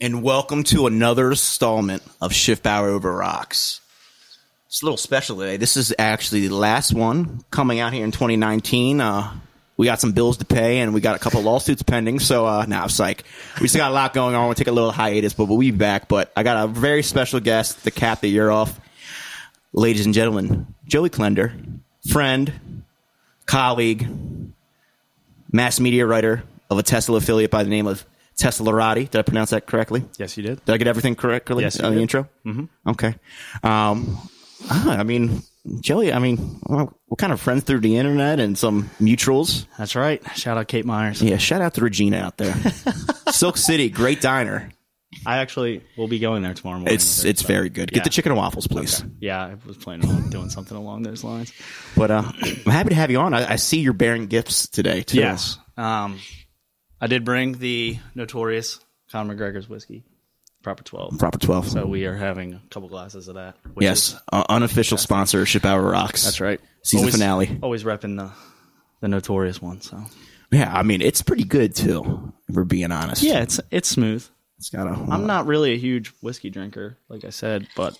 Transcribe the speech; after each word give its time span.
And 0.00 0.22
welcome 0.22 0.62
to 0.62 0.86
another 0.86 1.30
installment 1.30 2.02
of 2.20 2.32
Shift 2.32 2.62
Power 2.62 2.88
Over 2.88 3.12
Rocks. 3.12 3.80
It's 4.66 4.82
a 4.82 4.84
little 4.84 4.98
special 4.98 5.38
today. 5.38 5.56
This 5.56 5.76
is 5.76 5.94
actually 5.98 6.48
the 6.48 6.54
last 6.54 6.92
one 6.92 7.42
coming 7.50 7.80
out 7.80 7.94
here 7.94 8.04
in 8.04 8.10
2019. 8.10 9.00
Uh, 9.00 9.32
we 9.78 9.86
got 9.86 10.00
some 10.00 10.12
bills 10.12 10.36
to 10.38 10.44
pay 10.44 10.80
and 10.80 10.92
we 10.92 11.00
got 11.00 11.16
a 11.16 11.18
couple 11.18 11.40
lawsuits 11.40 11.82
pending. 11.82 12.18
So, 12.18 12.46
uh, 12.46 12.66
now 12.66 12.80
nah, 12.80 12.84
it's 12.84 12.98
like, 12.98 13.24
we 13.60 13.68
still 13.68 13.78
got 13.78 13.90
a 13.90 13.94
lot 13.94 14.12
going 14.12 14.34
on. 14.34 14.46
We'll 14.46 14.54
take 14.54 14.66
a 14.66 14.72
little 14.72 14.92
hiatus, 14.92 15.32
but 15.32 15.46
we'll 15.46 15.58
be 15.58 15.70
back. 15.70 16.08
But 16.08 16.30
I 16.36 16.42
got 16.42 16.64
a 16.64 16.68
very 16.68 17.02
special 17.02 17.40
guest 17.40 17.84
to 17.84 17.90
cap 17.90 18.20
the 18.20 18.28
year 18.28 18.50
off. 18.50 18.78
Ladies 19.72 20.04
and 20.04 20.14
gentlemen, 20.14 20.66
Joey 20.86 21.10
Klender, 21.10 21.52
friend, 22.10 22.82
colleague, 23.46 24.06
mass 25.52 25.80
media 25.80 26.06
writer 26.06 26.42
of 26.68 26.78
a 26.78 26.82
Tesla 26.82 27.16
affiliate 27.16 27.50
by 27.50 27.62
the 27.62 27.70
name 27.70 27.86
of 27.86 28.04
Teslarati. 28.38 29.10
Did 29.10 29.16
I 29.18 29.22
pronounce 29.22 29.50
that 29.50 29.66
correctly? 29.66 30.04
Yes, 30.18 30.36
you 30.36 30.42
did. 30.42 30.64
Did 30.64 30.72
I 30.74 30.76
get 30.76 30.86
everything 30.88 31.14
correctly 31.14 31.64
Yes, 31.64 31.80
on 31.80 31.94
the 31.94 32.00
intro? 32.00 32.28
Mm-hmm. 32.44 32.90
Okay. 32.90 33.14
Um, 33.62 34.18
ah, 34.70 34.96
I 34.98 35.02
mean, 35.04 35.42
Joey, 35.80 36.12
I 36.12 36.18
mean, 36.18 36.60
we're 36.68 36.86
kind 37.18 37.32
of 37.32 37.40
friends 37.40 37.64
through 37.64 37.80
the 37.80 37.96
internet 37.96 38.38
and 38.38 38.56
some 38.58 38.90
mutuals. 39.00 39.66
That's 39.78 39.96
right. 39.96 40.22
Shout 40.36 40.58
out 40.58 40.68
Kate 40.68 40.84
Myers. 40.84 41.22
Yeah, 41.22 41.38
shout 41.38 41.60
out 41.62 41.74
to 41.74 41.80
Regina 41.80 42.18
out 42.18 42.36
there. 42.36 42.54
Silk 43.30 43.56
City, 43.56 43.88
great 43.90 44.20
diner. 44.20 44.70
I 45.24 45.38
actually 45.38 45.82
will 45.96 46.08
be 46.08 46.18
going 46.18 46.42
there 46.42 46.52
tomorrow 46.52 46.78
morning. 46.78 46.94
It's 46.94 47.22
her, 47.22 47.28
it's 47.30 47.40
so- 47.40 47.48
very 47.48 47.70
good. 47.70 47.90
Get 47.90 47.98
Yeah. 48.00 48.04
the 48.04 48.10
chicken 48.10 48.32
and 48.32 48.38
waffles, 48.38 48.66
please. 48.66 49.02
Yeah, 49.18 49.42
I 49.42 49.54
was 49.66 49.76
planning 49.78 50.08
on 50.10 50.28
doing 50.30 50.50
something 50.50 50.76
along 50.76 51.04
those 51.04 51.24
lines. 51.24 51.52
But 51.96 52.10
uh, 52.10 52.22
I'm 52.42 52.70
happy 52.72 52.90
to 52.90 52.94
have 52.96 53.10
you 53.10 53.18
on. 53.20 53.32
I, 53.32 53.52
I 53.52 53.56
see 53.56 53.78
you're 53.80 53.92
bearing 53.94 54.26
gifts 54.26 54.68
today 54.68 55.02
too. 55.02 55.18
Yes. 55.18 55.58
Um, 55.78 56.18
I 57.00 57.06
did 57.06 57.24
bring 57.24 57.58
the 57.58 57.98
notorious 58.14 58.80
Conor 59.10 59.34
McGregor's 59.34 59.68
whiskey, 59.68 60.04
Proper 60.62 60.82
12. 60.82 61.18
Proper 61.18 61.38
twelve. 61.38 61.68
So 61.68 61.86
we 61.86 62.06
are 62.06 62.16
having 62.16 62.54
a 62.54 62.62
couple 62.70 62.88
glasses 62.88 63.28
of 63.28 63.34
that. 63.36 63.56
yes, 63.80 64.08
is- 64.14 64.20
uh, 64.32 64.44
unofficial 64.48 64.98
sponsor, 64.98 65.44
Ship 65.46 65.64
Hour 65.64 65.82
Rocks. 65.82 66.24
that's 66.24 66.40
right. 66.40 66.60
Season 66.82 67.04
always, 67.04 67.14
finale. 67.14 67.58
Always 67.62 67.84
repping 67.84 68.16
the 68.16 68.30
the 69.00 69.08
notorious 69.08 69.60
one. 69.62 69.80
So 69.80 70.02
Yeah, 70.50 70.72
I 70.72 70.82
mean 70.82 71.02
it's 71.02 71.22
pretty 71.22 71.44
good 71.44 71.74
too. 71.74 72.32
If 72.48 72.54
we're 72.56 72.64
being 72.64 72.90
honest. 72.92 73.22
yeah, 73.22 73.42
it's 73.42 73.60
it's 73.70 73.88
smooth. 73.88 74.26
it's 74.58 74.70
got 74.70 74.86
a. 74.86 74.90
I'm 75.12 75.26
not 75.26 75.46
really 75.46 75.72
a 75.72 75.78
huge 75.78 76.08
whiskey 76.22 76.50
drinker, 76.50 76.96
like 77.08 77.24
I 77.24 77.30
said, 77.30 77.68
but 77.76 77.96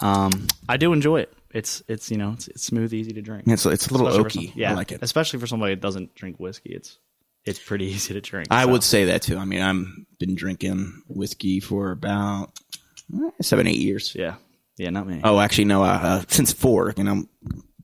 um, 0.00 0.46
I 0.68 0.76
do 0.76 0.92
enjoy 0.92 1.20
it. 1.20 1.32
It's 1.52 1.82
it's 1.88 2.10
you 2.10 2.16
know 2.16 2.32
it's, 2.32 2.48
it's 2.48 2.64
smooth, 2.64 2.92
easy 2.94 3.12
to 3.12 3.22
drink. 3.22 3.44
It's 3.46 3.66
it's 3.66 3.86
a 3.88 3.92
little 3.92 4.08
Especially 4.08 4.46
oaky. 4.48 4.50
some- 4.52 4.60
yeah, 4.60 4.72
I 4.72 4.74
like 4.74 4.92
it. 4.92 5.02
Especially 5.02 5.38
for 5.38 5.46
somebody 5.46 5.74
that 5.74 5.80
doesn't 5.80 6.14
drink 6.14 6.38
whiskey, 6.38 6.70
it's 6.70 6.98
it's 7.46 7.58
pretty 7.58 7.86
easy 7.94 8.14
to 8.14 8.20
drink. 8.20 8.48
I 8.50 8.64
so. 8.64 8.72
would 8.72 8.82
say 8.82 9.06
that 9.06 9.22
too. 9.22 9.38
I 9.38 9.44
mean, 9.44 9.62
I'm 9.62 10.06
been 10.18 10.34
drinking 10.34 11.02
whiskey 11.08 11.60
for 11.60 11.90
about 11.92 12.50
eh, 13.14 13.30
seven, 13.40 13.66
eight 13.66 13.78
years. 13.78 14.14
yeah, 14.14 14.34
yeah, 14.76 14.90
not 14.90 15.06
me. 15.06 15.20
Oh, 15.24 15.38
actually, 15.40 15.66
no, 15.66 15.82
uh, 15.82 15.86
uh, 16.02 16.22
since 16.28 16.52
four. 16.52 16.92
You 16.96 17.04
know, 17.04 17.12
I'm 17.12 17.28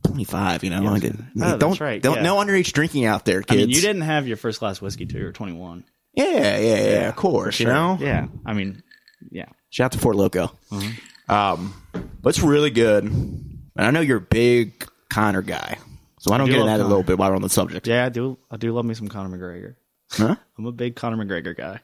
25. 0.05 0.65
You 0.65 0.71
know, 0.71 0.89
I 0.95 0.99
did, 0.99 1.15
Oh, 1.19 1.25
that's 1.35 1.59
don't 1.59 1.81
right, 1.81 2.03
don't 2.03 2.17
yeah. 2.17 2.23
no 2.23 2.37
underage 2.37 2.73
drinking 2.73 3.05
out 3.05 3.25
there, 3.25 3.41
I 3.41 3.43
kids. 3.43 3.59
mean, 3.59 3.71
you 3.71 3.81
didn't 3.81 4.03
have 4.03 4.27
your 4.27 4.37
first 4.37 4.61
glass 4.61 4.81
whiskey 4.81 5.07
till 5.07 5.21
you 5.21 5.27
were 5.27 5.33
21. 5.33 5.85
Yeah, 6.15 6.25
yeah, 6.59 6.59
yeah. 6.59 7.09
Of 7.09 7.17
course, 7.17 7.61
you 7.61 7.67
know. 7.67 7.97
Yeah, 8.01 8.27
I 8.45 8.53
mean, 8.53 8.83
yeah. 9.31 9.47
Shout 9.71 9.87
out 9.87 9.93
to 9.93 9.99
Four 9.99 10.13
Loko. 10.13 10.53
Mm-hmm. 10.71 11.33
Um, 11.33 11.75
but 12.21 12.31
it's 12.31 12.41
really 12.41 12.71
good. 12.71 13.05
And 13.05 13.61
I 13.77 13.91
know 13.91 14.01
you're 14.01 14.19
a 14.19 14.21
big 14.21 14.87
Conor 15.09 15.41
guy, 15.41 15.79
so 16.23 16.33
I 16.33 16.39
don't 16.39 16.47
do 16.47 16.53
get 16.53 16.61
into 16.61 16.71
that 16.71 16.79
a 16.79 16.87
little 16.87 17.03
bit 17.03 17.19
while 17.19 17.31
we're 17.31 17.37
on 17.37 17.43
the 17.43 17.49
subject. 17.49 17.89
Yeah, 17.89 18.07
I 18.07 18.09
do. 18.09 18.39
I 18.49 18.57
do 18.57 18.73
love 18.73 18.85
me 18.85 18.95
some 18.95 19.09
Conor 19.09 19.37
McGregor. 19.37 19.75
Huh? 20.13 20.37
I'm 20.59 20.67
a 20.67 20.71
big 20.71 20.95
Conor 20.95 21.17
McGregor 21.17 21.57
guy. 21.57 21.81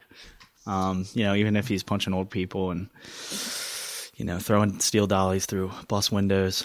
Um, 0.64 1.06
you 1.14 1.24
know, 1.24 1.34
even 1.34 1.56
if 1.56 1.66
he's 1.66 1.82
punching 1.82 2.14
old 2.14 2.30
people 2.30 2.70
and 2.70 2.88
you 4.14 4.24
know 4.24 4.38
throwing 4.38 4.78
steel 4.78 5.08
dollies 5.08 5.46
through 5.46 5.72
bus 5.88 6.12
windows, 6.12 6.64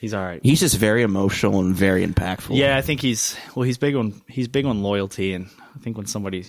he's 0.00 0.14
all 0.14 0.24
right. 0.24 0.40
He's 0.42 0.58
just 0.58 0.78
very 0.78 1.02
emotional 1.02 1.60
and 1.60 1.76
very 1.76 2.04
impactful. 2.04 2.56
Yeah, 2.56 2.76
I 2.76 2.82
think 2.82 3.00
he's 3.00 3.36
well. 3.54 3.62
He's 3.62 3.78
big 3.78 3.94
on 3.94 4.20
he's 4.26 4.48
big 4.48 4.66
on 4.66 4.82
loyalty, 4.82 5.32
and 5.32 5.48
I 5.76 5.78
think 5.78 5.96
when 5.96 6.06
somebody 6.06 6.46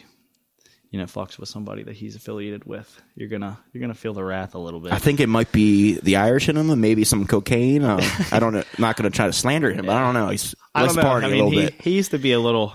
you 0.97 1.03
know 1.03 1.07
fucks 1.07 1.37
with 1.37 1.47
somebody 1.47 1.83
that 1.83 1.95
he's 1.95 2.15
affiliated 2.15 2.65
with, 2.65 2.99
you're 3.15 3.29
gonna 3.29 3.59
you're 3.71 3.81
gonna 3.81 3.93
feel 3.93 4.15
the 4.15 4.23
wrath 4.23 4.55
a 4.55 4.57
little 4.57 4.79
bit. 4.79 4.93
I 4.93 4.97
think 4.97 5.19
it 5.19 5.29
might 5.29 5.51
be 5.51 5.99
the 5.99 6.15
Irish 6.15 6.49
in 6.49 6.57
him, 6.57 6.71
and 6.71 6.81
maybe 6.81 7.03
some 7.03 7.27
cocaine. 7.27 7.83
Uh, 7.83 8.01
I 8.31 8.39
don't 8.39 8.53
know. 8.53 8.63
Not 8.79 8.95
going 8.95 9.09
to 9.09 9.15
try 9.15 9.27
to 9.27 9.33
slander 9.33 9.71
him, 9.71 9.85
but 9.85 9.95
I 9.95 9.99
don't 9.99 10.15
know. 10.15 10.29
He's 10.29 10.55
I 10.73 10.87
don't 10.87 10.95
know. 10.95 11.03
I 11.03 11.21
mean, 11.21 11.33
a 11.33 11.45
little 11.45 11.51
he, 11.51 11.65
bit. 11.65 11.81
he 11.81 11.91
used 11.91 12.11
to 12.11 12.17
be 12.17 12.31
a 12.31 12.39
little 12.39 12.73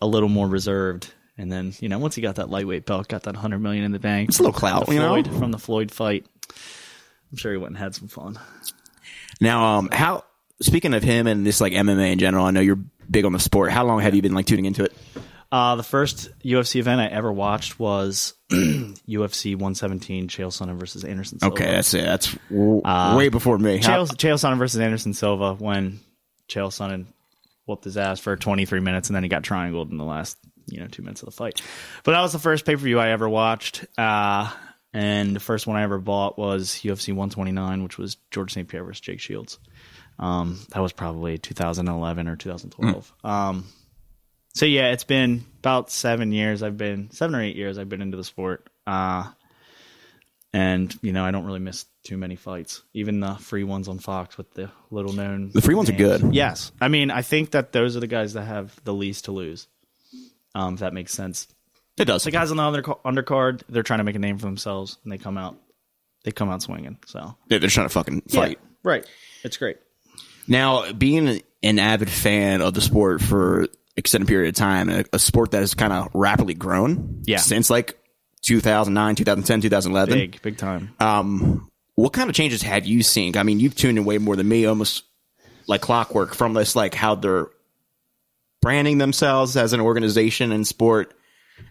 a 0.00 0.06
little 0.06 0.28
more 0.28 0.46
reserved. 0.46 1.12
And 1.36 1.50
then, 1.50 1.72
you 1.80 1.88
know, 1.88 1.98
once 1.98 2.14
he 2.14 2.22
got 2.22 2.36
that 2.36 2.48
lightweight 2.48 2.86
belt, 2.86 3.08
got 3.08 3.24
that 3.24 3.34
hundred 3.34 3.58
million 3.58 3.82
in 3.82 3.90
the 3.90 3.98
bank. 3.98 4.28
It's 4.28 4.38
a 4.38 4.42
little 4.42 4.56
clout, 4.56 4.86
the 4.86 4.94
you 4.94 5.00
know? 5.00 5.08
Floyd, 5.08 5.38
from 5.38 5.50
the 5.50 5.58
Floyd 5.58 5.90
fight. 5.90 6.26
I'm 7.32 7.38
sure 7.38 7.50
he 7.50 7.58
went 7.58 7.70
and 7.70 7.78
had 7.78 7.94
some 7.94 8.08
fun. 8.08 8.38
Now, 9.40 9.78
um, 9.78 9.88
how 9.90 10.24
speaking 10.60 10.94
of 10.94 11.02
him 11.02 11.26
and 11.26 11.44
this 11.44 11.60
like 11.60 11.72
MMA 11.72 12.12
in 12.12 12.18
general, 12.20 12.44
I 12.44 12.50
know 12.50 12.60
you're 12.60 12.78
big 13.10 13.24
on 13.24 13.32
the 13.32 13.40
sport. 13.40 13.72
How 13.72 13.84
long 13.84 14.00
have 14.00 14.14
you 14.14 14.22
been 14.22 14.34
like 14.34 14.46
tuning 14.46 14.66
into 14.66 14.84
it? 14.84 14.92
Uh, 15.52 15.74
the 15.76 15.82
first 15.82 16.30
UFC 16.44 16.76
event 16.76 17.00
I 17.00 17.06
ever 17.06 17.32
watched 17.32 17.78
was 17.80 18.34
UFC 18.52 19.54
117, 19.54 20.28
Chael 20.28 20.48
Sonnen 20.48 20.78
versus 20.78 21.04
Anderson 21.04 21.40
Silva. 21.40 21.54
Okay, 21.54 21.70
that's 21.70 21.92
it. 21.94 22.04
That's 22.04 22.32
w- 22.50 22.82
Uh, 22.84 23.14
way 23.16 23.28
before 23.28 23.58
me. 23.58 23.80
Chael, 23.80 24.06
Chael 24.08 24.34
Sonnen 24.34 24.58
versus 24.58 24.80
Anderson 24.80 25.12
Silva 25.14 25.54
when 25.54 26.00
Chael 26.48 26.68
Sonnen 26.68 27.06
whooped 27.66 27.84
his 27.84 27.96
ass 27.96 28.20
for 28.20 28.36
23 28.36 28.80
minutes 28.80 29.08
and 29.08 29.16
then 29.16 29.22
he 29.22 29.28
got 29.28 29.42
triangled 29.42 29.90
in 29.90 29.96
the 29.98 30.04
last 30.04 30.36
you 30.66 30.80
know 30.80 30.86
two 30.86 31.02
minutes 31.02 31.22
of 31.22 31.26
the 31.26 31.32
fight. 31.32 31.60
But 32.04 32.12
that 32.12 32.20
was 32.20 32.32
the 32.32 32.38
first 32.38 32.64
pay 32.64 32.74
per 32.76 32.82
view 32.82 32.98
I 33.00 33.10
ever 33.10 33.28
watched. 33.28 33.84
Uh, 33.98 34.50
and 34.92 35.34
the 35.36 35.40
first 35.40 35.66
one 35.66 35.76
I 35.76 35.82
ever 35.82 35.98
bought 35.98 36.38
was 36.38 36.70
UFC 36.82 37.08
129, 37.08 37.82
which 37.84 37.98
was 37.98 38.16
George 38.30 38.52
St. 38.52 38.68
Pierre 38.68 38.84
versus 38.84 39.00
Jake 39.00 39.20
Shields. 39.20 39.58
Um, 40.18 40.58
that 40.70 40.80
was 40.80 40.92
probably 40.92 41.38
2011 41.38 42.28
or 42.28 42.36
2012. 42.36 43.12
Um, 43.24 43.64
so 44.54 44.66
yeah, 44.66 44.92
it's 44.92 45.04
been 45.04 45.44
about 45.60 45.90
seven 45.90 46.32
years. 46.32 46.62
I've 46.62 46.76
been 46.76 47.10
seven 47.12 47.34
or 47.34 47.42
eight 47.42 47.56
years. 47.56 47.78
I've 47.78 47.88
been 47.88 48.02
into 48.02 48.16
the 48.16 48.24
sport. 48.24 48.68
Uh, 48.86 49.30
and 50.52 50.96
you 51.02 51.12
know, 51.12 51.24
I 51.24 51.30
don't 51.30 51.44
really 51.44 51.60
miss 51.60 51.86
too 52.02 52.16
many 52.16 52.34
fights. 52.36 52.82
Even 52.92 53.20
the 53.20 53.34
free 53.36 53.62
ones 53.64 53.88
on 53.88 53.98
Fox 53.98 54.36
with 54.36 54.52
the 54.54 54.70
little 54.90 55.12
known. 55.12 55.50
The 55.52 55.60
free 55.62 55.74
ones 55.76 55.88
are 55.90 55.94
good. 55.94 56.34
Yes, 56.34 56.72
I 56.80 56.88
mean, 56.88 57.10
I 57.10 57.22
think 57.22 57.52
that 57.52 57.72
those 57.72 57.96
are 57.96 58.00
the 58.00 58.06
guys 58.08 58.32
that 58.32 58.42
have 58.44 58.74
the 58.84 58.92
least 58.94 59.26
to 59.26 59.32
lose. 59.32 59.68
Um, 60.54 60.74
if 60.74 60.80
that 60.80 60.92
makes 60.92 61.12
sense. 61.12 61.46
it 61.96 62.06
does. 62.06 62.24
The 62.24 62.32
guys 62.32 62.50
on 62.50 62.56
the 62.56 62.62
other 62.64 62.82
undercard, 62.82 63.62
they're 63.68 63.84
trying 63.84 63.98
to 64.00 64.04
make 64.04 64.16
a 64.16 64.20
name 64.20 64.38
for 64.38 64.46
themselves, 64.46 64.98
and 65.04 65.12
they 65.12 65.18
come 65.18 65.38
out, 65.38 65.56
they 66.24 66.32
come 66.32 66.50
out 66.50 66.60
swinging. 66.62 66.98
So 67.06 67.36
Yeah, 67.48 67.58
they're 67.58 67.70
trying 67.70 67.86
to 67.86 67.92
fucking 67.92 68.22
fight. 68.22 68.58
right. 68.82 69.06
It's 69.44 69.56
great. 69.56 69.76
Now, 70.48 70.90
being 70.92 71.40
an 71.62 71.78
avid 71.78 72.10
fan 72.10 72.62
of 72.62 72.74
the 72.74 72.80
sport 72.80 73.20
for 73.22 73.68
extended 74.00 74.26
period 74.26 74.48
of 74.50 74.54
time, 74.56 74.88
a, 74.90 75.04
a 75.12 75.18
sport 75.18 75.52
that 75.52 75.60
has 75.60 75.74
kind 75.74 75.92
of 75.92 76.08
rapidly 76.14 76.54
grown 76.54 77.22
Yeah. 77.26 77.38
since 77.38 77.70
like 77.70 77.96
2009, 78.42 79.14
2010, 79.14 79.60
2011. 79.60 80.14
Big, 80.18 80.42
big 80.42 80.56
time. 80.56 80.94
Um, 80.98 81.70
what 81.94 82.12
kind 82.12 82.28
of 82.28 82.34
changes 82.36 82.62
have 82.62 82.86
you 82.86 83.02
seen? 83.02 83.36
I 83.36 83.42
mean, 83.44 83.60
you've 83.60 83.74
tuned 83.76 83.98
in 83.98 84.04
way 84.04 84.18
more 84.18 84.34
than 84.36 84.48
me, 84.48 84.64
almost 84.66 85.04
like 85.68 85.80
clockwork 85.82 86.34
from 86.34 86.54
this, 86.54 86.74
like 86.74 86.94
how 86.94 87.14
they're 87.14 87.46
branding 88.62 88.98
themselves 88.98 89.56
as 89.56 89.72
an 89.72 89.80
organization 89.80 90.52
in 90.52 90.64
sport, 90.64 91.14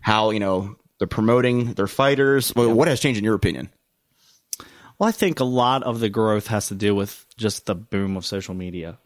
how, 0.01 0.29
you 0.31 0.39
know, 0.39 0.75
They're 0.99 1.07
promoting 1.07 1.73
their 1.73 1.87
fighters. 1.87 2.53
Well, 2.55 2.73
What 2.73 2.87
has 2.89 2.99
changed 2.99 3.17
in 3.17 3.23
your 3.23 3.35
opinion? 3.35 3.69
Well, 4.99 5.07
I 5.07 5.11
think 5.13 5.39
a 5.39 5.45
lot 5.45 5.83
of 5.83 5.99
the 6.01 6.09
growth 6.09 6.47
has 6.47 6.67
to 6.67 6.75
do 6.75 6.93
with 6.93 7.25
just 7.37 7.65
the 7.65 7.73
boom 7.75 8.17
of 8.17 8.25
social 8.25 8.53
media. 8.53 8.97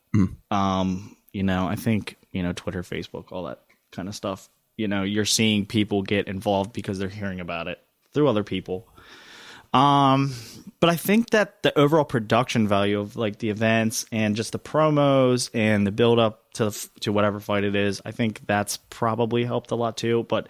Um, 0.51 1.15
you 1.33 1.43
know, 1.43 1.67
I 1.67 1.75
think, 1.75 2.17
you 2.33 2.43
know, 2.43 2.51
Twitter, 2.51 2.81
Facebook, 2.81 3.31
all 3.31 3.45
that 3.45 3.61
kind 3.91 4.09
of 4.09 4.15
stuff. 4.15 4.49
You 4.75 4.89
know, 4.89 5.03
you're 5.03 5.23
seeing 5.23 5.65
people 5.65 6.01
get 6.01 6.27
involved 6.27 6.73
because 6.73 6.99
they're 6.99 7.07
hearing 7.07 7.39
about 7.39 7.67
it 7.67 7.79
through 8.11 8.27
other 8.27 8.43
people. 8.43 8.87
Um, 9.73 10.33
but 10.79 10.89
I 10.89 10.95
think 10.97 11.29
that 11.29 11.63
the 11.63 11.77
overall 11.77 12.05
production 12.05 12.67
value 12.67 12.99
of 12.99 13.15
like 13.15 13.39
the 13.39 13.49
events 13.49 14.05
and 14.11 14.35
just 14.35 14.51
the 14.51 14.59
promos 14.59 15.49
and 15.53 15.87
the 15.87 15.91
build 15.91 16.19
up 16.19 16.51
to 16.53 16.71
to 16.99 17.11
whatever 17.11 17.39
fight 17.39 17.63
it 17.63 17.75
is, 17.75 18.01
I 18.05 18.11
think 18.11 18.45
that's 18.45 18.77
probably 18.89 19.45
helped 19.45 19.71
a 19.71 19.75
lot 19.75 19.97
too. 19.97 20.25
But 20.27 20.49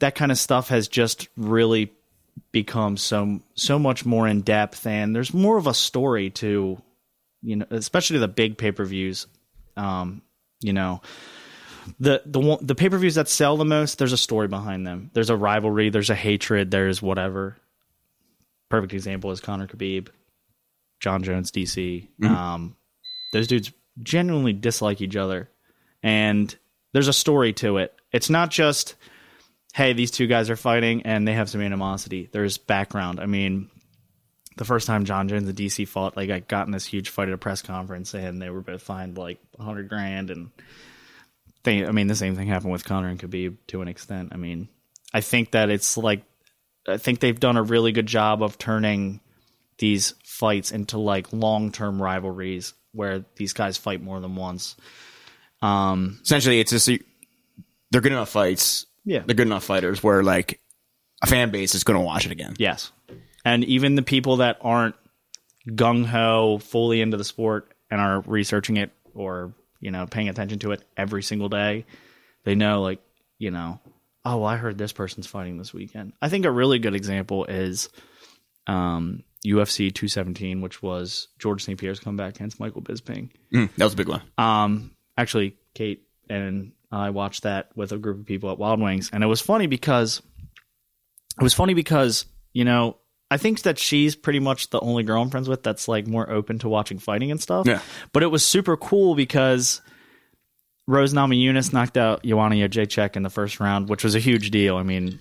that 0.00 0.14
kind 0.14 0.32
of 0.32 0.38
stuff 0.38 0.68
has 0.68 0.88
just 0.88 1.28
really 1.36 1.92
become 2.50 2.96
so 2.96 3.40
so 3.54 3.78
much 3.78 4.04
more 4.04 4.26
in 4.26 4.42
depth 4.42 4.86
and 4.86 5.14
there's 5.14 5.32
more 5.32 5.56
of 5.58 5.66
a 5.66 5.74
story 5.74 6.30
to 6.30 6.80
you 7.42 7.56
know 7.56 7.66
especially 7.70 8.18
the 8.18 8.28
big 8.28 8.58
pay-per-views 8.58 9.26
um 9.76 10.22
you 10.62 10.72
know 10.72 11.00
the 11.98 12.22
the 12.26 12.40
one- 12.40 12.64
the 12.64 12.74
pay-per-views 12.74 13.16
that 13.16 13.28
sell 13.28 13.56
the 13.56 13.64
most 13.64 13.98
there's 13.98 14.12
a 14.12 14.16
story 14.18 14.48
behind 14.48 14.86
them. 14.86 15.10
There's 15.14 15.30
a 15.30 15.36
rivalry 15.36 15.90
there's 15.90 16.10
a 16.10 16.14
hatred 16.14 16.70
there's 16.70 17.02
whatever. 17.02 17.56
Perfect 18.70 18.94
example 18.94 19.30
is 19.30 19.40
Conor 19.40 19.66
Khabib 19.66 20.08
Jon 21.00 21.22
Jones 21.22 21.50
DC 21.50 22.08
um 22.24 22.76
those 23.32 23.48
dudes 23.48 23.72
genuinely 24.02 24.52
dislike 24.52 25.00
each 25.00 25.16
other. 25.16 25.48
And 26.02 26.54
there's 26.92 27.08
a 27.08 27.12
story 27.12 27.52
to 27.54 27.78
it. 27.78 27.94
It's 28.12 28.30
not 28.30 28.50
just 28.50 28.94
hey, 29.74 29.94
these 29.94 30.10
two 30.10 30.26
guys 30.26 30.50
are 30.50 30.56
fighting 30.56 31.02
and 31.02 31.26
they 31.26 31.32
have 31.32 31.48
some 31.48 31.62
animosity. 31.62 32.28
There's 32.30 32.58
background. 32.58 33.20
I 33.20 33.26
mean, 33.26 33.70
the 34.56 34.64
first 34.64 34.86
time 34.86 35.04
Jon 35.04 35.28
Jones 35.28 35.48
and 35.48 35.56
DC 35.56 35.86
fought, 35.88 36.16
like 36.16 36.30
I 36.30 36.40
got 36.40 36.66
in 36.66 36.72
this 36.72 36.86
huge 36.86 37.08
fight 37.08 37.28
at 37.28 37.34
a 37.34 37.38
press 37.38 37.62
conference 37.62 38.14
and 38.14 38.40
they 38.40 38.50
were 38.50 38.60
both 38.60 38.82
fined 38.82 39.16
like 39.16 39.38
a 39.58 39.62
hundred 39.62 39.88
grand 39.88 40.30
and 40.30 40.50
they, 41.64 41.86
I 41.86 41.92
mean, 41.92 42.06
the 42.08 42.16
same 42.16 42.34
thing 42.36 42.48
happened 42.48 42.72
with 42.72 42.84
Conor 42.84 43.08
and 43.08 43.20
Khabib 43.20 43.56
to 43.68 43.82
an 43.82 43.88
extent. 43.88 44.30
I 44.32 44.36
mean, 44.36 44.68
I 45.14 45.20
think 45.20 45.52
that 45.52 45.70
it's 45.70 45.96
like, 45.96 46.22
I 46.88 46.96
think 46.96 47.20
they've 47.20 47.38
done 47.38 47.56
a 47.56 47.62
really 47.62 47.92
good 47.92 48.06
job 48.06 48.42
of 48.42 48.58
turning 48.58 49.20
these 49.78 50.14
fights 50.24 50.72
into 50.72 50.98
like 50.98 51.32
long 51.32 51.70
term 51.72 52.02
rivalries 52.02 52.74
where 52.92 53.24
these 53.36 53.52
guys 53.52 53.76
fight 53.76 54.02
more 54.02 54.20
than 54.20 54.34
once. 54.36 54.76
Um, 55.60 56.18
Essentially, 56.22 56.60
it's 56.60 56.72
just 56.72 56.86
they're 57.90 58.00
good 58.00 58.12
enough 58.12 58.30
fights. 58.30 58.86
Yeah. 59.04 59.22
they're 59.26 59.34
good 59.34 59.48
enough 59.48 59.64
fighters 59.64 60.02
where 60.02 60.22
like 60.22 60.60
a 61.22 61.26
fan 61.26 61.50
base 61.50 61.74
is 61.74 61.84
going 61.84 61.98
to 61.98 62.04
watch 62.04 62.26
it 62.26 62.32
again. 62.32 62.54
Yes. 62.58 62.92
And 63.44 63.64
even 63.64 63.94
the 63.94 64.02
people 64.02 64.36
that 64.38 64.58
aren't 64.60 64.94
gung 65.68 66.04
ho, 66.06 66.58
fully 66.58 67.00
into 67.00 67.16
the 67.16 67.24
sport 67.24 67.72
and 67.90 68.00
are 68.00 68.20
researching 68.20 68.76
it 68.76 68.90
or, 69.14 69.54
you 69.80 69.90
know, 69.90 70.06
paying 70.06 70.28
attention 70.28 70.58
to 70.60 70.72
it 70.72 70.84
every 70.96 71.22
single 71.22 71.48
day, 71.48 71.84
they 72.44 72.54
know, 72.54 72.82
like, 72.82 73.00
you 73.38 73.50
know, 73.50 73.80
oh, 74.24 74.38
well, 74.38 74.46
I 74.46 74.56
heard 74.56 74.78
this 74.78 74.92
person's 74.92 75.26
fighting 75.26 75.58
this 75.58 75.74
weekend. 75.74 76.12
I 76.22 76.28
think 76.28 76.44
a 76.44 76.50
really 76.50 76.78
good 76.78 76.94
example 76.94 77.44
is 77.44 77.88
um, 78.66 79.24
UFC 79.46 79.92
217, 79.92 80.60
which 80.60 80.82
was 80.82 81.28
George 81.38 81.64
St. 81.64 81.78
Pierre's 81.78 82.00
comeback 82.00 82.36
against 82.36 82.60
Michael 82.60 82.82
Bisping. 82.82 83.30
Mm, 83.52 83.70
that 83.76 83.84
was 83.84 83.94
a 83.94 83.96
big 83.96 84.08
one. 84.08 84.22
Um, 84.38 84.92
actually, 85.16 85.56
Kate 85.74 86.06
and 86.28 86.72
I 86.90 87.10
watched 87.10 87.42
that 87.42 87.70
with 87.74 87.92
a 87.92 87.98
group 87.98 88.20
of 88.20 88.26
people 88.26 88.50
at 88.50 88.58
Wild 88.58 88.80
Wings, 88.80 89.10
and 89.12 89.24
it 89.24 89.26
was 89.26 89.40
funny 89.40 89.66
because 89.66 90.22
it 91.38 91.42
was 91.42 91.54
funny 91.54 91.74
because 91.74 92.26
you 92.52 92.64
know 92.64 92.98
I 93.32 93.38
think 93.38 93.62
that 93.62 93.78
she's 93.78 94.14
pretty 94.14 94.40
much 94.40 94.68
the 94.68 94.80
only 94.80 95.04
girl 95.04 95.22
I'm 95.22 95.30
friends 95.30 95.48
with 95.48 95.62
that's 95.62 95.88
like 95.88 96.06
more 96.06 96.28
open 96.28 96.58
to 96.58 96.68
watching 96.68 96.98
fighting 96.98 97.30
and 97.30 97.40
stuff. 97.40 97.66
Yeah. 97.66 97.80
But 98.12 98.22
it 98.22 98.26
was 98.26 98.44
super 98.44 98.76
cool 98.76 99.14
because 99.14 99.80
Rose 100.86 101.14
Namajunas 101.14 101.72
knocked 101.72 101.96
out 101.96 102.22
Joanna 102.24 102.56
Jacek 102.68 103.16
in 103.16 103.22
the 103.22 103.30
first 103.30 103.58
round, 103.58 103.88
which 103.88 104.04
was 104.04 104.14
a 104.14 104.18
huge 104.18 104.50
deal. 104.50 104.76
I 104.76 104.82
mean, 104.82 105.18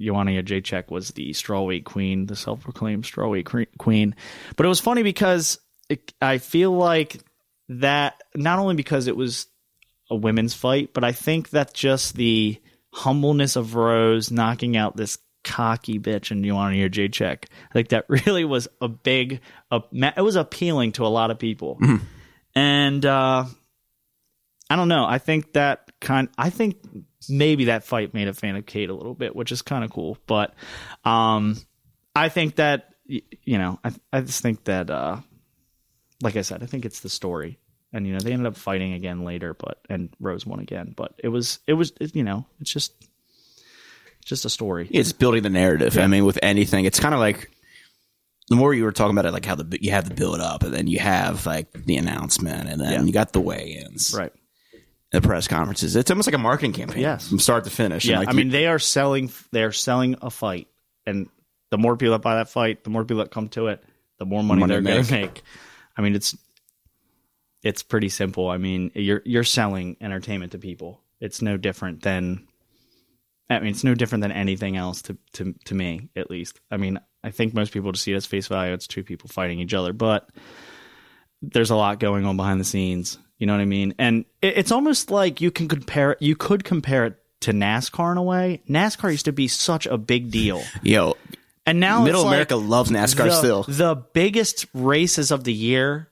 Joanna 0.00 0.42
Jacek 0.44 0.92
was 0.92 1.10
the 1.10 1.30
strawweight 1.30 1.84
queen, 1.84 2.26
the 2.26 2.36
self-proclaimed 2.36 3.02
strawweight 3.02 3.66
queen. 3.78 4.14
But 4.54 4.64
it 4.64 4.68
was 4.68 4.78
funny 4.78 5.02
because 5.02 5.58
it, 5.88 6.14
I 6.22 6.38
feel 6.38 6.70
like 6.70 7.20
that 7.68 8.22
not 8.36 8.60
only 8.60 8.76
because 8.76 9.08
it 9.08 9.16
was 9.16 9.48
a 10.08 10.14
women's 10.14 10.54
fight, 10.54 10.94
but 10.94 11.02
I 11.02 11.10
think 11.10 11.50
that 11.50 11.74
just 11.74 12.14
the 12.14 12.60
humbleness 12.92 13.56
of 13.56 13.74
Rose 13.74 14.30
knocking 14.30 14.76
out 14.76 14.96
this 14.96 15.18
cocky 15.44 15.98
bitch 15.98 16.30
and 16.30 16.44
Joanna 16.44 16.88
Jacek. 16.88 17.44
I 17.70 17.72
think 17.72 17.88
that 17.88 18.06
really 18.08 18.44
was 18.44 18.68
a 18.80 18.88
big, 18.88 19.40
a, 19.70 19.82
it 19.92 20.22
was 20.22 20.36
appealing 20.36 20.92
to 20.92 21.06
a 21.06 21.08
lot 21.08 21.30
of 21.30 21.38
people. 21.38 21.78
And 22.54 23.04
uh, 23.04 23.44
I 24.68 24.76
don't 24.76 24.88
know. 24.88 25.04
I 25.04 25.18
think 25.18 25.52
that 25.54 25.90
kind. 26.00 26.28
I 26.38 26.50
think 26.50 26.76
maybe 27.28 27.66
that 27.66 27.84
fight 27.84 28.14
made 28.14 28.28
a 28.28 28.32
fan 28.32 28.56
of 28.56 28.66
Kate 28.66 28.90
a 28.90 28.94
little 28.94 29.14
bit, 29.14 29.34
which 29.34 29.52
is 29.52 29.62
kind 29.62 29.84
of 29.84 29.90
cool. 29.90 30.16
But 30.26 30.54
um, 31.04 31.56
I 32.14 32.28
think 32.28 32.56
that 32.56 32.94
you 33.06 33.58
know, 33.58 33.78
I 33.82 33.92
I 34.12 34.20
just 34.20 34.42
think 34.42 34.64
that 34.64 34.90
uh, 34.90 35.18
like 36.22 36.36
I 36.36 36.42
said, 36.42 36.62
I 36.62 36.66
think 36.66 36.84
it's 36.84 37.00
the 37.00 37.08
story. 37.08 37.58
And 37.92 38.06
you 38.06 38.12
know 38.12 38.20
they 38.20 38.32
ended 38.32 38.46
up 38.46 38.56
fighting 38.56 38.92
again 38.92 39.24
later, 39.24 39.54
but 39.54 39.80
and 39.88 40.10
Rose 40.20 40.46
won 40.46 40.60
again. 40.60 40.94
But 40.96 41.14
it 41.18 41.28
was 41.28 41.58
it 41.66 41.74
was 41.74 41.92
it, 42.00 42.14
you 42.14 42.22
know 42.22 42.46
it's 42.60 42.72
just 42.72 42.94
just 44.30 44.46
a 44.46 44.50
story. 44.50 44.88
It's 44.90 45.12
building 45.12 45.42
the 45.42 45.50
narrative. 45.50 45.98
I 45.98 46.06
mean, 46.06 46.24
with 46.24 46.38
anything, 46.42 46.86
it's 46.86 46.98
kind 46.98 47.12
of 47.14 47.20
like 47.20 47.50
the 48.48 48.56
more 48.56 48.72
you 48.72 48.84
were 48.84 48.92
talking 48.92 49.12
about 49.14 49.26
it, 49.26 49.32
like 49.32 49.44
how 49.44 49.54
the 49.56 49.78
you 49.82 49.90
have 49.90 50.08
the 50.08 50.14
build 50.14 50.40
up, 50.40 50.62
and 50.62 50.72
then 50.72 50.86
you 50.86 50.98
have 50.98 51.44
like 51.44 51.70
the 51.72 51.96
announcement, 51.96 52.68
and 52.68 52.80
then 52.80 52.92
Yeah. 52.92 53.02
you 53.02 53.12
got 53.12 53.32
the 53.34 53.40
weigh-ins, 53.40 54.14
Right. 54.16 54.32
the 55.12 55.20
press 55.20 55.46
conferences. 55.46 55.94
It's 55.96 56.10
almost 56.10 56.26
like 56.26 56.34
a 56.34 56.38
marketing 56.38 56.72
campaign, 56.72 57.02
Yes. 57.02 57.28
from 57.28 57.38
start 57.38 57.64
to 57.64 57.70
finish. 57.70 58.06
Yeah, 58.06 58.18
like, 58.20 58.28
I 58.28 58.30
you- 58.32 58.36
mean 58.38 58.48
they 58.48 58.66
are 58.66 58.78
selling 58.78 59.30
they 59.52 59.62
are 59.62 59.72
selling 59.72 60.16
a 60.22 60.30
fight, 60.30 60.68
and 61.06 61.28
the 61.70 61.78
more 61.78 61.96
people 61.96 62.12
that 62.12 62.22
buy 62.22 62.36
that 62.36 62.48
fight, 62.48 62.82
the 62.84 62.90
more 62.90 63.04
people 63.04 63.22
that 63.22 63.30
come 63.30 63.48
to 63.50 63.66
it, 63.68 63.84
the 64.18 64.24
more 64.24 64.42
money, 64.42 64.60
Money 64.60 64.72
they're 64.74 64.82
going 64.82 65.04
to 65.04 65.12
make. 65.12 65.42
I 65.96 66.02
mean 66.02 66.14
it's 66.14 66.36
it's 67.62 67.82
pretty 67.82 68.08
simple. 68.08 68.48
I 68.48 68.56
mean 68.58 68.90
you're 68.94 69.22
you're 69.24 69.44
selling 69.44 69.96
entertainment 70.00 70.52
to 70.52 70.58
people. 70.58 71.00
It's 71.20 71.42
no 71.42 71.56
different 71.56 72.02
than 72.02 72.46
I 73.50 73.58
mean 73.58 73.70
it's 73.70 73.84
no 73.84 73.94
different 73.94 74.22
than 74.22 74.32
anything 74.32 74.76
else 74.76 75.02
to 75.02 75.18
to 75.34 75.54
to 75.66 75.74
me 75.74 76.08
at 76.16 76.30
least. 76.30 76.60
I 76.70 76.76
mean 76.76 77.00
I 77.22 77.30
think 77.30 77.52
most 77.52 77.72
people 77.72 77.92
just 77.92 78.04
see 78.04 78.12
it 78.12 78.16
as 78.16 78.26
face 78.26 78.46
value. 78.46 78.72
It's 78.72 78.86
two 78.86 79.04
people 79.04 79.28
fighting 79.28 79.60
each 79.60 79.74
other, 79.74 79.92
but 79.92 80.28
there's 81.42 81.70
a 81.70 81.76
lot 81.76 82.00
going 82.00 82.24
on 82.24 82.36
behind 82.36 82.60
the 82.60 82.64
scenes. 82.64 83.18
You 83.38 83.46
know 83.46 83.54
what 83.54 83.60
I 83.60 83.66
mean? 83.66 83.94
And 83.98 84.24
it, 84.42 84.58
it's 84.58 84.72
almost 84.72 85.10
like 85.10 85.40
you 85.40 85.50
can 85.50 85.68
compare 85.68 86.16
you 86.20 86.36
could 86.36 86.64
compare 86.64 87.06
it 87.06 87.16
to 87.40 87.52
NASCAR 87.52 88.12
in 88.12 88.18
a 88.18 88.22
way. 88.22 88.62
NASCAR 88.68 89.10
used 89.10 89.24
to 89.24 89.32
be 89.32 89.48
such 89.48 89.86
a 89.86 89.98
big 89.98 90.30
deal, 90.30 90.62
yo, 90.82 91.16
and 91.66 91.80
now 91.80 92.04
Middle 92.04 92.20
it's 92.20 92.26
like 92.26 92.32
America 92.34 92.56
loves 92.56 92.90
NASCAR 92.90 93.26
the, 93.26 93.38
still. 93.38 93.62
The 93.64 93.96
biggest 93.96 94.66
races 94.74 95.30
of 95.30 95.44
the 95.44 95.52
year, 95.52 96.08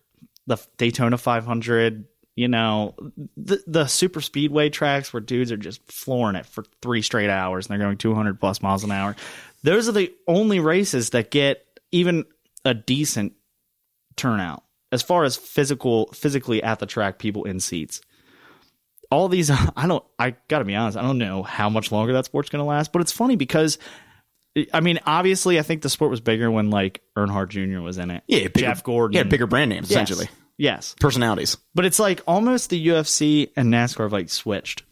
the 0.46 0.58
Daytona 0.76 1.18
500. 1.18 2.06
You 2.38 2.46
know, 2.46 2.94
the 3.36 3.60
the 3.66 3.86
super 3.88 4.20
speedway 4.20 4.70
tracks 4.70 5.12
where 5.12 5.20
dudes 5.20 5.50
are 5.50 5.56
just 5.56 5.80
flooring 5.90 6.36
it 6.36 6.46
for 6.46 6.62
three 6.80 7.02
straight 7.02 7.30
hours 7.30 7.66
and 7.66 7.72
they're 7.72 7.84
going 7.84 7.96
200 7.98 8.38
plus 8.38 8.62
miles 8.62 8.84
an 8.84 8.92
hour. 8.92 9.16
Those 9.64 9.88
are 9.88 9.92
the 9.92 10.14
only 10.28 10.60
races 10.60 11.10
that 11.10 11.32
get 11.32 11.66
even 11.90 12.26
a 12.64 12.74
decent 12.74 13.32
turnout 14.14 14.62
as 14.92 15.02
far 15.02 15.24
as 15.24 15.36
physical 15.36 16.06
physically 16.12 16.62
at 16.62 16.78
the 16.78 16.86
track 16.86 17.18
people 17.18 17.42
in 17.42 17.58
seats 17.58 18.00
all 19.10 19.28
these 19.28 19.50
i 19.76 19.86
don't 19.86 20.04
i 20.18 20.34
gotta 20.48 20.64
be 20.64 20.74
honest 20.74 20.96
i 20.98 21.02
don't 21.02 21.18
know 21.18 21.42
how 21.42 21.68
much 21.68 21.90
longer 21.92 22.12
that 22.12 22.24
sport's 22.24 22.50
gonna 22.50 22.64
last 22.64 22.92
but 22.92 23.00
it's 23.00 23.12
funny 23.12 23.36
because 23.36 23.78
i 24.74 24.80
mean 24.80 24.98
obviously 25.06 25.58
i 25.58 25.62
think 25.62 25.82
the 25.82 25.88
sport 25.88 26.10
was 26.10 26.20
bigger 26.20 26.50
when 26.50 26.70
like 26.70 27.00
earnhardt 27.16 27.48
jr 27.48 27.80
was 27.80 27.96
in 27.98 28.10
it 28.10 28.22
Yeah, 28.26 28.40
bigger, 28.48 28.58
jeff 28.58 28.82
gordon 28.82 29.16
Yeah, 29.16 29.22
bigger 29.22 29.46
brand 29.46 29.70
names 29.70 29.90
Yes. 29.90 30.10
essentially, 30.10 30.28
yes 30.58 30.94
personalities. 31.00 31.56
but 31.74 31.86
it's 31.86 31.98
like 31.98 32.20
almost 32.26 32.70
the 32.70 32.88
ufc 32.88 33.50
and 33.56 33.72
nascar 33.72 34.04
have 34.04 34.12
like 34.12 34.28
switched 34.28 34.82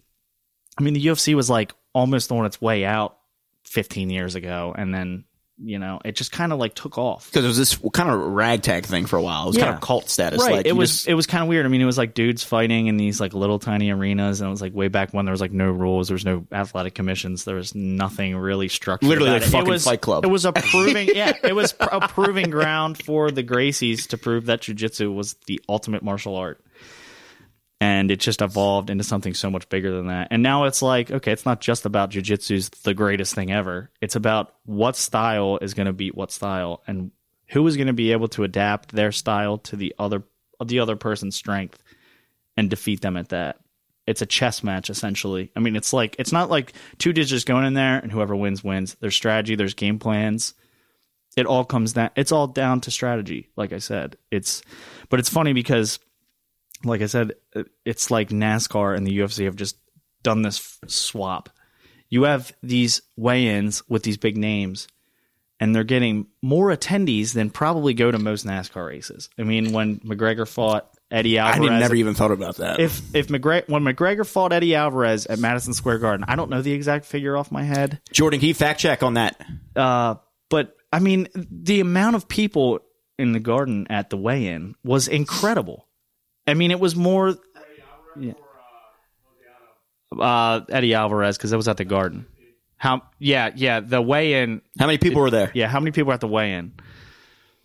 i 0.79 0.83
mean 0.83 0.95
the 0.95 1.07
ufc 1.07 1.35
was 1.35 1.51
like 1.51 1.75
almost 1.93 2.33
on 2.33 2.47
its 2.47 2.61
way 2.61 2.85
out 2.85 3.19
15 3.65 4.09
years 4.11 4.35
ago 4.35 4.75
and 4.77 4.95
then 4.95 5.25
you 5.59 5.79
know 5.79 5.99
it 6.05 6.15
just 6.17 6.33
kind 6.33 6.53
of 6.53 6.59
like 6.59 6.75
took 6.75 6.99
off 6.99 7.31
Because 7.31 7.45
it 7.45 7.49
was 7.49 7.57
this 7.57 7.79
kind 7.95 8.11
of 8.11 8.21
ragtag 8.21 8.85
thing 8.85 9.07
for 9.07 9.17
a 9.17 9.23
while. 9.23 9.45
It 9.45 9.47
was 9.49 9.57
kind 9.57 9.75
of 9.75 9.81
cult 9.81 10.11
status. 10.11 10.43
right 10.43 10.53
Like 10.57 10.67
it 10.67 10.73
was 10.77 10.91
just- 10.91 11.09
it 11.09 11.15
was 11.15 11.27
kind 11.27 11.43
of 11.43 11.49
weird 11.49 11.65
i 11.65 11.69
mean 11.71 11.81
it 11.81 11.87
was 11.87 11.97
like 11.97 12.13
dudes 12.13 12.43
fighting 12.43 12.89
in 12.89 12.99
these 12.99 13.21
like 13.21 13.33
little 13.33 13.59
tiny 13.59 13.91
arenas 13.91 14.41
and 14.43 14.49
it 14.49 14.51
was 14.51 14.61
like 14.61 14.75
way 14.75 14.89
back 14.89 15.15
when 15.15 15.25
there 15.25 15.33
was 15.33 15.41
like 15.41 15.53
no 15.53 15.71
rules 15.71 16.09
there 16.09 16.15
was 16.15 16.27
no 16.27 16.45
athletic 16.53 16.95
commissions 16.95 17.45
there 17.45 17.55
was 17.57 17.75
nothing 17.75 18.37
really 18.37 18.69
structured 18.69 19.09
Literally 19.09 19.31
about 19.31 19.41
like 19.41 19.49
it. 19.49 19.51
fucking 19.53 19.67
it 19.69 19.71
was, 19.71 19.85
Fight 19.85 20.01
Club. 20.03 20.25
it 20.25 20.29
was 20.29 20.45
a 20.45 20.53
proving 20.73 21.09
yeah 21.15 21.33
it 21.43 21.55
was 21.55 21.75
a 21.81 22.07
proving 22.09 22.51
ground 22.51 23.03
for 23.03 23.31
the 23.31 23.43
gracies 23.43 24.09
to 24.09 24.19
prove 24.19 24.47
that 24.47 24.61
jiu-jitsu 24.61 25.11
was 25.11 25.35
the 25.47 25.61
ultimate 25.71 26.03
martial 26.03 26.37
art 26.37 26.61
and 27.87 28.11
it 28.11 28.19
just 28.19 28.43
evolved 28.43 28.91
into 28.91 29.05
something 29.05 29.33
so 29.33 29.49
much 29.49 29.69
bigger 29.69 29.93
than 29.93 30.09
that. 30.09 30.27
And 30.33 30.43
now 30.43 30.65
it's 30.65 30.83
like, 30.83 31.13
okay, 31.13 31.31
it's 31.31 31.47
not 31.47 31.61
just 31.61 31.87
about 31.87 32.11
jujitsu's 32.11 32.69
the 32.69 32.95
greatest 32.95 33.33
thing 33.33 33.53
ever. 33.53 33.91
It's 34.01 34.17
about 34.17 34.57
what 34.65 34.97
style 34.97 35.61
is 35.63 35.73
going 35.73 35.87
to 35.87 35.93
beat 35.93 36.17
what 36.17 36.33
style, 36.33 36.83
and 36.89 37.13
who 37.47 37.65
is 37.69 37.77
going 37.77 37.87
to 37.87 37.93
be 37.93 38.11
able 38.11 38.27
to 38.29 38.43
adapt 38.43 38.91
their 38.91 39.13
style 39.13 39.59
to 39.59 39.77
the 39.77 39.95
other 40.01 40.25
the 40.65 40.81
other 40.81 40.97
person's 40.97 41.37
strength 41.37 41.81
and 42.57 42.69
defeat 42.69 43.03
them 43.03 43.17
at 43.17 43.29
that. 43.29 43.61
It's 44.05 44.23
a 44.23 44.27
chess 44.27 44.65
match 44.65 44.91
essentially. 44.91 45.53
I 45.55 45.61
mean, 45.61 45.77
it's 45.77 45.93
like 45.93 46.17
it's 46.19 46.33
not 46.33 46.51
like 46.51 46.73
two 46.99 47.13
just 47.13 47.47
going 47.47 47.67
in 47.67 47.75
there 47.75 47.99
and 47.99 48.11
whoever 48.11 48.35
wins 48.35 48.65
wins. 48.65 48.97
There's 48.99 49.15
strategy, 49.15 49.55
there's 49.55 49.75
game 49.75 50.01
plans. 50.01 50.55
It 51.37 51.47
all 51.47 51.65
comes 51.65 51.93
down. 51.93 52.11
It's 52.17 52.33
all 52.33 52.49
down 52.49 52.81
to 52.81 52.91
strategy. 52.91 53.51
Like 53.55 53.73
I 53.73 53.79
said, 53.79 54.17
it's 54.33 54.63
but 55.09 55.21
it's 55.21 55.29
funny 55.29 55.53
because, 55.53 56.01
like 56.85 57.03
I 57.03 57.07
said, 57.07 57.33
it's 57.85 58.11
like 58.11 58.29
NASCAR 58.31 58.97
and 58.97 59.07
the 59.07 59.19
UFC 59.19 59.45
have 59.45 59.57
just 59.57 59.77
done 60.23 60.43
this 60.43 60.79
swap. 60.87 61.51
You 62.09 62.25
have 62.25 62.53
these 62.63 63.03
weigh-ins 63.17 63.83
with 63.89 64.03
these 64.03 64.17
big 64.17 64.37
names, 64.37 64.87
and 65.59 65.75
they're 65.75 65.85
getting 65.85 66.27
more 66.43 66.69
attendees 66.69 67.33
than 67.33 67.51
probably 67.51 67.95
go 67.95 68.11
to 68.11 68.19
most 68.19 68.47
NASCAR 68.47 68.87
races. 68.87 69.29
I 69.39 69.43
mean, 69.43 69.73
when 69.73 69.99
McGregor 70.01 70.47
fought 70.47 70.89
Eddie 71.11 71.39
Alvarez, 71.39 71.69
didn't, 71.69 71.81
never 71.81 71.95
even 71.95 72.15
thought 72.15 72.31
about 72.31 72.57
that. 72.57 72.79
if 72.81 73.15
if 73.15 73.29
McGregor 73.29 73.69
when 73.69 73.83
McGregor 73.83 74.27
fought 74.27 74.53
Eddie 74.53 74.75
Alvarez 74.75 75.27
at 75.27 75.39
Madison 75.39 75.73
Square 75.75 75.99
Garden, 75.99 76.25
I 76.29 76.37
don't 76.37 76.51
know 76.51 76.63
the 76.63 76.73
exact 76.73 77.07
figure 77.07 77.37
off 77.37 77.51
my 77.51 77.63
head, 77.63 78.01
Jordan, 78.13 78.39
can 78.41 78.49
you 78.49 78.55
fact 78.55 78.81
check 78.81 79.03
on 79.03 79.15
that? 79.15 79.41
uh, 79.75 80.17
but 80.49 80.77
I 80.93 80.99
mean 81.01 81.29
the 81.35 81.81
amount 81.81 82.17
of 82.17 82.29
people 82.29 82.81
in 83.19 83.33
the 83.33 83.41
garden 83.41 83.87
at 83.89 84.11
the 84.11 84.17
weigh-in 84.17 84.75
was 84.85 85.09
incredible. 85.09 85.86
I 86.47 86.55
mean, 86.55 86.71
it 86.71 86.81
was 86.81 86.95
more. 86.97 87.35
Yeah. 88.19 88.33
Uh, 90.17 90.61
Eddie 90.69 90.95
Alvarez 90.95 91.37
because 91.37 91.53
it 91.53 91.57
was 91.57 91.69
at 91.69 91.77
the 91.77 91.85
Garden. 91.85 92.27
How? 92.79 93.03
Yeah, 93.19 93.51
yeah. 93.55 93.81
The 93.81 94.01
weigh-in. 94.01 94.63
How 94.79 94.87
many 94.87 94.99
people 94.99 95.21
were 95.23 95.31
there? 95.31 95.51
Yeah, 95.55 95.67
how 95.69 95.81
many 95.81 95.91
people 95.91 96.09
were 96.09 96.15
at 96.15 96.21
the 96.21 96.29
weigh-in? 96.29 96.73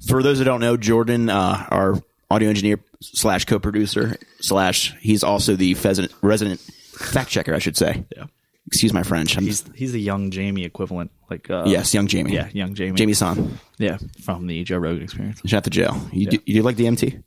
For 0.08 0.24
those 0.24 0.40
that 0.40 0.46
don't 0.46 0.62
know, 0.62 0.78
Jordan, 0.78 1.30
uh, 1.30 1.68
our 1.70 2.02
audio 2.32 2.50
engineer 2.50 2.80
slash 3.02 3.46
co-producer 3.46 4.18
slash, 4.40 4.96
he's 5.00 5.24
also 5.24 5.56
the 5.56 5.76
resident, 5.76 6.14
resident 6.24 6.60
fact 6.60 7.30
checker, 7.30 7.54
I 7.54 7.60
should 7.60 7.78
say. 7.78 8.04
Yeah. 8.16 8.26
Excuse 8.68 8.94
my 8.94 9.04
French. 9.04 9.38
I'm, 9.38 9.44
He's 9.44 9.66
he's 9.76 9.92
the 9.92 10.00
young 10.00 10.32
Jamie 10.32 10.64
equivalent, 10.64 11.12
like 11.30 11.50
uh, 11.50 11.64
yes, 11.66 11.94
young 11.94 12.08
Jamie. 12.08 12.34
yeah, 12.34 12.48
young 12.54 12.74
Jamie, 12.74 12.96
Jamie 12.96 13.14
San. 13.14 13.60
yeah, 13.80 13.98
from 14.24 14.48
the 14.48 14.64
Joe 14.64 14.78
Rogan 14.78 15.04
Experience. 15.04 15.42
Shout 15.46 15.58
out 15.58 15.64
to 15.66 15.70
jail. 15.72 16.00
You, 16.14 16.28
do, 16.28 16.38
you 16.46 16.54
do 16.54 16.62
like 16.62 16.78
DMT? 16.78 17.22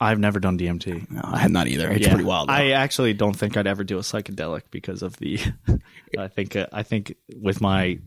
I've 0.00 0.18
never 0.18 0.40
done 0.40 0.58
DMT. 0.58 1.10
No, 1.10 1.20
I 1.24 1.38
have 1.38 1.50
not 1.50 1.68
either. 1.68 1.90
It's 1.90 2.02
Yeah. 2.06 2.10
pretty 2.12 2.24
wild. 2.24 2.48
though. 2.48 2.52
I 2.54 2.70
actually 2.70 3.14
don't 3.14 3.34
think 3.36 3.56
I'd 3.56 3.66
ever 3.66 3.84
do 3.84 3.98
a 3.98 4.02
psychedelic 4.02 4.62
because 4.70 5.02
of 5.02 5.16
the. 5.18 5.38
I 6.18 6.28
think 6.28 6.56
uh, 6.56 6.66
I 6.72 6.82
think 6.82 7.14
with 7.34 7.60
my 7.60 7.98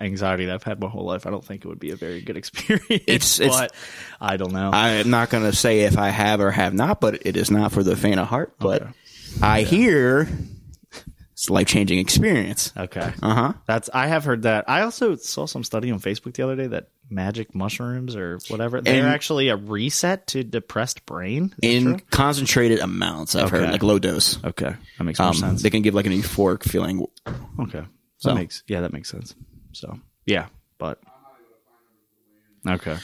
anxiety 0.00 0.46
that 0.46 0.54
I've 0.54 0.62
had 0.62 0.80
my 0.80 0.88
whole 0.88 1.04
life, 1.04 1.26
I 1.26 1.30
don't 1.30 1.44
think 1.44 1.64
it 1.64 1.68
would 1.68 1.78
be 1.78 1.90
a 1.90 1.96
very 1.96 2.20
good 2.20 2.36
experience. 2.42 2.86
It's- 2.90 3.40
it's- 3.40 3.56
but 3.58 3.72
I 4.20 4.36
don't 4.36 4.52
know. 4.52 4.70
I'm 4.72 5.10
not 5.10 5.30
going 5.30 5.44
to 5.44 5.54
say 5.56 5.80
if 5.82 5.96
I 5.98 6.08
have 6.10 6.40
or 6.40 6.50
have 6.50 6.74
not, 6.74 7.00
but 7.00 7.26
it 7.26 7.36
is 7.36 7.50
not 7.50 7.72
for 7.72 7.82
the 7.82 7.96
faint 7.96 8.18
of 8.20 8.26
heart. 8.28 8.54
But 8.58 8.86
I 9.42 9.62
hear 9.62 10.28
it's 11.32 11.48
a 11.48 11.52
life 11.52 11.66
changing 11.66 11.98
experience. 11.98 12.72
okay, 12.76 13.12
Uh 13.22 13.34
huh. 13.34 13.52
that's 13.66 13.90
I 13.92 14.06
have 14.06 14.24
heard 14.24 14.42
that. 14.42 14.64
I 14.68 14.82
also 14.82 15.16
saw 15.16 15.46
some 15.46 15.64
study 15.64 15.90
on 15.90 16.00
Facebook 16.00 16.34
the 16.34 16.42
other 16.42 16.56
day 16.56 16.66
that 16.68 16.88
magic 17.08 17.54
mushrooms 17.54 18.16
or 18.16 18.38
whatever 18.48 18.80
they're 18.80 18.94
And- 19.04 19.06
actually 19.06 19.48
a 19.48 19.56
reset 19.56 20.26
to 20.28 20.42
depressed 20.44 21.06
brain. 21.06 21.54
In 21.62 21.82
true? 21.84 21.96
concentrated 22.10 22.80
amounts, 22.80 23.34
I've 23.36 23.50
heard 23.50 23.70
like 23.70 23.82
low 23.82 23.98
dose. 23.98 24.42
okay, 24.44 24.74
that 24.98 25.04
makes 25.04 25.20
Um, 25.20 25.34
sense. 25.34 25.62
they 25.62 25.70
can 25.70 25.82
give 25.82 25.94
like 25.94 26.06
an 26.06 26.12
euphoric 26.12 26.62
feeling. 26.64 27.06
Okay. 27.60 27.84
So- 28.18 28.30
That 28.30 28.34
makes 28.34 28.62
yeah, 28.66 28.80
that 28.80 28.92
makes 28.92 29.08
sense. 29.10 29.34
So 29.72 29.98
yeah, 30.26 30.46
but 30.78 31.00
okay. 32.68 32.96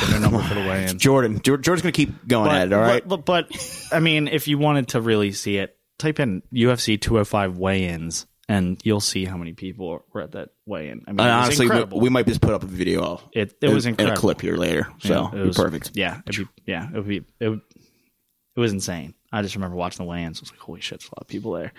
So 0.00 0.18
number 0.18 0.38
for 0.42 0.54
the. 0.54 0.94
Jordan, 0.98 1.40
Jordan's 1.42 1.82
to 1.82 1.92
keep 1.92 2.26
going 2.26 2.50
at 2.50 2.68
it. 2.68 2.72
All 2.72 2.80
right. 2.80 3.06
But, 3.06 3.24
but, 3.24 3.48
but, 3.50 3.86
I 3.92 4.00
mean, 4.00 4.26
if 4.28 4.48
you 4.48 4.58
wanted 4.58 4.88
to 4.88 5.00
really 5.00 5.30
see 5.32 5.58
it, 5.58 5.76
type 5.98 6.18
in 6.18 6.42
UFC 6.52 7.00
205 7.00 7.58
weigh-ins, 7.58 8.26
and 8.52 8.78
you'll 8.84 9.00
see 9.00 9.24
how 9.24 9.38
many 9.38 9.54
people 9.54 10.04
were 10.12 10.20
at 10.20 10.32
that 10.32 10.50
weigh-in. 10.66 11.02
I 11.06 11.12
mean, 11.12 11.20
And 11.20 11.28
it 11.28 11.50
was 11.50 11.60
honestly, 11.60 11.96
we, 11.96 12.00
we 12.04 12.08
might 12.10 12.26
just 12.26 12.42
put 12.42 12.52
up 12.52 12.62
a 12.62 12.66
video. 12.66 13.02
Of, 13.02 13.28
it 13.32 13.56
it 13.62 13.68
was 13.70 13.86
in- 13.86 13.90
incredible. 13.92 14.12
in 14.12 14.18
a 14.18 14.20
clip 14.20 14.40
here 14.42 14.56
later. 14.56 14.88
So 14.98 15.08
Yeah, 15.32 15.40
it'd 15.40 15.54
be 15.54 15.62
perfect. 15.62 15.90
Yeah, 15.94 16.20
it'd 16.26 16.44
be, 16.44 16.62
yeah, 16.66 16.88
it 16.88 16.94
would 16.94 17.08
be 17.08 17.24
it, 17.40 17.48
would, 17.48 17.60
it 18.54 18.60
was 18.60 18.72
insane. 18.72 19.14
I 19.32 19.40
just 19.40 19.54
remember 19.54 19.76
watching 19.76 20.04
the 20.04 20.10
weigh-ins. 20.10 20.38
I 20.38 20.42
was 20.42 20.50
like, 20.50 20.60
holy 20.60 20.82
shit, 20.82 21.00
there's 21.00 21.08
a 21.08 21.14
lot 21.16 21.22
of 21.22 21.28
people 21.28 21.52
there. 21.52 21.72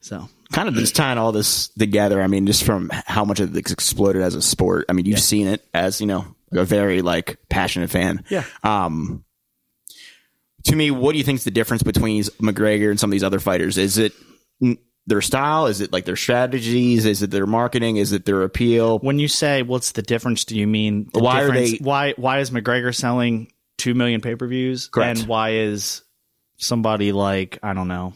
So 0.00 0.28
Kind 0.50 0.68
of 0.68 0.74
just 0.74 0.96
tying 0.96 1.18
all 1.18 1.30
this 1.30 1.68
together. 1.68 2.22
I 2.22 2.26
mean, 2.26 2.46
just 2.46 2.64
from 2.64 2.90
how 3.06 3.24
much 3.26 3.40
it's 3.40 3.70
exploded 3.70 4.22
as 4.22 4.34
a 4.34 4.40
sport. 4.42 4.86
I 4.88 4.94
mean, 4.94 5.04
you've 5.04 5.20
seen 5.20 5.46
it 5.46 5.62
as 5.74 6.00
you 6.00 6.06
know 6.06 6.34
a 6.52 6.64
very 6.64 7.02
like 7.02 7.38
passionate 7.50 7.90
fan. 7.90 8.24
Yeah. 8.30 8.44
Um. 8.64 9.24
To 10.64 10.76
me, 10.76 10.90
what 10.90 11.12
do 11.12 11.18
you 11.18 11.24
think 11.24 11.36
is 11.38 11.44
the 11.44 11.50
difference 11.50 11.82
between 11.82 12.22
McGregor 12.22 12.90
and 12.90 12.98
some 12.98 13.10
of 13.10 13.12
these 13.12 13.24
other 13.24 13.40
fighters? 13.40 13.78
Is 13.78 13.98
it 13.98 14.12
their 15.06 15.20
style? 15.20 15.66
Is 15.66 15.80
it 15.80 15.92
like 15.92 16.04
their 16.04 16.16
strategies? 16.16 17.06
Is 17.06 17.22
it 17.22 17.30
their 17.30 17.46
marketing? 17.46 17.96
Is 17.96 18.12
it 18.12 18.24
their 18.24 18.42
appeal? 18.42 18.98
when 19.00 19.18
you 19.18 19.28
say 19.28 19.62
what's 19.62 19.92
the 19.92 20.02
difference, 20.02 20.44
do 20.44 20.56
you 20.58 20.66
mean 20.66 21.08
the 21.12 21.20
Why 21.20 21.42
are 21.42 21.50
they- 21.52 21.78
why 21.78 22.14
why 22.16 22.38
is 22.38 22.50
McGregor 22.50 22.94
selling 22.94 23.52
two 23.78 23.94
million 23.94 24.20
pay 24.20 24.36
per 24.36 24.46
views? 24.46 24.88
And 24.96 25.18
why 25.26 25.54
is 25.54 26.02
somebody 26.56 27.10
like 27.12 27.58
I 27.62 27.72
don't 27.74 27.88
know 27.88 28.14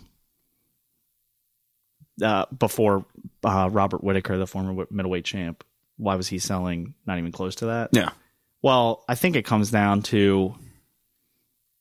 uh, 2.23 2.47
before 2.57 3.05
uh, 3.45 3.69
Robert 3.73 4.03
Whitaker, 4.03 4.39
the 4.39 4.47
former 4.47 4.87
middleweight 4.91 5.25
champ, 5.25 5.65
why 5.97 6.15
was 6.17 6.29
he 6.29 6.39
selling 6.39 6.95
not 7.07 7.19
even 7.19 7.33
close 7.33 7.57
to 7.57 7.67
that? 7.67 7.91
Yeah. 7.93 8.11
Well, 8.63 9.05
I 9.09 9.15
think 9.15 9.37
it 9.37 9.45
comes 9.45 9.71
down 9.71 10.03
to 10.05 10.55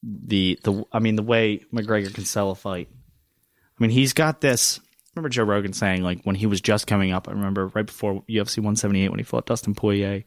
the 0.04 0.60
the 0.64 0.84
I 0.92 1.00
mean 1.00 1.16
the 1.16 1.24
way 1.24 1.64
McGregor 1.74 2.14
can 2.14 2.26
sell 2.26 2.52
a 2.52 2.56
fight. 2.56 2.90
I 2.92 3.84
mean, 3.84 3.92
he's 3.92 4.14
got 4.14 4.40
this. 4.42 4.80
Remember 5.16 5.30
Joe 5.30 5.44
Rogan 5.44 5.74
saying 5.74 6.02
like 6.04 6.22
when 6.24 6.36
he 6.36 6.46
was 6.46 6.60
just 6.62 6.88
coming 6.88 7.12
up. 7.12 7.28
I 7.28 7.32
remember 7.32 7.68
right 7.68 7.86
before 7.86 8.22
UFC 8.30 8.58
178 8.58 9.10
when 9.10 9.20
he 9.20 9.24
fought 9.24 9.46
Dustin 9.46 9.74
Poirier. 9.74 10.24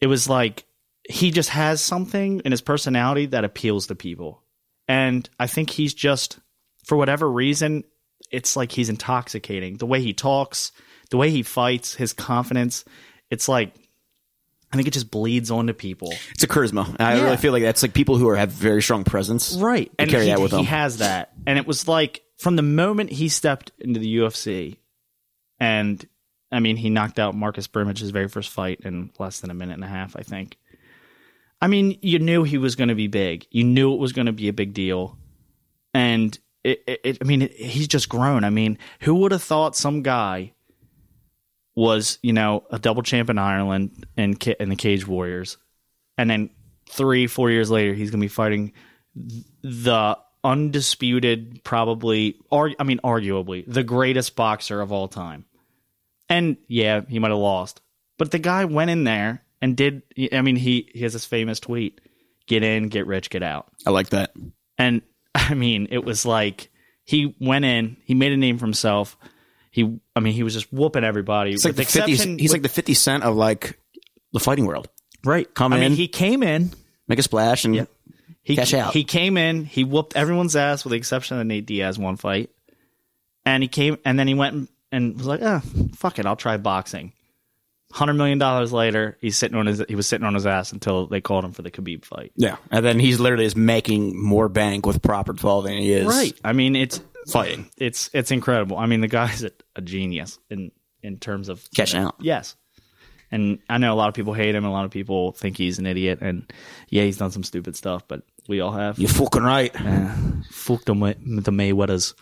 It 0.00 0.06
was 0.06 0.28
like 0.28 0.64
he 1.08 1.30
just 1.30 1.50
has 1.50 1.80
something 1.80 2.40
in 2.44 2.52
his 2.52 2.60
personality 2.60 3.26
that 3.26 3.44
appeals 3.44 3.88
to 3.88 3.94
people, 3.94 4.42
and 4.86 5.28
I 5.38 5.46
think 5.46 5.70
he's 5.70 5.92
just 5.94 6.38
for 6.84 6.96
whatever 6.96 7.30
reason, 7.30 7.84
it's 8.30 8.56
like 8.56 8.72
he's 8.72 8.88
intoxicating. 8.88 9.76
The 9.76 9.86
way 9.86 10.00
he 10.00 10.12
talks, 10.14 10.72
the 11.10 11.16
way 11.16 11.30
he 11.30 11.42
fights, 11.42 11.94
his 11.94 12.12
confidence. 12.12 12.84
It's 13.28 13.48
like 13.48 13.74
I 14.72 14.76
think 14.76 14.86
it 14.86 14.92
just 14.92 15.10
bleeds 15.10 15.50
onto 15.50 15.72
people. 15.72 16.12
It's 16.30 16.44
a 16.44 16.46
charisma. 16.46 16.94
I 17.00 17.16
Yeah. 17.16 17.24
really 17.24 17.36
feel 17.38 17.52
like 17.52 17.64
that's 17.64 17.82
like 17.82 17.92
people 17.92 18.16
who 18.16 18.28
are 18.28 18.36
have 18.36 18.52
very 18.52 18.82
strong 18.82 19.02
presence. 19.02 19.56
right 19.56 19.90
and 19.98 20.08
carry 20.08 20.26
he, 20.26 20.30
that 20.30 20.40
with 20.40 20.52
he 20.52 20.58
them. 20.58 20.66
has 20.66 20.98
that 20.98 21.32
and 21.46 21.58
it 21.58 21.66
was 21.66 21.88
like 21.88 22.22
from 22.40 22.56
the 22.56 22.62
moment 22.62 23.10
he 23.10 23.28
stepped 23.28 23.72
into 23.78 24.00
the 24.00 24.18
ufc 24.18 24.76
and 25.58 26.08
i 26.50 26.60
mean 26.60 26.76
he 26.76 26.90
knocked 26.90 27.18
out 27.18 27.34
marcus 27.34 27.66
Brimage 27.66 28.00
his 28.00 28.10
very 28.10 28.28
first 28.28 28.50
fight 28.50 28.80
in 28.84 29.10
less 29.18 29.40
than 29.40 29.50
a 29.50 29.54
minute 29.54 29.74
and 29.74 29.84
a 29.84 29.88
half 29.88 30.16
i 30.16 30.22
think. 30.22 30.56
I 31.60 31.66
mean 31.66 31.98
you 32.00 32.18
knew 32.18 32.42
he 32.42 32.56
was 32.56 32.74
going 32.74 32.88
to 32.88 32.94
be 32.94 33.06
big. 33.06 33.46
You 33.50 33.64
knew 33.64 33.92
it 33.92 34.00
was 34.00 34.14
going 34.14 34.26
to 34.26 34.32
be 34.32 34.48
a 34.48 34.52
big 34.54 34.72
deal. 34.72 35.18
And 35.92 36.38
it, 36.64 36.82
it, 36.86 37.00
it 37.04 37.18
i 37.20 37.24
mean 37.24 37.42
it, 37.42 37.52
he's 37.52 37.88
just 37.88 38.08
grown. 38.08 38.44
I 38.44 38.50
mean 38.50 38.78
who 39.00 39.16
would 39.16 39.32
have 39.32 39.42
thought 39.42 39.76
some 39.76 40.02
guy 40.02 40.54
was 41.76 42.18
you 42.22 42.32
know 42.32 42.64
a 42.70 42.78
double 42.78 43.02
champ 43.02 43.28
in 43.30 43.38
ireland 43.38 44.06
and 44.16 44.42
in 44.58 44.70
the 44.70 44.76
cage 44.76 45.06
warriors 45.06 45.58
and 46.16 46.28
then 46.28 46.50
three, 46.90 47.26
four 47.26 47.50
years 47.50 47.70
later, 47.70 47.94
he's 47.94 48.10
going 48.10 48.20
to 48.20 48.24
be 48.24 48.28
fighting 48.28 48.72
the 49.62 50.18
undisputed, 50.44 51.62
probably, 51.64 52.36
or 52.50 52.72
I 52.78 52.84
mean, 52.84 53.00
arguably 53.04 53.64
the 53.66 53.82
greatest 53.82 54.36
boxer 54.36 54.80
of 54.80 54.92
all 54.92 55.08
time. 55.08 55.44
And 56.28 56.56
yeah, 56.68 57.00
he 57.08 57.18
might 57.18 57.30
have 57.30 57.38
lost, 57.38 57.80
but 58.18 58.30
the 58.30 58.38
guy 58.38 58.64
went 58.64 58.90
in 58.90 59.04
there 59.04 59.42
and 59.60 59.76
did. 59.76 60.02
I 60.32 60.42
mean, 60.42 60.56
he 60.56 60.88
he 60.92 61.00
has 61.00 61.12
this 61.12 61.24
famous 61.24 61.58
tweet: 61.60 62.00
"Get 62.46 62.62
in, 62.62 62.88
get 62.88 63.06
rich, 63.06 63.30
get 63.30 63.42
out." 63.42 63.68
I 63.86 63.90
like 63.90 64.10
that. 64.10 64.32
And 64.78 65.02
I 65.34 65.54
mean, 65.54 65.88
it 65.90 66.04
was 66.04 66.24
like 66.24 66.70
he 67.04 67.34
went 67.40 67.64
in, 67.64 67.96
he 68.04 68.14
made 68.14 68.32
a 68.32 68.36
name 68.36 68.58
for 68.58 68.66
himself. 68.66 69.16
He, 69.72 70.00
I 70.16 70.20
mean, 70.20 70.32
he 70.32 70.42
was 70.42 70.54
just 70.54 70.72
whooping 70.72 71.04
everybody. 71.04 71.52
It's 71.52 71.64
like 71.64 71.76
the 71.76 71.82
with 71.82 71.90
50, 71.90 72.10
he's 72.10 72.26
with- 72.26 72.52
like 72.52 72.62
the 72.62 72.68
50 72.68 72.94
cent 72.94 73.22
of 73.22 73.36
like 73.36 73.78
the 74.32 74.40
fighting 74.40 74.66
world. 74.66 74.88
right. 75.24 75.52
come 75.54 75.72
I 75.72 75.76
mean, 75.76 75.86
in. 75.86 75.92
he 75.92 76.08
came 76.08 76.42
in. 76.42 76.70
Make 77.06 77.18
a 77.18 77.22
splash 77.22 77.64
and 77.64 77.88
He, 78.42 78.56
Cash 78.56 78.74
out. 78.74 78.92
He 78.94 79.04
came 79.04 79.36
in. 79.36 79.64
He 79.64 79.84
whooped 79.84 80.16
everyone's 80.16 80.56
ass 80.56 80.84
with 80.84 80.92
the 80.92 80.96
exception 80.96 81.38
of 81.38 81.46
Nate 81.46 81.66
Diaz 81.66 81.98
one 81.98 82.16
fight, 82.16 82.50
and 83.44 83.62
he 83.62 83.68
came 83.68 83.98
and 84.04 84.18
then 84.18 84.26
he 84.28 84.34
went 84.34 84.70
and 84.90 85.16
was 85.16 85.26
like, 85.26 85.40
"Ah, 85.42 85.62
fuck 85.94 86.18
it, 86.18 86.26
I'll 86.26 86.36
try 86.36 86.56
boxing." 86.56 87.12
Hundred 87.92 88.14
million 88.14 88.38
dollars 88.38 88.72
later, 88.72 89.18
he's 89.20 89.36
sitting 89.36 89.58
on 89.58 89.66
his 89.66 89.82
he 89.88 89.94
was 89.96 90.06
sitting 90.06 90.24
on 90.26 90.34
his 90.34 90.46
ass 90.46 90.72
until 90.72 91.06
they 91.06 91.20
called 91.20 91.44
him 91.44 91.52
for 91.52 91.62
the 91.62 91.70
Khabib 91.72 92.04
fight. 92.04 92.32
Yeah, 92.36 92.56
and 92.70 92.84
then 92.84 93.00
he's 93.00 93.18
literally 93.18 93.44
is 93.44 93.56
making 93.56 94.20
more 94.20 94.48
bank 94.48 94.86
with 94.86 95.02
proper 95.02 95.32
twelve 95.34 95.64
than 95.64 95.76
he 95.76 95.92
is 95.92 96.06
Right. 96.06 96.32
I 96.44 96.52
mean, 96.52 96.76
it's 96.76 97.00
fighting. 97.26 97.68
it's 97.76 98.08
it's 98.12 98.30
incredible. 98.30 98.78
I 98.78 98.86
mean, 98.86 99.00
the 99.00 99.08
guy's 99.08 99.42
a, 99.42 99.50
a 99.76 99.80
genius 99.82 100.38
in 100.48 100.70
in 101.02 101.18
terms 101.18 101.48
of 101.48 101.66
Cashing 101.74 102.00
out. 102.00 102.14
Yes, 102.20 102.54
and 103.32 103.58
I 103.68 103.78
know 103.78 103.92
a 103.92 103.96
lot 103.96 104.08
of 104.08 104.14
people 104.14 104.34
hate 104.34 104.54
him. 104.54 104.64
A 104.64 104.70
lot 104.70 104.84
of 104.84 104.92
people 104.92 105.32
think 105.32 105.56
he's 105.56 105.80
an 105.80 105.86
idiot, 105.86 106.20
and 106.20 106.50
yeah, 106.90 107.02
he's 107.02 107.16
done 107.16 107.32
some 107.32 107.42
stupid 107.42 107.74
stuff, 107.74 108.04
but 108.06 108.22
we 108.48 108.60
all 108.60 108.72
have. 108.72 108.98
You're 108.98 109.08
fucking 109.08 109.42
right. 109.42 109.72
Fuck 110.50 110.84
the 110.84 110.94
May- 110.94 111.14
the 111.14 111.50
Mayweathers. 111.52 112.14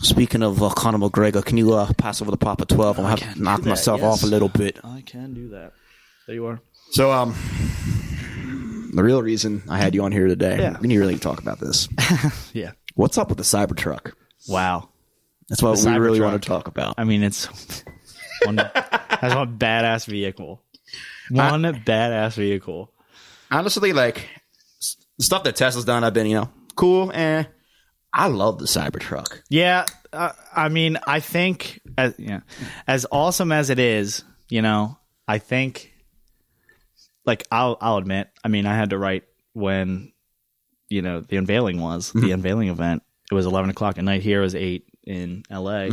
Speaking 0.00 0.42
of 0.42 0.62
uh, 0.62 0.70
Conor 0.70 0.98
McGregor, 0.98 1.44
can 1.44 1.56
you 1.56 1.74
uh, 1.74 1.92
pass 1.94 2.22
over 2.22 2.30
the 2.30 2.36
proper 2.36 2.64
twelve? 2.64 2.98
I'm 2.98 3.04
gonna 3.04 3.20
have 3.20 3.34
to 3.34 3.42
knock 3.42 3.62
that, 3.62 3.68
myself 3.68 4.00
yes. 4.00 4.12
off 4.14 4.22
a 4.22 4.26
little 4.26 4.48
bit. 4.48 4.78
I 4.84 5.02
can 5.04 5.34
do 5.34 5.48
that. 5.50 5.72
There 6.26 6.34
you 6.36 6.46
are. 6.46 6.60
So, 6.90 7.10
um, 7.10 7.34
the 8.94 9.02
real 9.02 9.22
reason 9.22 9.62
I 9.68 9.78
had 9.78 9.94
you 9.94 10.02
on 10.04 10.12
here 10.12 10.26
today, 10.26 10.58
Yeah. 10.58 10.78
we 10.80 10.88
need 10.88 10.94
to 10.94 11.00
really 11.00 11.18
talk 11.18 11.40
about 11.40 11.58
this. 11.60 11.88
Yeah. 12.52 12.72
What's 12.94 13.18
up 13.18 13.28
with 13.28 13.38
the 13.38 13.44
Cybertruck? 13.44 14.12
Wow. 14.48 14.88
That's 15.48 15.62
what 15.62 15.78
The 15.78 15.90
we 15.90 15.98
really 15.98 16.20
want 16.20 16.40
to 16.42 16.46
talk 16.48 16.66
about. 16.68 16.94
I 16.98 17.04
mean, 17.04 17.22
it's 17.22 17.46
one 18.44 18.56
that's 18.56 19.34
one 19.34 19.58
badass 19.58 20.06
vehicle. 20.06 20.62
One 21.30 21.62
badass 21.62 22.34
vehicle. 22.36 22.90
Honestly, 23.50 23.92
like 23.92 24.18
s- 24.18 24.28
the 25.18 25.24
stuff 25.24 25.44
that 25.44 25.56
Tesla's 25.56 25.84
done, 25.84 26.04
I've 26.04 26.14
been, 26.14 26.26
you 26.26 26.36
know, 26.36 26.50
cool. 26.76 27.12
Eh, 27.12 27.44
I 28.12 28.28
love 28.28 28.58
the 28.58 28.64
Cybertruck. 28.64 29.42
Yeah, 29.50 29.84
uh, 30.12 30.32
I 30.54 30.68
mean, 30.68 30.98
I 31.06 31.20
think, 31.20 31.80
as, 31.98 32.14
yeah, 32.18 32.40
as 32.86 33.06
awesome 33.12 33.52
as 33.52 33.70
it 33.70 33.78
is, 33.78 34.24
you 34.48 34.62
know, 34.62 34.96
I 35.26 35.38
think, 35.38 35.92
like, 37.26 37.44
I'll 37.50 37.76
I'll 37.80 37.98
admit, 37.98 38.28
I 38.42 38.48
mean, 38.48 38.64
I 38.64 38.74
had 38.74 38.90
to 38.90 38.98
write 38.98 39.24
when, 39.52 40.12
you 40.88 41.02
know, 41.02 41.20
the 41.20 41.36
unveiling 41.36 41.80
was 41.80 42.12
the 42.12 42.30
unveiling 42.32 42.68
event. 42.68 43.02
It 43.30 43.34
was 43.34 43.44
eleven 43.44 43.68
o'clock 43.68 43.98
at 43.98 44.04
night. 44.04 44.22
Here 44.22 44.38
it 44.38 44.44
was 44.44 44.54
eight 44.54 44.86
in 45.04 45.42
L.A. 45.50 45.90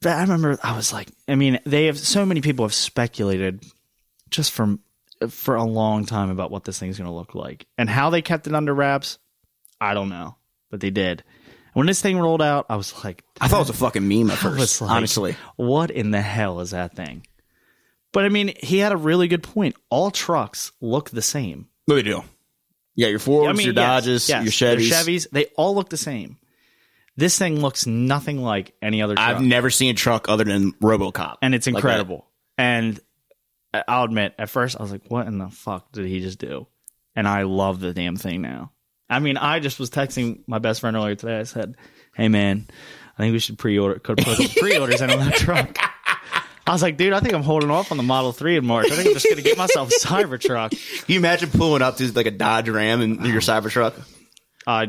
But 0.00 0.12
I 0.12 0.20
remember 0.22 0.56
I 0.62 0.76
was 0.76 0.92
like, 0.92 1.08
I 1.26 1.34
mean, 1.34 1.58
they 1.66 1.86
have 1.86 1.98
so 1.98 2.24
many 2.24 2.40
people 2.40 2.64
have 2.64 2.72
speculated 2.72 3.64
just 4.30 4.52
from 4.52 4.80
for 5.28 5.56
a 5.56 5.64
long 5.64 6.06
time 6.06 6.30
about 6.30 6.50
what 6.50 6.64
this 6.64 6.78
thing's 6.78 6.98
going 6.98 7.08
to 7.10 7.14
look 7.14 7.34
like 7.34 7.66
and 7.76 7.88
how 7.88 8.10
they 8.10 8.22
kept 8.22 8.46
it 8.46 8.54
under 8.54 8.74
wraps. 8.74 9.18
I 9.80 9.94
don't 9.94 10.08
know, 10.08 10.36
but 10.70 10.80
they 10.80 10.90
did. 10.90 11.24
When 11.74 11.86
this 11.86 12.00
thing 12.02 12.18
rolled 12.18 12.42
out, 12.42 12.66
I 12.68 12.76
was 12.76 13.04
like, 13.04 13.22
I 13.40 13.46
thought 13.48 13.58
it 13.58 13.60
was 13.60 13.70
a 13.70 13.74
fucking 13.74 14.06
meme 14.08 14.30
at 14.30 14.38
first. 14.38 14.80
like, 14.80 14.90
honestly, 14.90 15.36
what 15.56 15.90
in 15.90 16.10
the 16.10 16.20
hell 16.20 16.60
is 16.60 16.70
that 16.70 16.96
thing? 16.96 17.26
But 18.12 18.24
I 18.24 18.30
mean, 18.30 18.52
he 18.60 18.78
had 18.78 18.92
a 18.92 18.96
really 18.96 19.28
good 19.28 19.42
point. 19.42 19.76
All 19.90 20.10
trucks 20.10 20.72
look 20.80 21.10
the 21.10 21.22
same. 21.22 21.68
do 21.86 21.94
they 21.94 22.02
do? 22.02 22.22
Yeah, 22.96 23.08
your 23.08 23.20
Fords, 23.20 23.48
I 23.48 23.52
mean, 23.52 23.66
your 23.66 23.74
yes, 23.74 23.86
Dodges, 24.04 24.28
yes, 24.28 24.60
your 24.60 24.76
Chevys. 24.76 24.88
Chevys, 24.90 25.30
they 25.30 25.44
all 25.56 25.74
look 25.76 25.88
the 25.88 25.96
same. 25.96 26.36
This 27.16 27.38
thing 27.38 27.60
looks 27.60 27.86
nothing 27.86 28.42
like 28.42 28.74
any 28.82 29.02
other 29.02 29.14
truck. 29.14 29.28
I've 29.28 29.42
never 29.42 29.70
seen 29.70 29.90
a 29.90 29.94
truck 29.94 30.28
other 30.28 30.42
than 30.44 30.72
RoboCop, 30.74 31.36
and 31.42 31.54
it's 31.54 31.66
Like 31.68 31.76
incredible. 31.76 32.26
and 32.56 32.96
I- 32.96 33.02
I'll 33.72 34.04
admit, 34.04 34.34
at 34.38 34.50
first 34.50 34.76
I 34.78 34.82
was 34.82 34.92
like, 34.92 35.10
"What 35.10 35.26
in 35.26 35.38
the 35.38 35.48
fuck 35.48 35.92
did 35.92 36.06
he 36.06 36.20
just 36.20 36.38
do?" 36.38 36.66
And 37.14 37.26
I 37.28 37.42
love 37.42 37.80
the 37.80 37.92
damn 37.92 38.16
thing 38.16 38.42
now. 38.42 38.72
I 39.10 39.18
mean, 39.20 39.36
I 39.36 39.60
just 39.60 39.78
was 39.78 39.90
texting 39.90 40.40
my 40.46 40.58
best 40.58 40.80
friend 40.80 40.96
earlier 40.96 41.14
today. 41.14 41.38
I 41.38 41.42
said, 41.44 41.76
"Hey 42.14 42.28
man, 42.28 42.66
I 43.16 43.22
think 43.22 43.32
we 43.32 43.38
should 43.38 43.58
pre-order. 43.58 43.98
Could 43.98 44.18
put 44.18 44.36
some 44.36 44.48
pre-orders 44.60 45.00
in 45.00 45.10
on 45.10 45.18
that 45.18 45.34
truck." 45.34 45.76
I 46.66 46.72
was 46.72 46.82
like, 46.82 46.96
"Dude, 46.96 47.12
I 47.12 47.20
think 47.20 47.34
I'm 47.34 47.42
holding 47.42 47.70
off 47.70 47.90
on 47.90 47.96
the 47.96 48.02
Model 48.02 48.32
Three 48.32 48.56
in 48.56 48.66
March. 48.66 48.90
I 48.90 48.94
think 48.94 49.08
I'm 49.08 49.14
just 49.14 49.28
gonna 49.28 49.42
get 49.42 49.58
myself 49.58 49.90
a 49.90 49.92
Cybertruck." 49.92 50.70
Can 50.70 51.12
you 51.12 51.18
imagine 51.18 51.50
pulling 51.50 51.82
up 51.82 51.96
to 51.96 52.12
like 52.12 52.26
a 52.26 52.30
Dodge 52.30 52.68
Ram 52.68 53.00
in 53.00 53.24
your 53.24 53.40
Cybertruck? 53.40 53.94
Uh, 54.66 54.86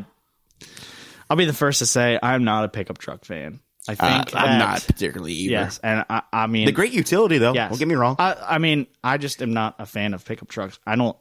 I'll 1.30 1.38
be 1.38 1.46
the 1.46 1.54
first 1.54 1.80
to 1.80 1.86
say 1.86 2.20
I'm 2.22 2.44
not 2.44 2.66
a 2.66 2.70
pickup 2.70 2.98
truck 2.98 3.24
fan. 3.24 3.60
I 3.90 3.94
Uh, 4.00 4.24
think 4.24 4.36
I'm 4.36 4.60
that- 4.60 4.60
not 4.60 4.84
particularly 4.86 5.34
either. 5.34 5.52
Yes, 5.52 5.80
and 5.84 6.06
I, 6.10 6.22
I 6.32 6.48
mean, 6.48 6.66
The 6.68 6.72
great 6.72 6.94
utility, 6.94 7.38
though. 7.40 7.54
Yes. 7.54 7.70
Don't 7.72 7.80
get 7.80 7.88
me 7.88 7.96
wrong. 7.96 8.16
I, 8.20 8.36
I 8.48 8.58
mean, 8.60 8.86
I 9.04 9.18
just 9.18 9.42
am 9.42 9.54
not 9.54 9.76
a 9.80 9.86
fan 9.86 10.14
of 10.14 10.24
pickup 10.26 10.48
trucks. 10.50 10.80
I 10.86 10.96
don't. 10.96 11.18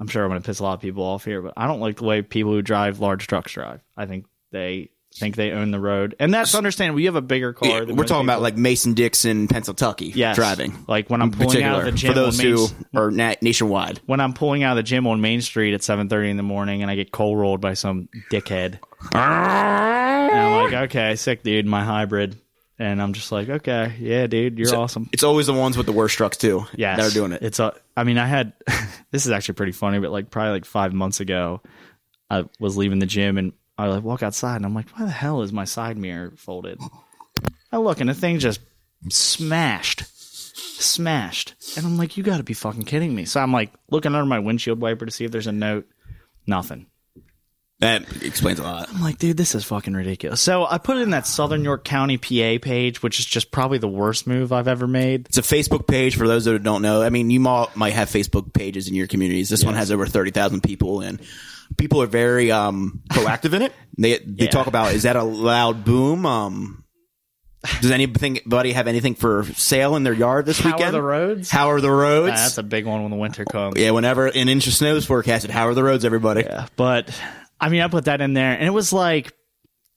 I'm 0.00 0.06
sure 0.06 0.22
I'm 0.22 0.30
going 0.30 0.40
to 0.42 0.46
piss 0.46 0.58
a 0.60 0.62
lot 0.62 0.74
of 0.74 0.80
people 0.80 1.02
off 1.02 1.24
here, 1.24 1.42
but 1.42 1.54
I 1.56 1.66
don't 1.66 1.80
like 1.80 1.96
the 1.96 2.04
way 2.04 2.22
people 2.22 2.52
who 2.52 2.62
drive 2.62 3.00
large 3.00 3.26
trucks 3.26 3.52
drive. 3.52 3.80
I 3.96 4.06
think 4.06 4.26
they 4.52 4.90
think 5.14 5.34
they 5.34 5.50
own 5.50 5.70
the 5.72 5.80
road, 5.80 6.14
and 6.20 6.32
that's 6.32 6.54
understandable. 6.54 7.00
You 7.00 7.06
have 7.06 7.16
a 7.16 7.22
bigger 7.22 7.52
car. 7.54 7.68
Yeah, 7.68 7.80
than 7.84 7.96
we're 7.96 8.04
talking 8.04 8.26
about 8.26 8.42
like 8.42 8.56
Mason 8.56 8.92
Dixon, 8.94 9.48
Pennsylvania, 9.48 10.12
Yes. 10.14 10.36
driving. 10.36 10.84
Like 10.86 11.08
when 11.10 11.22
I'm 11.22 11.32
in 11.32 11.38
pulling 11.38 11.62
out 11.64 11.80
of 11.80 11.86
the 11.86 11.92
gym 11.92 12.12
for 12.12 12.14
those 12.14 12.38
on 12.38 12.44
Main 12.46 12.56
who 12.56 12.68
are 13.00 13.10
na- 13.10 13.34
nationwide. 13.40 14.00
when 14.06 14.20
I'm 14.20 14.34
pulling 14.34 14.62
out 14.62 14.72
of 14.72 14.76
the 14.76 14.82
gym 14.88 15.06
on 15.06 15.20
Main 15.22 15.40
Street 15.40 15.72
at 15.74 15.80
7:30 15.80 16.28
in 16.30 16.36
the 16.36 16.42
morning, 16.44 16.82
and 16.82 16.90
I 16.90 16.94
get 16.94 17.10
cold 17.10 17.38
rolled 17.38 17.60
by 17.62 17.72
some 17.74 18.08
dickhead. 18.30 18.78
And 20.28 20.38
I'm 20.38 20.64
like, 20.64 20.72
okay, 20.90 21.16
sick 21.16 21.42
dude, 21.42 21.66
my 21.66 21.84
hybrid, 21.84 22.36
and 22.78 23.02
I'm 23.02 23.12
just 23.12 23.32
like, 23.32 23.48
okay, 23.48 23.94
yeah, 23.98 24.26
dude, 24.26 24.58
you're 24.58 24.74
awesome. 24.76 25.08
It's 25.12 25.24
always 25.24 25.46
the 25.46 25.54
ones 25.54 25.76
with 25.76 25.86
the 25.86 25.92
worst 25.92 26.16
trucks 26.16 26.36
too. 26.36 26.66
Yeah, 26.76 26.96
that 26.96 27.06
are 27.06 27.14
doing 27.14 27.32
it. 27.32 27.42
It's 27.42 27.58
a. 27.58 27.74
I 27.96 28.04
mean, 28.04 28.18
I 28.18 28.26
had. 28.26 28.52
this 29.10 29.26
is 29.26 29.32
actually 29.32 29.54
pretty 29.54 29.72
funny, 29.72 29.98
but 29.98 30.10
like 30.10 30.30
probably 30.30 30.52
like 30.52 30.64
five 30.64 30.92
months 30.92 31.20
ago, 31.20 31.60
I 32.30 32.44
was 32.60 32.76
leaving 32.76 32.98
the 32.98 33.06
gym 33.06 33.38
and 33.38 33.52
I 33.76 33.86
like 33.86 34.04
walk 34.04 34.22
outside 34.22 34.56
and 34.56 34.66
I'm 34.66 34.74
like, 34.74 34.90
why 34.90 35.04
the 35.04 35.10
hell 35.10 35.42
is 35.42 35.52
my 35.52 35.64
side 35.64 35.96
mirror 35.96 36.32
folded? 36.36 36.80
I 37.72 37.78
look 37.78 38.00
and 38.00 38.08
the 38.08 38.14
thing 38.14 38.38
just 38.38 38.60
smashed, 39.08 40.04
smashed, 40.80 41.54
and 41.76 41.86
I'm 41.86 41.96
like, 41.96 42.16
you 42.16 42.22
got 42.22 42.38
to 42.38 42.42
be 42.42 42.54
fucking 42.54 42.84
kidding 42.84 43.14
me. 43.14 43.24
So 43.24 43.40
I'm 43.40 43.52
like 43.52 43.72
looking 43.90 44.14
under 44.14 44.26
my 44.26 44.38
windshield 44.38 44.80
wiper 44.80 45.06
to 45.06 45.12
see 45.12 45.24
if 45.24 45.30
there's 45.30 45.46
a 45.46 45.52
note. 45.52 45.88
Nothing. 46.46 46.86
That 47.80 48.24
explains 48.24 48.58
a 48.58 48.64
lot. 48.64 48.88
I'm 48.92 49.00
like, 49.00 49.18
dude, 49.18 49.36
this 49.36 49.54
is 49.54 49.64
fucking 49.64 49.94
ridiculous. 49.94 50.40
So 50.40 50.66
I 50.66 50.78
put 50.78 50.96
it 50.96 51.02
in 51.02 51.10
that 51.10 51.28
Southern 51.28 51.62
York 51.62 51.84
County 51.84 52.16
PA 52.18 52.58
page, 52.60 53.04
which 53.04 53.20
is 53.20 53.26
just 53.26 53.52
probably 53.52 53.78
the 53.78 53.86
worst 53.86 54.26
move 54.26 54.52
I've 54.52 54.66
ever 54.66 54.88
made. 54.88 55.26
It's 55.28 55.38
a 55.38 55.42
Facebook 55.42 55.86
page 55.86 56.16
for 56.16 56.26
those 56.26 56.44
that 56.46 56.60
don't 56.64 56.82
know. 56.82 57.02
I 57.02 57.10
mean, 57.10 57.30
you 57.30 57.38
might 57.38 57.76
might 57.76 57.92
have 57.92 58.08
Facebook 58.08 58.52
pages 58.52 58.88
in 58.88 58.94
your 58.96 59.06
communities. 59.06 59.48
This 59.48 59.64
one 59.64 59.74
has 59.74 59.92
over 59.92 60.06
thirty 60.06 60.32
thousand 60.32 60.62
people, 60.64 61.02
and 61.02 61.20
people 61.76 62.02
are 62.02 62.06
very 62.08 62.50
um, 62.50 63.00
proactive 63.10 63.52
in 63.52 63.62
it. 63.62 63.72
They 63.96 64.18
they 64.18 64.46
Yeah. 64.46 64.50
talk 64.50 64.66
about 64.66 64.92
is 64.94 65.04
that 65.04 65.14
a 65.14 65.22
loud 65.22 65.84
boom? 65.84 66.26
Um, 66.26 66.82
does 67.80 67.92
anybody 67.92 68.72
have 68.72 68.88
anything 68.88 69.14
for 69.14 69.44
sale 69.54 69.94
in 69.94 70.02
their 70.02 70.12
yard 70.12 70.46
this 70.46 70.64
weekend? 70.64 70.80
How 70.82 70.88
are 70.88 70.92
the 70.92 71.02
roads? 71.02 71.48
How 71.50 71.70
are 71.70 71.80
the 71.80 71.90
roads? 71.92 72.32
That's 72.34 72.58
a 72.58 72.62
big 72.64 72.86
one 72.86 73.02
when 73.02 73.12
the 73.12 73.16
winter 73.16 73.44
comes. 73.44 73.78
yeah, 73.78 73.92
whenever 73.92 74.26
an 74.26 74.48
inch 74.48 74.66
of 74.66 74.72
snow 74.74 74.96
is 74.96 75.04
forecasted, 75.06 75.50
how 75.52 75.68
are 75.68 75.74
the 75.74 75.84
roads, 75.84 76.04
everybody? 76.04 76.40
Yeah, 76.42 76.66
but 76.74 77.10
I 77.60 77.68
mean, 77.68 77.80
I 77.80 77.88
put 77.88 78.04
that 78.06 78.20
in 78.20 78.34
there, 78.34 78.52
and 78.52 78.64
it 78.64 78.70
was 78.70 78.92
like, 78.92 79.32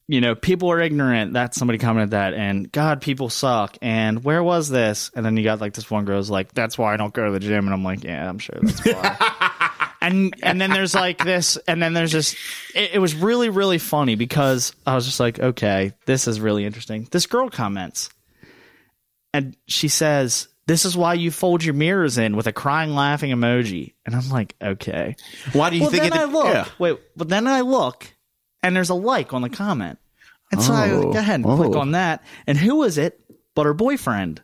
you 0.07 0.19
know, 0.19 0.35
people 0.35 0.71
are 0.71 0.81
ignorant. 0.81 1.33
That 1.33 1.53
somebody 1.55 1.77
commented 1.79 2.11
that, 2.11 2.33
and 2.33 2.71
God, 2.71 3.01
people 3.01 3.29
suck. 3.29 3.77
And 3.81 4.23
where 4.23 4.43
was 4.43 4.67
this? 4.69 5.11
And 5.15 5.25
then 5.25 5.37
you 5.37 5.43
got 5.43 5.61
like 5.61 5.73
this 5.73 5.89
one 5.89 6.05
girl's 6.05 6.29
like, 6.29 6.53
"That's 6.53 6.77
why 6.77 6.93
I 6.93 6.97
don't 6.97 7.13
go 7.13 7.25
to 7.25 7.31
the 7.31 7.39
gym," 7.39 7.65
and 7.65 7.73
I'm 7.73 7.83
like, 7.83 8.03
"Yeah, 8.03 8.27
I'm 8.27 8.39
sure 8.39 8.57
that's 8.61 8.83
why." 8.85 9.91
and 10.01 10.35
and 10.43 10.59
then 10.59 10.71
there's 10.71 10.93
like 10.93 11.23
this, 11.23 11.57
and 11.67 11.81
then 11.81 11.93
there's 11.93 12.11
just 12.11 12.35
it, 12.75 12.95
it 12.95 12.99
was 12.99 13.15
really 13.15 13.49
really 13.49 13.77
funny 13.77 14.15
because 14.15 14.73
I 14.85 14.95
was 14.95 15.05
just 15.05 15.19
like, 15.19 15.39
okay, 15.39 15.93
this 16.05 16.27
is 16.27 16.41
really 16.41 16.65
interesting. 16.65 17.07
This 17.11 17.25
girl 17.25 17.49
comments, 17.49 18.09
and 19.33 19.55
she 19.67 19.87
says. 19.87 20.47
This 20.71 20.85
is 20.85 20.95
why 20.95 21.15
you 21.15 21.31
fold 21.31 21.65
your 21.65 21.73
mirrors 21.73 22.17
in 22.17 22.37
with 22.37 22.47
a 22.47 22.53
crying, 22.53 22.91
laughing 22.95 23.31
emoji. 23.31 23.93
And 24.05 24.15
I'm 24.15 24.29
like, 24.29 24.55
okay 24.61 25.17
Why 25.51 25.69
do 25.69 25.75
you 25.75 25.81
well, 25.81 25.91
think 25.91 26.03
then 26.03 26.13
it? 26.13 26.19
I 26.19 26.23
look. 26.23 26.45
yeah. 26.45 26.65
Wait, 26.79 26.97
but 27.17 27.27
then 27.27 27.45
I 27.45 27.59
look, 27.59 28.07
and 28.63 28.73
there's 28.73 28.89
a 28.89 28.93
like 28.93 29.33
on 29.33 29.41
the 29.41 29.49
comment, 29.49 29.99
and 30.49 30.61
so 30.61 30.71
I 30.71 30.89
Oh. 30.91 31.11
go 31.11 31.19
ahead 31.19 31.35
and 31.41 31.45
Oh. 31.45 31.57
click 31.57 31.75
on 31.75 31.91
that. 31.91 32.23
And 32.47 32.57
who 32.57 32.83
is 32.83 32.97
it? 32.97 33.19
But 33.53 33.65
her 33.65 33.73
boyfriend, 33.73 34.41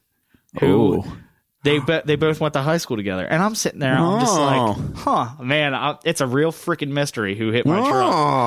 who 0.59 1.03
Oh. 1.05 1.17
they 1.63 1.79
bo- 1.79 2.01
they 2.03 2.17
both 2.17 2.41
went 2.41 2.55
to 2.55 2.61
high 2.61 2.77
school 2.77 2.97
together. 2.97 3.25
And 3.25 3.41
I'm 3.41 3.55
sitting 3.55 3.79
there, 3.79 3.95
I'm 3.97 4.19
just 4.19 4.37
Oh. 4.37 4.43
like, 4.43 4.95
huh, 4.97 5.29
man, 5.41 5.73
I, 5.73 5.95
it's 6.03 6.19
a 6.19 6.27
real 6.27 6.51
freaking 6.51 6.89
mystery 6.89 7.37
who 7.37 7.51
hit 7.53 7.65
my 7.65 7.79
Oh. 7.79 7.87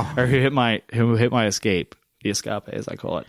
truck 0.07 0.19
or 0.19 0.27
who 0.27 0.37
hit 0.39 0.53
my 0.53 0.83
who 0.93 1.15
hit 1.17 1.33
my 1.33 1.47
escape, 1.47 1.95
the 2.23 2.29
escape 2.29 2.65
as 2.69 2.89
I 2.89 2.97
call 2.97 3.19
it. 3.21 3.27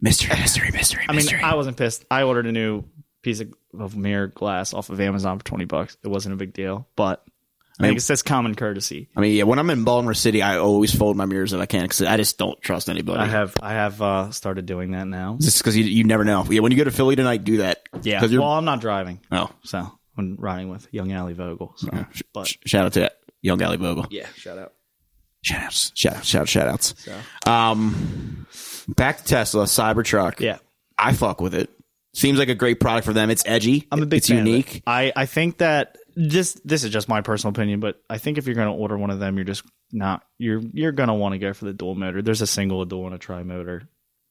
Mystery, 0.00 0.38
mystery, 0.40 0.70
mystery, 0.72 1.04
I 1.06 1.12
mean, 1.12 1.16
mystery. 1.16 1.40
I 1.42 1.54
wasn't 1.54 1.76
pissed. 1.76 2.06
I 2.10 2.22
ordered 2.22 2.46
a 2.46 2.52
new 2.52 2.84
piece 3.22 3.40
of, 3.40 3.52
of 3.80 3.96
mirror 3.96 4.26
glass 4.28 4.72
off 4.74 4.90
of 4.90 5.00
Amazon 5.00 5.38
for 5.38 5.44
twenty 5.44 5.64
bucks. 5.64 5.96
It 6.02 6.08
wasn't 6.08 6.34
a 6.34 6.36
big 6.36 6.52
deal, 6.52 6.86
but. 6.96 7.22
I 7.76 7.82
think 7.88 7.96
it's 7.96 8.06
just 8.06 8.24
common 8.24 8.54
courtesy. 8.54 9.08
I 9.16 9.20
mean, 9.20 9.34
yeah, 9.34 9.42
when 9.42 9.58
I'm 9.58 9.68
in 9.68 9.82
Baltimore 9.82 10.14
City, 10.14 10.42
I 10.42 10.58
always 10.58 10.94
fold 10.94 11.16
my 11.16 11.24
mirrors 11.24 11.52
if 11.52 11.60
I 11.60 11.66
can 11.66 11.82
because 11.82 12.02
I 12.02 12.16
just 12.16 12.38
don't 12.38 12.60
trust 12.62 12.88
anybody. 12.88 13.18
I 13.18 13.26
have 13.26 13.56
I 13.60 13.72
have 13.72 14.00
uh, 14.00 14.30
started 14.30 14.64
doing 14.64 14.92
that 14.92 15.08
now. 15.08 15.38
Just 15.40 15.58
because 15.58 15.76
you, 15.76 15.82
you 15.82 16.04
never 16.04 16.22
know. 16.24 16.44
Yeah, 16.48 16.60
when 16.60 16.70
you 16.70 16.78
go 16.78 16.84
to 16.84 16.92
Philly 16.92 17.16
tonight, 17.16 17.42
do 17.42 17.56
that. 17.56 17.82
Yeah. 18.02 18.24
you're, 18.24 18.42
Well, 18.42 18.52
I'm 18.52 18.64
not 18.64 18.80
driving, 18.80 19.18
oh, 19.32 19.50
so 19.64 19.90
I'm 20.16 20.36
riding 20.36 20.68
with 20.68 20.86
young 20.94 21.12
Ali 21.12 21.32
Vogel. 21.32 21.72
So, 21.76 21.88
but 22.32 22.46
sh- 22.46 22.58
shout 22.64 22.86
out 22.86 22.92
to 22.92 23.10
Young 23.42 23.58
Gally 23.58 23.76
Bogle. 23.76 24.06
yeah, 24.08 24.28
shout 24.36 24.56
out. 24.56 24.72
Shout 25.42 25.64
outs. 25.64 25.90
Shout 25.96 26.14
outs. 26.14 26.26
Shout 26.28 26.42
outs. 26.42 26.50
Shout 26.52 26.68
outs. 26.68 26.94
So 27.44 27.50
Um, 27.50 28.46
back 28.86 29.16
to 29.18 29.24
Tesla 29.24 29.64
Cybertruck. 29.64 30.38
yeah, 30.38 30.58
I 30.96 31.12
fuck 31.12 31.40
with 31.40 31.56
it. 31.56 31.70
Seems 32.14 32.38
like 32.38 32.48
a 32.48 32.54
great 32.54 32.80
product 32.80 33.04
for 33.06 33.12
them. 33.12 33.28
It's 33.28 33.42
edgy. 33.44 33.86
I'm 33.92 34.02
a 34.02 34.06
big 34.06 34.18
It's 34.18 34.28
fan 34.28 34.38
of 34.38 34.46
it. 34.46 34.48
unique. 34.48 34.82
I, 34.86 35.12
I 35.14 35.26
think 35.26 35.58
that 35.58 35.98
this 36.16 36.54
this 36.64 36.84
is 36.84 36.90
just 36.90 37.08
my 37.08 37.20
personal 37.20 37.50
opinion, 37.50 37.80
but 37.80 38.00
I 38.08 38.18
think 38.18 38.38
if 38.38 38.46
you're 38.46 38.54
going 38.54 38.68
to 38.68 38.74
order 38.74 38.96
one 38.96 39.10
of 39.10 39.18
them, 39.18 39.36
you're 39.36 39.44
just 39.44 39.64
not 39.92 40.24
you're 40.38 40.60
you're 40.72 40.92
going 40.92 41.08
to 41.08 41.14
want 41.14 41.32
to 41.34 41.38
go 41.38 41.52
for 41.52 41.64
the 41.64 41.72
dual 41.72 41.94
motor. 41.96 42.22
There's 42.22 42.40
a 42.40 42.46
single, 42.46 42.82
a 42.82 42.86
dual, 42.86 43.06
and 43.06 43.14
a 43.14 43.18
tri 43.18 43.42
motor. 43.42 43.88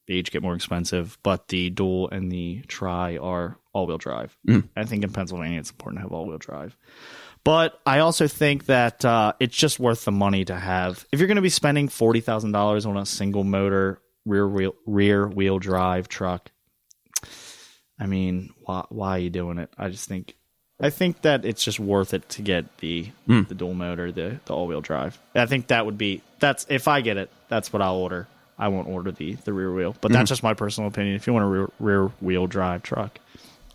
They 0.08 0.16
each 0.16 0.32
get 0.32 0.42
more 0.42 0.56
expensive, 0.56 1.18
but 1.24 1.48
the 1.50 1.70
dual 1.70 2.10
and 2.10 2.32
the 2.32 2.62
tri 2.68 3.18
are 3.18 3.58
all 3.74 3.86
wheel 3.88 3.98
drive. 3.98 4.38
I 4.76 4.84
think 4.86 5.04
in 5.04 5.12
Pennsylvania 5.12 5.60
it's 5.60 5.72
important 5.72 6.00
to 6.00 6.04
have 6.04 6.12
all 6.12 6.26
wheel 6.26 6.38
drive. 6.38 6.76
But 7.46 7.80
I 7.86 8.00
also 8.00 8.28
think 8.28 8.66
that 8.68 9.04
uh, 9.04 9.34
it's 9.42 9.56
just 9.56 9.80
worth 9.80 10.06
the 10.06 10.12
money 10.12 10.46
to 10.46 10.56
have. 10.56 11.06
If 11.12 11.20
you're 11.20 11.28
going 11.28 11.36
to 11.36 11.42
be 11.42 11.50
spending 11.50 11.90
forty 11.90 12.22
thousand 12.22 12.54
dollars 12.54 12.86
on 12.86 12.96
a 12.98 13.06
single 13.06 13.44
motor 13.44 14.02
rear 14.26 14.48
wheel 14.48 14.74
rear 14.86 15.28
wheel 15.28 15.60
drive 15.60 16.08
truck, 16.08 16.50
I 18.00 18.06
mean, 18.06 18.50
why 18.66 18.86
why 18.90 19.10
are 19.12 19.20
you 19.20 19.30
doing 19.30 19.58
it? 19.60 19.70
I 19.78 19.90
just 19.90 20.08
think 20.08 20.36
I 20.82 20.90
think 20.90 21.22
that 21.22 21.46
it's 21.46 21.64
just 21.64 21.80
worth 21.80 22.14
it 22.14 22.28
to 22.30 22.42
get 22.42 22.78
the 22.80 23.10
Hmm. 23.28 23.44
the 23.44 23.56
dual 23.56 23.74
motor, 23.74 24.12
the 24.12 24.40
the 24.46 24.54
all 24.54 24.68
wheel 24.68 24.82
drive. 24.82 25.18
I 25.36 25.46
think 25.46 25.68
that 25.68 25.86
would 25.86 25.98
be 25.98 26.22
that's 26.40 26.66
if 26.70 26.88
I 26.88 27.02
get 27.02 27.18
it, 27.18 27.30
that's 27.50 27.72
what 27.72 27.82
I'll 27.82 27.96
order. 27.96 28.28
I 28.58 28.68
won't 28.68 28.88
order 28.88 29.12
the 29.12 29.34
the 29.46 29.54
rear 29.54 29.72
wheel, 29.74 29.96
but 30.02 30.10
Hmm. 30.12 30.16
that's 30.16 30.30
just 30.30 30.44
my 30.44 30.54
personal 30.54 30.88
opinion. 30.90 31.16
If 31.16 31.28
you 31.28 31.34
want 31.34 31.46
a 31.46 31.48
rear, 31.48 31.70
rear 31.80 32.06
wheel 32.22 32.48
drive 32.48 32.84
truck, 32.84 33.20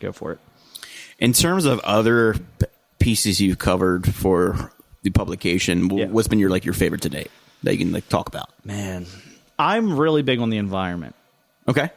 go 0.01 0.13
for 0.13 0.33
it. 0.33 0.39
In 1.19 1.33
terms 1.33 1.65
of 1.65 1.81
other 1.81 2.37
pieces 2.99 3.41
you've 3.41 3.59
covered 3.59 4.13
for 4.15 4.73
the 5.03 5.11
publication, 5.11 5.89
Yeah. 5.97 6.07
what's 6.07 6.29
been 6.29 6.39
your 6.41 6.51
like 6.51 6.65
your 6.65 6.75
favorite 6.75 7.03
to 7.03 7.09
date 7.09 7.31
that 7.63 7.73
you 7.73 7.79
can 7.79 7.93
like 7.93 8.09
talk 8.09 8.29
about? 8.29 8.51
Man, 8.65 9.07
I'm 9.59 9.97
really 9.99 10.23
big 10.23 10.39
on 10.41 10.51
the 10.51 10.59
environment. 10.59 11.15
Okay. 11.69 11.91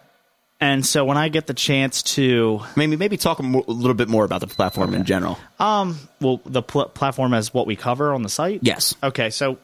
And 0.61 0.85
so 0.85 1.03
when 1.03 1.17
I 1.17 1.29
get 1.29 1.47
the 1.47 1.53
chance 1.55 2.03
to, 2.15 2.61
Maybe 2.75 2.95
maybe 2.95 3.17
talk 3.17 3.39
a, 3.39 3.43
mo- 3.43 3.65
a 3.67 3.71
little 3.71 3.95
bit 3.95 4.07
more 4.07 4.23
about 4.23 4.41
the 4.41 4.47
platform 4.47 4.93
in 4.93 5.03
general. 5.05 5.39
um, 5.59 5.97
well, 6.19 6.39
the 6.45 6.61
pl- 6.61 6.85
platform 6.89 7.33
as 7.33 7.51
what 7.53 7.65
we 7.65 7.75
cover 7.75 8.13
on 8.13 8.21
the 8.21 8.29
site. 8.29 8.59
Yes. 8.61 8.93
Okay, 9.01 9.31
so 9.31 9.57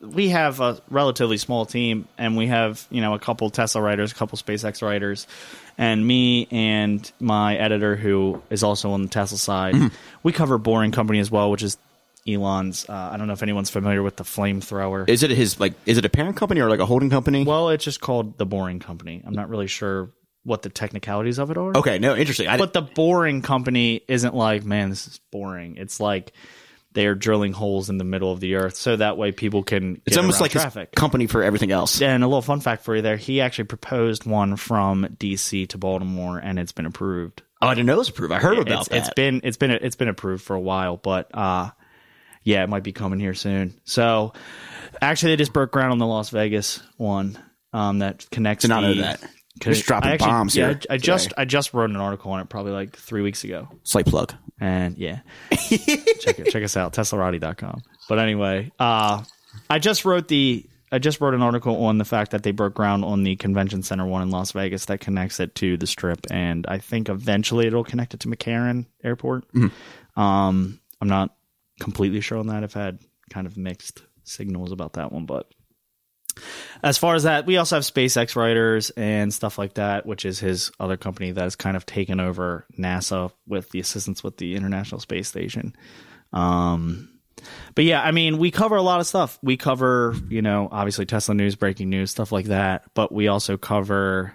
we 0.00 0.28
have 0.28 0.60
a 0.60 0.80
relatively 0.90 1.38
small 1.38 1.64
team, 1.64 2.06
and 2.18 2.36
we 2.36 2.48
have 2.48 2.86
you 2.90 3.00
know 3.00 3.14
a 3.14 3.18
couple 3.18 3.48
Tesla 3.50 3.80
writers, 3.80 4.12
a 4.12 4.14
couple 4.14 4.36
SpaceX 4.36 4.82
writers, 4.82 5.26
and 5.78 6.06
me 6.06 6.46
and 6.50 7.10
my 7.18 7.56
editor 7.56 7.96
who 7.96 8.42
is 8.50 8.62
also 8.62 8.90
on 8.92 9.02
the 9.02 9.08
Tesla 9.08 9.38
side. 9.38 9.74
We 10.22 10.32
cover 10.32 10.58
Boring 10.58 10.92
Company 10.92 11.18
as 11.20 11.30
well, 11.30 11.50
which 11.50 11.62
is 11.62 11.78
Elon's. 12.28 12.86
Uh, 12.88 12.92
I 13.12 13.16
don't 13.16 13.26
know 13.26 13.32
if 13.32 13.42
anyone's 13.42 13.70
familiar 13.70 14.02
with 14.02 14.16
the 14.16 14.24
flamethrower. 14.24 15.08
Is 15.08 15.22
it 15.22 15.30
his 15.30 15.58
like? 15.58 15.72
Is 15.86 15.96
it 15.98 16.04
a 16.04 16.10
parent 16.10 16.36
company 16.36 16.60
or 16.60 16.68
like 16.68 16.80
a 16.80 16.86
holding 16.86 17.08
company? 17.08 17.44
well, 17.44 17.70
it's 17.70 17.84
just 17.84 18.00
called 18.02 18.36
the 18.38 18.44
Boring 18.44 18.80
Company. 18.80 19.22
I'm 19.24 19.34
not 19.34 19.48
really 19.48 19.66
sure 19.66 20.10
what 20.44 20.62
the 20.62 20.68
technicalities 20.68 21.38
of 21.38 21.50
it 21.50 21.56
are. 21.56 21.76
okay, 21.76 21.98
no, 21.98 22.16
interesting. 22.16 22.48
I, 22.48 22.56
But 22.56 22.72
the 22.72 22.82
boring 22.82 23.42
company 23.42 24.02
isn't 24.08 24.34
like, 24.34 24.64
man, 24.64 24.90
this 24.90 25.06
is 25.06 25.20
boring. 25.30 25.76
It's 25.76 26.00
like 26.00 26.32
they're 26.94 27.14
drilling 27.14 27.52
holes 27.52 27.88
in 27.90 27.98
the 27.98 28.04
middle 28.04 28.32
of 28.32 28.40
the 28.40 28.56
earth 28.56 28.76
so 28.76 28.96
that 28.96 29.16
way 29.16 29.32
people 29.32 29.62
can. 29.62 30.00
it's 30.04 30.16
almost 30.16 30.40
like 30.40 30.52
his 30.52 30.62
traffic. 30.62 30.92
company 30.92 31.26
for 31.26 31.42
everything 31.42 31.70
else. 31.70 32.02
And 32.02 32.22
a 32.22 32.26
little 32.26 32.42
fun 32.42 32.60
fact 32.60 32.84
for 32.84 32.96
you 32.96 33.02
there: 33.02 33.16
he 33.16 33.40
actually 33.40 33.64
proposed 33.64 34.26
one 34.26 34.56
from 34.56 35.04
DC 35.18 35.68
to 35.70 35.78
Baltimore, 35.78 36.38
and 36.38 36.58
it's 36.58 36.72
been 36.72 36.86
approved. 36.86 37.42
Oh, 37.60 37.68
I 37.68 37.74
didn't 37.74 37.86
know 37.86 37.94
it 37.94 37.98
was 37.98 38.08
approved. 38.08 38.32
I 38.32 38.40
heard 38.40 38.58
about 38.58 38.80
it's, 38.80 38.88
that. 38.88 38.98
it's 38.98 39.10
been 39.14 39.40
it's 39.44 39.56
been 39.56 39.70
it's 39.70 39.96
been 39.96 40.08
approved 40.08 40.42
for 40.42 40.54
a 40.54 40.60
while, 40.60 40.96
but 40.96 41.30
uh, 41.32 41.70
yeah, 42.42 42.64
it 42.64 42.68
might 42.68 42.82
be 42.82 42.92
coming 42.92 43.20
here 43.20 43.34
soon. 43.34 43.80
So 43.84 44.32
actually, 45.00 45.32
they 45.32 45.36
just 45.36 45.52
broke 45.52 45.70
ground 45.70 45.92
on 45.92 45.98
the 45.98 46.06
Las 46.06 46.30
Vegas 46.30 46.82
one 46.96 47.38
um, 47.72 48.00
that 48.00 48.28
connects. 48.30 48.62
Did 48.62 48.68
not 48.68 48.82
know 48.82 48.94
that. 48.94 49.22
Cause 49.62 49.76
Just 49.76 49.86
dropping 49.86 50.10
I 50.10 50.14
actually- 50.14 50.26
bombs 50.30 50.56
yeah, 50.56 50.68
here 50.70 50.80
I, 50.90 50.94
I 50.94 50.96
just. 50.96 51.32
I 51.38 51.44
just 51.44 51.72
wrote 51.72 51.90
an 51.90 51.96
article 51.96 52.32
on 52.32 52.40
it 52.40 52.48
probably 52.48 52.72
like 52.72 52.96
three 52.96 53.22
weeks 53.22 53.44
ago. 53.44 53.68
Slight 53.84 54.06
plug. 54.06 54.34
And 54.60 54.98
yeah, 54.98 55.20
check 55.52 56.38
it, 56.40 56.50
check 56.50 56.62
us 56.64 56.76
out, 56.76 56.92
teslarati.com. 56.92 57.82
But 58.08 58.18
anyway, 58.18 58.72
uh, 58.78 59.22
I 59.70 59.78
just 59.78 60.04
wrote 60.04 60.26
the 60.28 60.66
I 60.90 60.98
just 60.98 61.20
wrote 61.20 61.34
an 61.34 61.42
article 61.42 61.84
on 61.84 61.98
the 61.98 62.04
fact 62.04 62.32
that 62.32 62.42
they 62.42 62.50
broke 62.50 62.74
ground 62.74 63.04
on 63.04 63.22
the 63.22 63.36
convention 63.36 63.82
center 63.82 64.04
one 64.04 64.20
in 64.22 64.30
Las 64.30 64.52
Vegas 64.52 64.84
that 64.86 65.00
connects 65.00 65.38
it 65.40 65.54
to 65.56 65.76
the 65.76 65.86
strip, 65.86 66.26
and 66.30 66.66
I 66.66 66.78
think 66.78 67.08
eventually 67.08 67.66
it'll 67.68 67.84
connect 67.84 68.14
it 68.14 68.20
to 68.20 68.28
McCarran 68.28 68.86
Airport. 69.04 69.44
Um, 70.16 70.80
I'm 71.00 71.08
not 71.08 71.34
completely 71.80 72.20
sure 72.20 72.38
on 72.38 72.48
that. 72.48 72.62
I've 72.62 72.74
had 72.74 72.98
kind 73.30 73.46
of 73.46 73.56
mixed 73.56 74.02
signals 74.24 74.72
about 74.72 74.94
that 74.94 75.12
one, 75.12 75.24
but 75.26 75.46
as 76.82 76.98
far 76.98 77.14
as 77.14 77.24
that, 77.24 77.46
we 77.46 77.56
also 77.56 77.76
have 77.76 77.84
SpaceX 77.84 78.36
writers 78.36 78.90
and 78.90 79.32
stuff 79.32 79.58
like 79.58 79.74
that, 79.74 80.06
which 80.06 80.24
is 80.24 80.38
his 80.38 80.70
other 80.80 80.96
company 80.96 81.32
that 81.32 81.42
has 81.42 81.56
kind 81.56 81.76
of 81.76 81.86
taken 81.86 82.20
over 82.20 82.66
NASA 82.78 83.30
with 83.46 83.70
the 83.70 83.80
assistance 83.80 84.22
with 84.22 84.36
the 84.36 84.56
International 84.56 85.00
Space 85.00 85.28
Station. 85.28 85.74
Um, 86.32 87.08
but 87.74 87.84
yeah, 87.84 88.02
I 88.02 88.12
mean, 88.12 88.38
we 88.38 88.50
cover 88.50 88.76
a 88.76 88.82
lot 88.82 89.00
of 89.00 89.06
stuff. 89.06 89.38
We 89.42 89.56
cover, 89.56 90.14
you 90.28 90.42
know, 90.42 90.68
obviously 90.70 91.06
Tesla 91.06 91.34
news, 91.34 91.56
breaking 91.56 91.90
news, 91.90 92.10
stuff 92.10 92.32
like 92.32 92.46
that. 92.46 92.84
But 92.94 93.12
we 93.12 93.28
also 93.28 93.56
cover, 93.56 94.34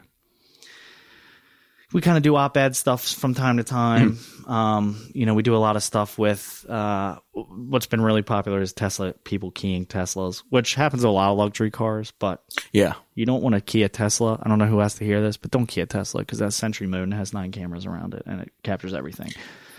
we 1.93 2.01
kind 2.01 2.17
of 2.17 2.23
do 2.23 2.35
op-ed 2.35 2.75
stuff 2.75 3.07
from 3.13 3.33
time 3.33 3.57
to 3.57 3.63
time. 3.63 4.19
Um, 4.45 5.09
you 5.13 5.25
know, 5.25 5.33
we 5.33 5.43
do 5.43 5.55
a 5.55 5.57
lot 5.57 5.75
of 5.75 5.83
stuff 5.83 6.17
with 6.17 6.65
uh, 6.69 7.17
what's 7.33 7.85
been 7.87 8.01
really 8.01 8.21
popular 8.21 8.61
is 8.61 8.73
Tesla 8.73 9.13
people 9.13 9.51
keying 9.51 9.85
Teslas, 9.85 10.43
which 10.49 10.75
happens 10.75 11.03
to 11.03 11.07
a 11.07 11.09
lot 11.09 11.31
of 11.31 11.37
luxury 11.37 11.71
cars. 11.71 12.11
But 12.19 12.43
Yeah. 12.73 12.93
you 13.15 13.25
don't 13.25 13.41
want 13.41 13.55
to 13.55 13.61
key 13.61 13.83
a 13.83 13.89
Tesla. 13.89 14.39
I 14.41 14.49
don't 14.49 14.59
know 14.59 14.65
who 14.65 14.79
has 14.79 14.95
to 14.95 15.05
hear 15.05 15.21
this, 15.21 15.37
but 15.37 15.51
don't 15.51 15.65
key 15.65 15.81
a 15.81 15.85
Tesla 15.85 16.21
because 16.21 16.39
that's 16.39 16.55
Sentry 16.55 16.87
mode 16.87 17.03
and 17.03 17.13
has 17.13 17.33
nine 17.33 17.51
cameras 17.51 17.85
around 17.85 18.13
it 18.13 18.23
and 18.25 18.41
it 18.41 18.51
captures 18.63 18.93
everything. 18.93 19.31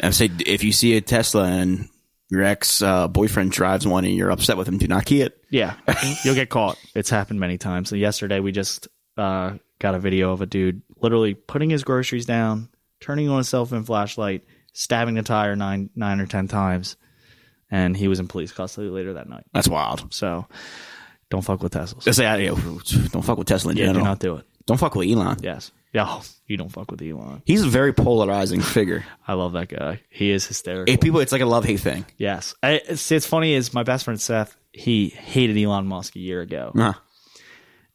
I 0.03 0.11
say 0.11 0.31
if 0.47 0.65
you 0.65 0.73
see 0.73 0.97
a 0.97 1.01
Tesla 1.01 1.45
and 1.45 1.89
your 2.31 2.43
ex 2.43 2.83
uh, 2.83 3.09
boyfriend 3.09 3.53
drives 3.53 3.87
one 3.87 4.05
and 4.05 4.15
you're 4.15 4.31
upset 4.31 4.57
with 4.57 4.69
him, 4.69 4.79
do 4.79 4.87
not 4.87 5.05
key 5.07 5.23
it. 5.23 5.43
Yeah, 5.51 5.75
you'll 6.25 6.35
get 6.35 6.51
caught. 6.51 6.79
It's 6.95 7.11
happened 7.11 7.41
many 7.41 7.59
times. 7.59 7.89
So 7.89 7.97
yesterday 7.97 8.41
we 8.41 8.53
just 8.53 8.87
uh, 9.17 9.55
got 9.79 9.95
a 9.95 9.99
video 9.99 10.33
of 10.33 10.43
a 10.43 10.47
dude 10.47 10.83
literally 11.01 11.35
putting 11.35 11.71
his 11.71 11.85
groceries 11.85 12.27
down, 12.27 12.69
turning 13.01 13.29
on 13.29 13.41
a 13.41 13.45
cell 13.45 13.67
phone 13.67 13.85
flashlight, 13.85 14.45
stabbing 14.73 15.15
the 15.15 15.23
tire 15.23 15.57
nine 15.57 15.91
nine 15.95 16.21
or 16.21 16.27
ten 16.27 16.49
times, 16.49 16.97
and 17.71 17.97
he 17.97 18.09
was 18.09 18.21
in 18.21 18.29
police 18.29 18.53
custody 18.53 18.89
later 18.89 19.15
that 19.15 19.29
night. 19.29 19.45
That's 19.53 19.69
wild. 19.69 20.13
So 20.13 20.47
don't 21.31 21.43
fuck 21.43 21.63
with 21.63 21.73
Teslas. 21.73 22.09
I 22.09 22.13
say, 22.13 22.27
I, 22.27 22.37
you 22.39 22.51
know, 22.51 22.81
don't 23.11 23.23
fuck 23.25 23.39
with 23.39 23.49
Tesla 23.49 23.73
in 23.73 23.79
Yeah, 23.79 23.93
do 23.93 24.03
not 24.03 24.19
do 24.19 24.37
it. 24.37 24.47
Don't 24.67 24.79
fuck 24.79 24.95
with 24.95 25.09
Elon. 25.09 25.39
Yes. 25.41 25.73
Yeah, 25.95 26.21
you 26.47 26.59
don't 26.59 26.69
fuck 26.69 26.91
with 26.91 27.01
Elon. 27.01 27.43
He's 27.47 27.63
a 27.65 27.69
very 27.69 27.95
polarizing 27.95 28.61
figure. 28.61 29.05
I 29.27 29.33
love 29.33 29.53
that 29.53 29.69
guy. 29.69 30.03
He 30.11 30.31
is 30.31 30.47
hysterical. 30.47 30.93
If 30.93 31.01
people, 31.01 31.21
it's 31.21 31.33
like 31.33 31.41
a 31.41 31.47
love 31.47 31.65
hate 31.65 31.81
thing. 31.81 32.05
Yes. 32.19 32.55
I, 32.63 32.73
it's, 32.87 33.11
it's 33.11 33.27
funny 33.27 33.55
is 33.55 33.73
my 33.73 33.85
best 33.85 34.05
friend 34.05 34.21
Seth, 34.21 34.55
he 34.73 35.09
hated 35.09 35.57
Elon 35.57 35.87
Musk 35.87 36.17
a 36.17 36.19
year 36.19 36.43
ago. 36.43 36.73
Huh. 36.77 36.93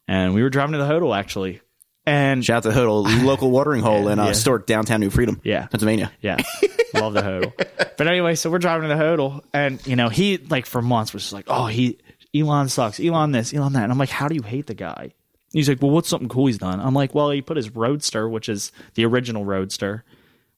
And 0.08 0.34
we 0.34 0.42
were 0.42 0.50
driving 0.50 0.72
to 0.72 0.78
the 0.78 0.86
hotel 0.86 1.14
actually. 1.14 1.60
And 2.06 2.44
Shout 2.44 2.66
out 2.66 2.70
to 2.70 2.78
Hodel, 2.78 3.24
local 3.24 3.50
watering 3.50 3.80
hole 3.82 4.08
in 4.08 4.18
uh, 4.18 4.26
Yeah. 4.26 4.32
Stork, 4.32 4.66
downtown 4.66 5.00
New 5.00 5.10
Freedom, 5.10 5.40
Yeah. 5.42 5.66
Pennsylvania. 5.68 6.12
yeah, 6.20 6.36
love 6.94 7.14
the 7.14 7.22
Hodel. 7.22 7.52
But 7.96 8.06
anyway, 8.08 8.34
so 8.34 8.50
we're 8.50 8.58
driving 8.58 8.88
to 8.88 8.94
the 8.94 9.02
Hodel 9.02 9.42
and 9.54 9.84
you 9.86 9.96
know, 9.96 10.08
he 10.10 10.36
like 10.38 10.66
for 10.66 10.82
months 10.82 11.12
was 11.14 11.22
just 11.22 11.32
like, 11.32 11.46
"Oh, 11.48 11.66
he 11.66 11.98
Elon 12.34 12.68
sucks. 12.68 13.00
Elon 13.00 13.32
this, 13.32 13.54
Elon 13.54 13.72
that." 13.74 13.84
And 13.84 13.92
I'm 13.92 13.98
like, 13.98 14.10
"How 14.10 14.28
do 14.28 14.34
you 14.34 14.42
hate 14.42 14.66
the 14.66 14.74
guy?" 14.74 15.12
He's 15.52 15.68
like, 15.68 15.80
"Well, 15.80 15.92
what's 15.92 16.08
something 16.08 16.28
cool 16.28 16.46
he's 16.46 16.58
done?" 16.58 16.80
I'm 16.80 16.94
like, 16.94 17.14
"Well, 17.14 17.30
he 17.30 17.40
put 17.40 17.56
his 17.56 17.70
Roadster, 17.74 18.28
which 18.28 18.48
is 18.48 18.70
the 18.94 19.06
original 19.06 19.44
Roadster, 19.44 20.04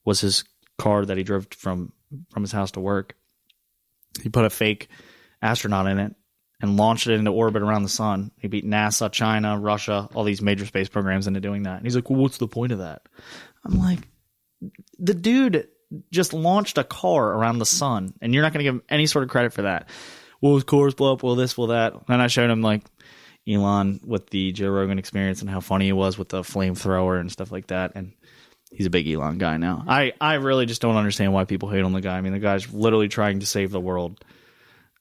was 0.04 0.20
his 0.22 0.42
car 0.78 1.04
that 1.04 1.16
he 1.16 1.22
drove 1.22 1.46
from 1.50 1.92
from 2.30 2.42
his 2.42 2.52
house 2.52 2.70
to 2.72 2.80
work. 2.80 3.14
He 4.22 4.30
put 4.30 4.44
a 4.46 4.50
fake 4.50 4.88
astronaut 5.42 5.86
in 5.86 5.98
it 5.98 6.14
and 6.60 6.76
launched 6.76 7.06
it 7.06 7.14
into 7.14 7.30
orbit 7.30 7.62
around 7.62 7.82
the 7.82 7.88
sun. 7.88 8.30
He 8.38 8.48
beat 8.48 8.64
NASA, 8.64 9.10
China, 9.12 9.58
Russia, 9.58 10.08
all 10.14 10.24
these 10.24 10.40
major 10.40 10.66
space 10.66 10.88
programs 10.88 11.26
into 11.26 11.40
doing 11.40 11.64
that. 11.64 11.76
And 11.76 11.84
he's 11.84 11.94
like, 11.94 12.08
"Well, 12.08 12.20
what's 12.20 12.38
the 12.38 12.48
point 12.48 12.72
of 12.72 12.78
that?" 12.78 13.02
I'm 13.64 13.78
like, 13.78 14.08
"The 14.98 15.14
dude 15.14 15.68
just 16.10 16.32
launched 16.32 16.78
a 16.78 16.84
car 16.84 17.32
around 17.32 17.58
the 17.58 17.66
sun, 17.66 18.14
and 18.20 18.32
you're 18.32 18.42
not 18.42 18.52
going 18.52 18.60
to 18.60 18.64
give 18.64 18.74
him 18.74 18.82
any 18.88 19.06
sort 19.06 19.24
of 19.24 19.30
credit 19.30 19.52
for 19.52 19.62
that." 19.62 19.88
Will 20.40 20.54
his 20.54 20.64
cars 20.64 20.94
blow 20.94 21.14
up. 21.14 21.22
Well, 21.22 21.34
this, 21.34 21.56
Will 21.56 21.68
that. 21.68 21.94
And 22.08 22.20
I 22.20 22.26
showed 22.26 22.50
him 22.50 22.62
like 22.62 22.82
Elon 23.48 24.00
with 24.04 24.28
the 24.30 24.52
Joe 24.52 24.70
Rogan 24.70 24.98
experience 24.98 25.40
and 25.40 25.50
how 25.50 25.60
funny 25.60 25.86
he 25.86 25.92
was 25.92 26.18
with 26.18 26.28
the 26.28 26.42
flamethrower 26.42 27.20
and 27.20 27.30
stuff 27.30 27.52
like 27.52 27.68
that. 27.68 27.92
And 27.94 28.12
he's 28.70 28.86
a 28.86 28.90
big 28.90 29.08
Elon 29.08 29.38
guy 29.38 29.56
now. 29.56 29.84
I, 29.86 30.12
I 30.20 30.34
really 30.34 30.66
just 30.66 30.82
don't 30.82 30.96
understand 30.96 31.32
why 31.32 31.44
people 31.44 31.70
hate 31.70 31.82
on 31.82 31.92
the 31.92 32.00
guy. 32.00 32.16
I 32.16 32.20
mean, 32.20 32.32
the 32.32 32.38
guy's 32.38 32.72
literally 32.72 33.08
trying 33.08 33.40
to 33.40 33.46
save 33.46 33.70
the 33.70 33.80
world. 33.80 34.24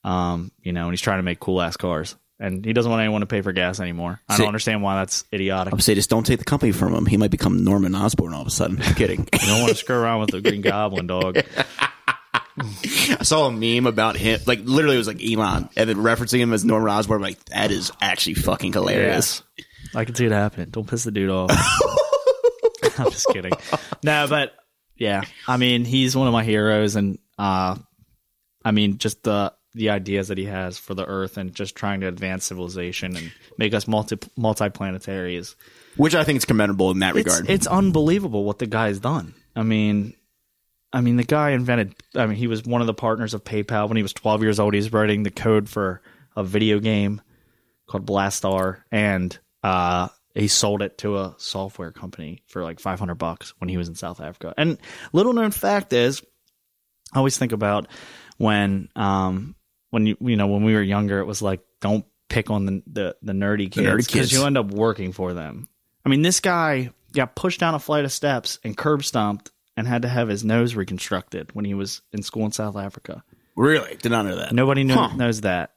Um, 0.06 0.52
you 0.62 0.72
know, 0.72 0.84
and 0.84 0.92
he's 0.92 1.00
trying 1.00 1.18
to 1.18 1.24
make 1.24 1.40
cool 1.40 1.60
ass 1.60 1.76
cars. 1.76 2.14
And 2.38 2.64
he 2.64 2.72
doesn't 2.72 2.90
want 2.90 3.00
anyone 3.00 3.22
to 3.22 3.26
pay 3.26 3.40
for 3.40 3.52
gas 3.52 3.80
anymore. 3.80 4.20
I 4.28 4.34
See- 4.36 4.42
don't 4.42 4.48
understand 4.48 4.82
why 4.82 4.96
that's 4.96 5.24
idiotic. 5.32 5.72
I 5.72 5.76
would 5.76 5.82
say 5.82 5.94
just 5.94 6.10
don't 6.10 6.24
take 6.24 6.38
the 6.38 6.44
company 6.44 6.70
from 6.70 6.94
him. 6.94 7.06
He 7.06 7.16
might 7.16 7.30
become 7.30 7.64
Norman 7.64 7.94
Osborn 7.94 8.32
all 8.34 8.42
of 8.42 8.46
a 8.46 8.50
sudden. 8.50 8.80
I'm 8.80 8.94
kidding. 8.94 9.28
You 9.42 9.46
don't 9.52 9.60
want 9.62 9.70
to 9.72 9.76
screw 9.76 9.96
around 9.96 10.20
with 10.20 10.30
the 10.30 10.40
Green 10.40 10.60
Goblin 10.60 11.06
dog. 11.06 11.38
I 12.58 13.22
saw 13.22 13.46
a 13.46 13.52
meme 13.52 13.86
about 13.86 14.16
him, 14.16 14.40
like 14.46 14.60
literally 14.64 14.96
it 14.96 14.98
was 14.98 15.06
like 15.08 15.22
Elon, 15.22 15.68
and 15.76 15.88
then 15.88 15.96
referencing 15.98 16.38
him 16.38 16.52
as 16.54 16.64
Norman 16.64 16.90
Osborn. 16.90 17.18
I'm 17.18 17.22
like, 17.22 17.44
that 17.46 17.70
is 17.70 17.92
actually 18.00 18.34
fucking 18.34 18.72
hilarious. 18.72 19.42
I 19.94 20.04
can 20.04 20.14
see 20.14 20.24
it 20.26 20.32
happening. 20.32 20.68
Don't 20.70 20.88
piss 20.88 21.04
the 21.04 21.10
dude 21.10 21.28
off. 21.30 21.50
I'm 22.98 23.10
just 23.10 23.26
kidding. 23.28 23.52
No, 24.02 24.26
but 24.28 24.52
yeah, 24.96 25.22
I 25.46 25.58
mean, 25.58 25.84
he's 25.84 26.16
one 26.16 26.26
of 26.28 26.32
my 26.32 26.44
heroes, 26.44 26.96
and 26.96 27.18
uh, 27.38 27.76
I 28.64 28.70
mean, 28.70 28.98
just 28.98 29.22
the 29.22 29.52
the 29.76 29.90
ideas 29.90 30.28
that 30.28 30.38
he 30.38 30.46
has 30.46 30.78
for 30.78 30.94
the 30.94 31.04
Earth 31.04 31.36
and 31.36 31.54
just 31.54 31.76
trying 31.76 32.00
to 32.00 32.08
advance 32.08 32.46
civilization 32.46 33.14
and 33.14 33.30
make 33.58 33.74
us 33.74 33.86
multi 33.86 34.16
multiplanetary 34.38 35.36
is 35.36 35.54
Which 35.96 36.14
I 36.14 36.24
think 36.24 36.38
is 36.38 36.44
commendable 36.46 36.90
in 36.90 37.00
that 37.00 37.14
it's, 37.14 37.26
regard. 37.26 37.50
it's 37.50 37.66
unbelievable 37.66 38.44
what 38.44 38.58
the 38.58 38.66
guy's 38.66 38.98
done. 38.98 39.34
I 39.54 39.62
mean, 39.62 40.14
I 40.92 41.02
mean, 41.02 41.16
the 41.16 41.24
guy 41.24 41.50
invented. 41.50 41.94
I 42.14 42.26
mean, 42.26 42.36
he 42.36 42.46
was 42.46 42.64
one 42.64 42.80
of 42.80 42.86
the 42.86 42.94
partners 42.94 43.34
of 43.34 43.44
PayPal 43.44 43.88
when 43.88 43.96
he 43.96 44.02
was 44.02 44.14
12 44.14 44.42
years 44.42 44.58
old. 44.58 44.72
He 44.72 44.78
was 44.78 44.92
writing 44.92 45.22
the 45.22 45.30
code 45.30 45.68
for 45.68 46.00
a 46.34 46.42
video 46.42 46.80
game 46.80 47.20
called 47.86 48.06
Blastar, 48.06 48.82
and 48.90 49.38
uh, 49.62 50.08
he 50.34 50.48
sold 50.48 50.80
it 50.80 50.98
to 50.98 51.18
a 51.18 51.34
software 51.36 51.92
company 51.92 52.42
for 52.46 52.62
like 52.62 52.80
500 52.80 53.14
bucks 53.14 53.52
when 53.58 53.68
he 53.68 53.76
was 53.76 53.88
in 53.88 53.94
South 53.94 54.20
Africa. 54.20 54.54
And 54.56 54.78
little 55.12 55.34
known 55.34 55.50
fact 55.50 55.92
is, 55.92 56.22
I 57.12 57.18
always 57.18 57.36
think 57.36 57.52
about 57.52 57.88
when, 58.38 58.88
um, 58.96 59.54
when 59.96 60.04
you 60.06 60.16
you 60.20 60.36
know 60.36 60.46
when 60.46 60.62
we 60.62 60.74
were 60.74 60.82
younger, 60.82 61.20
it 61.20 61.24
was 61.24 61.40
like 61.40 61.60
don't 61.80 62.04
pick 62.28 62.50
on 62.50 62.66
the 62.66 62.82
the, 62.86 63.16
the 63.22 63.32
nerdy 63.32 63.72
kids 63.72 64.06
because 64.06 64.30
you 64.30 64.44
end 64.44 64.58
up 64.58 64.70
working 64.70 65.12
for 65.12 65.32
them. 65.32 65.66
I 66.04 66.10
mean, 66.10 66.20
this 66.20 66.40
guy 66.40 66.90
got 67.14 67.34
pushed 67.34 67.60
down 67.60 67.74
a 67.74 67.78
flight 67.78 68.04
of 68.04 68.12
steps 68.12 68.58
and 68.62 68.76
curb 68.76 69.02
stomped 69.04 69.50
and 69.74 69.88
had 69.88 70.02
to 70.02 70.08
have 70.08 70.28
his 70.28 70.44
nose 70.44 70.74
reconstructed 70.74 71.50
when 71.54 71.64
he 71.64 71.72
was 71.72 72.02
in 72.12 72.22
school 72.22 72.44
in 72.44 72.52
South 72.52 72.76
Africa. 72.76 73.24
really? 73.56 73.96
Did 73.96 74.12
not 74.12 74.26
know 74.26 74.36
that. 74.36 74.52
Nobody 74.52 74.84
knew, 74.84 74.92
Huh. 74.94 75.16
knows 75.16 75.40
that. 75.40 75.72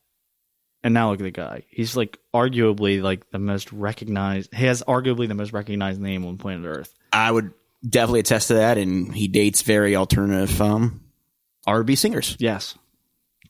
And 0.84 0.94
now 0.94 1.12
look 1.12 1.22
at 1.22 1.24
the 1.24 1.32
guy. 1.32 1.64
He's 1.70 1.96
like 1.96 2.20
arguably 2.34 3.02
like 3.02 3.30
the 3.32 3.40
most 3.40 3.72
recognized. 3.72 4.54
He 4.54 4.66
has 4.66 4.84
arguably 4.84 5.30
the 5.30 5.34
most 5.34 5.54
recognized 5.54 6.02
name 6.02 6.26
on 6.26 6.38
planet 6.38 6.66
Earth. 6.66 6.94
I 7.14 7.32
would 7.32 7.54
definitely 7.88 8.20
attest 8.22 8.50
to 8.50 8.56
that. 8.56 8.78
And 8.78 9.16
he 9.16 9.30
dates 9.30 9.62
very 9.62 9.96
alternative 9.96 10.62
um, 10.62 11.02
R&B 11.68 11.96
singers, 11.96 12.36
Yes, 12.40 12.76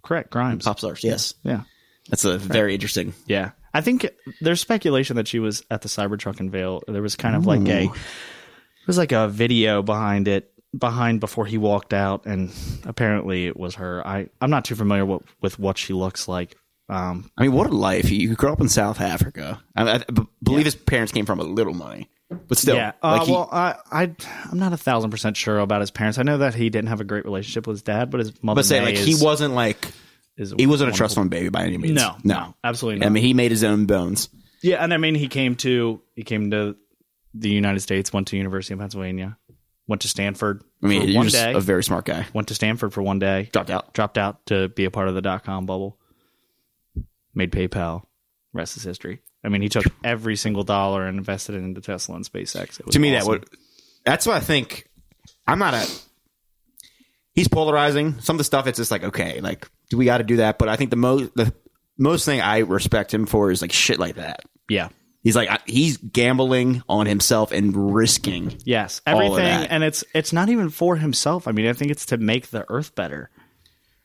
correct. 0.03 0.31
Grimes. 0.31 0.65
pop 0.65 0.79
stars. 0.79 1.03
Yes, 1.03 1.33
Yeah, 1.43 1.63
that's 2.09 2.25
a 2.25 2.37
very 2.37 2.73
interesting. 2.73 3.13
yeah. 3.27 3.51
I 3.73 3.81
think 3.81 4.09
there's 4.41 4.59
speculation 4.61 5.17
that 5.17 5.27
she 5.27 5.37
was 5.37 5.63
at 5.69 5.83
the 5.83 5.89
Cybertruck 5.89 6.39
unveil. 6.39 6.81
There 6.87 7.03
was 7.03 7.15
kind 7.15 7.35
of 7.35 7.45
like 7.45 7.67
a, 7.67 7.83
it 7.83 7.91
was 8.87 8.97
like 8.97 9.11
a 9.11 9.27
video 9.27 9.83
behind 9.83 10.27
it, 10.27 10.51
behind 10.75 11.19
before 11.19 11.45
he 11.45 11.59
walked 11.59 11.93
out, 11.93 12.25
and 12.25 12.51
apparently 12.85 13.45
it 13.45 13.55
was 13.57 13.75
her. 13.75 14.05
I 14.07 14.29
I'm 14.41 14.49
not 14.49 14.65
too 14.65 14.75
familiar 14.75 15.05
with, 15.05 15.21
with 15.41 15.59
what 15.59 15.77
she 15.77 15.93
looks 15.93 16.27
like. 16.27 16.55
Um, 16.89 17.29
I 17.37 17.43
mean, 17.43 17.51
what 17.51 17.67
a 17.69 17.75
life! 17.75 18.09
You 18.09 18.33
grew 18.33 18.51
up 18.51 18.59
in 18.59 18.69
South 18.69 18.99
Africa. 18.99 19.61
I, 19.75 19.87
I 19.87 19.97
b- 20.11 20.25
believe 20.41 20.65
his 20.65 20.73
parents 20.75 21.11
came 21.13 21.27
from 21.27 21.39
a 21.39 21.43
little 21.43 21.75
money, 21.75 22.09
but 22.47 22.57
still, 22.57 22.75
Yeah. 22.75 22.91
Uh, 23.03 23.17
like 23.17 23.27
he, 23.27 23.31
well, 23.31 23.49
I, 23.51 23.75
I, 23.91 24.15
I'm 24.51 24.59
not 24.59 24.73
a 24.73 24.77
thousand 24.77 25.09
percent 25.11 25.35
sure 25.37 25.59
about 25.59 25.81
his 25.81 25.91
parents. 25.91 26.17
I 26.17 26.23
know 26.23 26.39
that 26.39 26.53
he 26.55 26.69
didn't 26.69 26.89
have 26.89 27.01
a 27.01 27.03
great 27.03 27.25
relationship 27.25 27.65
with 27.67 27.75
his 27.75 27.81
dad, 27.83 28.11
but 28.11 28.19
his 28.19 28.43
mother 28.43 28.59
but 28.59 28.65
say 28.65 28.79
Maye 28.79 28.85
like 28.85 28.95
is, 28.95 29.05
he 29.19 29.23
wasn't 29.23 29.53
like 29.55 29.87
he 30.57 30.67
wasn't 30.67 30.91
a 30.91 30.93
trust 30.93 31.15
fund 31.15 31.29
baby 31.29 31.49
by 31.49 31.63
any 31.63 31.77
means. 31.77 31.95
No, 31.95 32.15
no, 32.23 32.55
absolutely 32.63 32.99
not. 32.99 33.07
I 33.07 33.09
mean, 33.09 33.23
he 33.23 33.33
made 33.33 33.51
his 33.51 33.63
own 33.63 33.85
bones. 33.87 34.29
yeah, 34.61 34.83
and 34.83 34.93
I 34.93 34.97
mean, 34.97 35.15
he 35.15 35.27
came 35.27 35.55
to 35.57 36.01
he 36.15 36.23
came 36.23 36.51
to 36.51 36.75
the 37.33 37.49
United 37.49 37.79
States, 37.81 38.13
went 38.13 38.27
to 38.29 38.37
University 38.37 38.73
of 38.73 38.79
Pennsylvania, 38.79 39.37
went 39.87 40.01
to 40.03 40.07
Stanford. 40.07 40.63
I 40.83 40.87
mean, 40.87 41.07
he 41.07 41.15
one 41.15 41.25
was 41.25 41.33
day, 41.33 41.53
a 41.53 41.59
very 41.59 41.83
smart 41.83 42.05
guy. 42.05 42.25
went 42.33 42.47
to 42.49 42.55
Stanford 42.55 42.93
for 42.93 43.01
one 43.01 43.19
day, 43.19 43.49
Dropped 43.51 43.69
out. 43.69 43.93
dropped 43.93 44.17
out 44.17 44.45
to 44.47 44.69
be 44.69 44.85
a 44.85 44.91
part 44.91 45.07
of 45.09 45.15
the 45.15 45.21
dot 45.21 45.43
com 45.43 45.65
bubble, 45.65 45.97
made 47.33 47.51
PayPal. 47.51 48.03
Rest 48.53 48.77
is 48.77 48.83
history. 48.83 49.21
I 49.43 49.49
mean, 49.49 49.61
he 49.61 49.69
took 49.69 49.85
every 50.03 50.35
single 50.35 50.63
dollar 50.63 51.05
and 51.07 51.17
invested 51.17 51.55
it 51.55 51.59
into 51.59 51.81
Tesla 51.81 52.15
and 52.15 52.25
SpaceX. 52.25 52.79
It 52.79 52.85
was 52.85 52.93
to 52.93 52.99
me, 52.99 53.11
that 53.11 53.25
would 53.25 53.45
that's 54.05 54.25
what 54.25 54.35
I 54.35 54.39
think. 54.41 54.87
I'm 55.47 55.59
not 55.59 55.73
a. 55.73 55.87
He's 57.33 57.47
polarizing. 57.47 58.19
Some 58.19 58.35
of 58.35 58.37
the 58.39 58.43
stuff, 58.43 58.67
it's 58.67 58.77
just 58.77 58.91
like 58.91 59.03
okay, 59.03 59.39
like 59.41 59.67
do 59.89 59.97
we 59.97 60.05
got 60.05 60.17
to 60.17 60.23
do 60.23 60.37
that? 60.37 60.57
But 60.57 60.69
I 60.69 60.75
think 60.75 60.89
the 60.89 60.95
most 60.97 61.33
the 61.35 61.53
most 61.97 62.25
thing 62.25 62.41
I 62.41 62.59
respect 62.59 63.13
him 63.13 63.25
for 63.25 63.51
is 63.51 63.61
like 63.61 63.71
shit 63.71 63.99
like 63.99 64.15
that. 64.15 64.41
yeah. 64.69 64.89
He's 65.21 65.35
like 65.35 65.49
I- 65.49 65.59
he's 65.65 65.97
gambling 65.97 66.81
on 66.87 67.05
himself 67.05 67.51
and 67.51 67.93
risking. 67.93 68.57
Yes, 68.63 69.01
everything, 69.05 69.37
and 69.67 69.83
it's 69.83 70.03
it's 70.15 70.31
not 70.31 70.47
even 70.47 70.69
for 70.69 70.95
himself. 70.95 71.45
I 71.45 71.51
mean, 71.51 71.67
I 71.67 71.73
think 71.73 71.91
it's 71.91 72.05
to 72.07 72.17
make 72.17 72.47
the 72.51 72.65
Earth 72.69 72.95
better. 72.95 73.29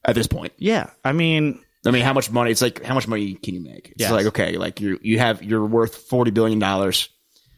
At 0.05 0.16
this 0.16 0.27
point, 0.27 0.53
Yeah, 0.59 0.90
I 1.05 1.12
mean, 1.12 1.63
I 1.87 1.90
mean, 1.90 2.03
how 2.03 2.12
much 2.14 2.31
money? 2.31 2.51
It's 2.51 2.62
like 2.62 2.83
how 2.83 2.94
much 2.94 3.07
money 3.07 3.35
can 3.35 3.55
you 3.55 3.61
make? 3.62 3.90
It's 3.90 4.01
Yes. 4.03 4.11
like 4.12 4.27
okay, 4.27 4.57
like 4.57 4.81
you 4.81 4.99
you 5.03 5.18
have 5.18 5.42
you're 5.42 5.64
worth 5.66 5.94
forty 5.97 6.31
billion 6.31 6.59
dollars. 6.59 7.09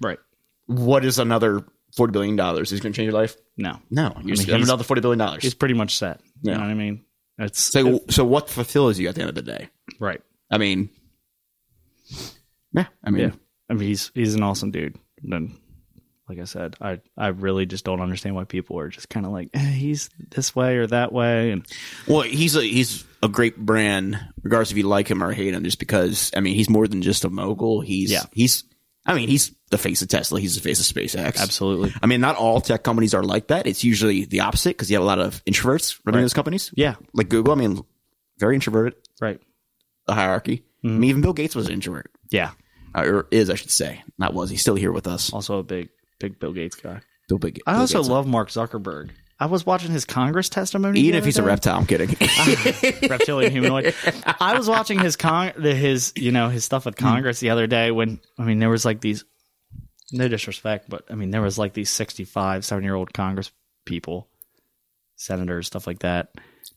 right? 0.00 0.18
What 0.66 1.04
is 1.04 1.18
another 1.18 1.64
forty 1.96 2.12
billion 2.12 2.34
dollars? 2.36 2.72
Is 2.72 2.80
going 2.80 2.92
to 2.92 2.96
change 2.96 3.06
your 3.12 3.20
life? 3.20 3.36
No, 3.56 3.78
No, 3.90 4.12
you 4.22 4.30
just 4.34 4.42
mean, 4.42 4.50
have 4.52 4.58
he's- 4.58 4.68
another 4.68 4.84
forty 4.84 5.00
billion 5.00 5.18
dollars. 5.18 5.42
he's 5.42 5.54
pretty 5.54 5.74
much 5.74 5.96
set. 5.96 6.20
Yeah. 6.42 6.52
You 6.52 6.58
know 6.58 6.64
what 6.64 6.70
I 6.70 6.74
mean? 6.74 7.04
It's 7.38 7.60
So 7.60 8.00
so 8.10 8.24
what 8.24 8.48
fulfills 8.50 8.98
you 8.98 9.08
at 9.08 9.14
the 9.14 9.20
end 9.22 9.28
of 9.30 9.34
the 9.36 9.42
day? 9.42 9.68
right. 10.00 10.20
I 10.50 10.58
mean, 10.58 10.90
yeah, 12.72 12.86
I 13.04 13.10
mean, 13.10 13.22
Yeah, 13.28 13.30
I 13.70 13.74
mean, 13.74 13.88
he's 13.88 14.10
he's 14.14 14.34
an 14.34 14.42
awesome 14.42 14.70
dude. 14.70 14.96
And 15.22 15.56
like 16.28 16.38
I 16.40 16.44
said, 16.44 16.76
I 16.80 17.00
I 17.16 17.28
really 17.28 17.66
just 17.66 17.84
don't 17.84 18.00
understand 18.00 18.34
why 18.34 18.44
people 18.44 18.78
are 18.78 18.88
just 18.88 19.08
kind 19.08 19.26
of 19.26 19.32
like 19.32 19.50
eh, 19.54 19.58
he's 19.58 20.10
this 20.30 20.54
way 20.56 20.76
or 20.76 20.86
that 20.88 21.12
way, 21.12 21.50
and 21.52 21.66
well, 22.08 22.22
he's 22.22 22.56
a 22.56 22.62
he's 22.62 23.04
a 23.22 23.28
great 23.28 23.56
brand, 23.56 24.18
regardless 24.42 24.70
if 24.72 24.76
you 24.76 24.84
like 24.88 25.08
him 25.08 25.22
or 25.22 25.32
hate 25.32 25.54
him. 25.54 25.64
Just 25.64 25.78
because, 25.78 26.30
I 26.36 26.40
mean, 26.40 26.54
he's 26.54 26.68
more 26.70 26.86
than 26.88 27.02
just 27.02 27.24
a 27.24 27.30
mogul. 27.30 27.80
He's 27.80 28.10
Yeah. 28.10 28.24
he's, 28.32 28.64
I 29.06 29.14
mean, 29.14 29.28
he's 29.28 29.52
the 29.70 29.78
face 29.78 30.02
of 30.02 30.08
Tesla. 30.08 30.38
He's 30.40 30.54
the 30.54 30.60
face 30.60 30.78
of 30.78 30.94
SpaceX. 30.96 31.38
absolutely, 31.40 31.92
I 32.02 32.06
mean, 32.06 32.20
not 32.20 32.36
all 32.36 32.60
tech 32.60 32.82
companies 32.82 33.14
are 33.14 33.22
like 33.22 33.48
that. 33.48 33.66
It's 33.66 33.82
usually 33.84 34.24
the 34.24 34.40
opposite 34.40 34.70
because 34.70 34.90
you 34.90 34.96
have 34.96 35.02
a 35.02 35.06
lot 35.06 35.18
of 35.20 35.44
introverts 35.44 35.98
running 36.04 36.18
Right. 36.18 36.22
those 36.22 36.34
companies. 36.34 36.70
yeah, 36.76 36.94
Like 37.14 37.28
Google, 37.28 37.52
I 37.52 37.56
mean, 37.56 37.82
very 38.38 38.54
introverted. 38.54 38.94
right, 39.20 39.40
The 40.06 40.14
hierarchy. 40.14 40.64
I 40.84 40.86
Mm-hmm. 40.88 41.00
mean, 41.00 41.10
even 41.10 41.22
Bill 41.22 41.32
Gates 41.32 41.56
was 41.56 41.66
an 41.66 41.72
introvert, 41.72 42.12
yeah. 42.30 42.50
uh, 42.94 43.02
or 43.02 43.26
is, 43.32 43.50
I 43.50 43.54
should 43.54 43.70
say. 43.72 44.04
Not 44.18 44.34
was. 44.34 44.50
He's 44.50 44.60
still 44.60 44.76
here 44.76 44.92
with 44.92 45.08
us. 45.08 45.32
Also 45.32 45.58
a 45.58 45.62
big 45.64 45.88
big 46.18 46.38
Bill 46.38 46.52
Gates 46.52 46.76
guy. 46.76 47.00
Bill 47.28 47.38
Big. 47.38 47.60
I 47.66 47.72
Bill 47.72 47.80
also 47.82 47.98
Gates. 47.98 48.08
love 48.08 48.26
Mark 48.26 48.50
Zuckerberg. 48.50 49.10
I 49.38 49.46
was 49.46 49.66
watching 49.66 49.90
his 49.90 50.04
Congress 50.06 50.48
testimony. 50.48 51.00
even 51.00 51.16
if 51.16 51.22
other 51.22 51.26
he's 51.26 51.38
a 51.38 51.42
reptile. 51.42 51.78
I'm 51.78 51.86
kidding. 51.86 52.08
reptilian 53.08 53.52
humanoid. 53.52 53.94
I 54.40 54.56
was 54.56 54.66
watching 54.66 54.98
his 54.98 55.16
con 55.16 55.52
his 55.60 56.12
you 56.16 56.32
know 56.32 56.48
his 56.48 56.64
stuff 56.64 56.86
with 56.86 56.98
hmm. 56.98 57.04
Congress 57.04 57.40
the 57.40 57.50
other 57.50 57.66
day 57.66 57.90
when 57.90 58.20
I 58.38 58.44
mean 58.44 58.58
there 58.58 58.70
was 58.70 58.84
like 58.84 59.00
these 59.00 59.24
no 60.12 60.28
disrespect, 60.28 60.88
but 60.88 61.04
I 61.10 61.16
mean 61.16 61.30
there 61.30 61.42
was 61.42 61.58
like 61.58 61.74
these 61.74 61.90
65, 61.90 62.64
7 62.64 62.82
year 62.82 62.94
old 62.94 63.12
Congress 63.12 63.50
people, 63.84 64.28
senators, 65.16 65.66
stuff 65.66 65.86
like 65.86 65.98
that, 65.98 66.30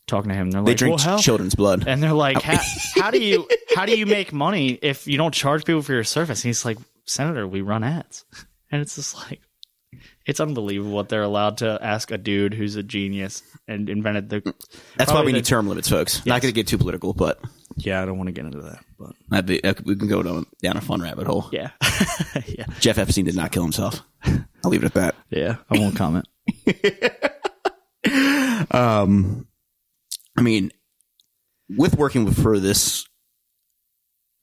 talking 0.06 0.28
to 0.30 0.34
him. 0.34 0.50
They're 0.50 0.62
they 0.62 0.72
like, 0.72 0.76
drink 0.76 0.96
well, 0.98 1.04
how, 1.04 1.18
children's 1.18 1.54
blood. 1.54 1.84
and 1.86 2.02
they're 2.02 2.12
like, 2.12 2.42
how, 2.42 2.60
how 2.96 3.10
do 3.10 3.20
you 3.20 3.48
how 3.74 3.86
do 3.86 3.96
you 3.96 4.04
make 4.04 4.34
money 4.34 4.72
if 4.72 5.06
you 5.06 5.16
don't 5.16 5.32
charge 5.32 5.64
people 5.64 5.80
for 5.80 5.94
your 5.94 6.04
service? 6.04 6.40
And 6.40 6.50
he's 6.50 6.66
like, 6.66 6.76
Senator, 7.06 7.48
we 7.48 7.62
run 7.62 7.84
ads, 7.84 8.24
and 8.70 8.82
it's 8.82 8.96
just 8.96 9.16
like. 9.16 9.40
It's 10.24 10.38
unbelievable 10.38 10.92
what 10.92 11.08
they're 11.08 11.24
allowed 11.24 11.58
to 11.58 11.76
ask 11.82 12.12
a 12.12 12.18
dude 12.18 12.54
who's 12.54 12.76
a 12.76 12.82
genius 12.82 13.42
and 13.66 13.88
invented 13.90 14.28
the. 14.28 14.54
That's 14.96 15.10
why 15.12 15.20
we 15.22 15.32
the- 15.32 15.38
need 15.38 15.44
term 15.44 15.66
limits, 15.66 15.88
folks. 15.88 16.24
Not 16.24 16.40
going 16.42 16.52
to 16.52 16.54
get 16.54 16.68
too 16.68 16.78
political, 16.78 17.12
but 17.12 17.40
Yeah, 17.76 18.00
I 18.00 18.04
don't 18.04 18.16
want 18.16 18.28
to 18.28 18.32
get 18.32 18.44
into 18.44 18.60
that, 18.60 18.84
but 19.00 19.10
that'd 19.30 19.46
be, 19.46 19.60
we 19.84 19.96
can 19.96 20.06
go 20.06 20.22
down, 20.22 20.46
down 20.62 20.76
a 20.76 20.80
fun 20.80 21.02
rabbit 21.02 21.26
hole. 21.26 21.48
yeah, 21.50 21.70
yeah, 22.46 22.66
Jeff 22.78 22.98
Epstein 22.98 23.24
did 23.24 23.34
not 23.34 23.50
kill 23.50 23.64
himself. 23.64 24.00
I'll 24.24 24.70
leave 24.70 24.84
it 24.84 24.86
at 24.86 24.94
that. 24.94 25.16
yeah. 25.30 25.56
I 25.68 25.78
won't 25.78 25.96
comment. 25.96 26.28
Um, 28.72 29.46
I 30.36 30.42
mean, 30.42 30.70
with 31.68 31.96
working 31.96 32.30
for 32.32 32.58
this, 32.58 33.04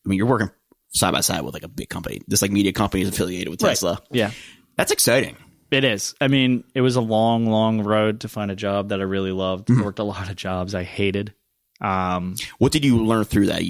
I 0.06 0.10
mean, 0.10 0.18
you're 0.18 0.28
working 0.28 0.50
side 0.90 1.12
by 1.14 1.22
side 1.22 1.42
with 1.42 1.54
like 1.54 1.64
a 1.64 1.68
big 1.68 1.90
company. 1.90 2.22
This 2.28 2.42
like 2.42 2.52
media 2.52 2.74
company 2.74 3.04
is 3.04 3.10
affiliated 3.10 3.50
with 3.50 3.60
Tesla. 3.60 4.00
Yeah, 4.12 4.32
That's 4.76 4.92
exciting. 4.92 5.36
it 5.72 5.84
is. 5.84 6.16
I 6.22 6.28
mean, 6.28 6.64
it 6.74 6.82
was 6.82 6.96
a 6.96 7.02
long, 7.02 7.46
long 7.48 7.82
road 7.84 8.22
to 8.22 8.30
find 8.30 8.52
a 8.52 8.56
job 8.56 8.90
that 8.90 9.00
I 9.00 9.04
really 9.04 9.32
loved. 9.32 9.70
Worked 9.70 10.00
a 10.00 10.04
lot 10.04 10.30
of 10.30 10.36
jobs 10.36 10.74
I 10.76 10.84
hated. 10.84 11.34
Um, 11.82 12.36
What 12.58 12.72
did 12.72 12.84
you 12.86 13.04
learn 13.06 13.26
through 13.26 13.48
that 13.48 13.62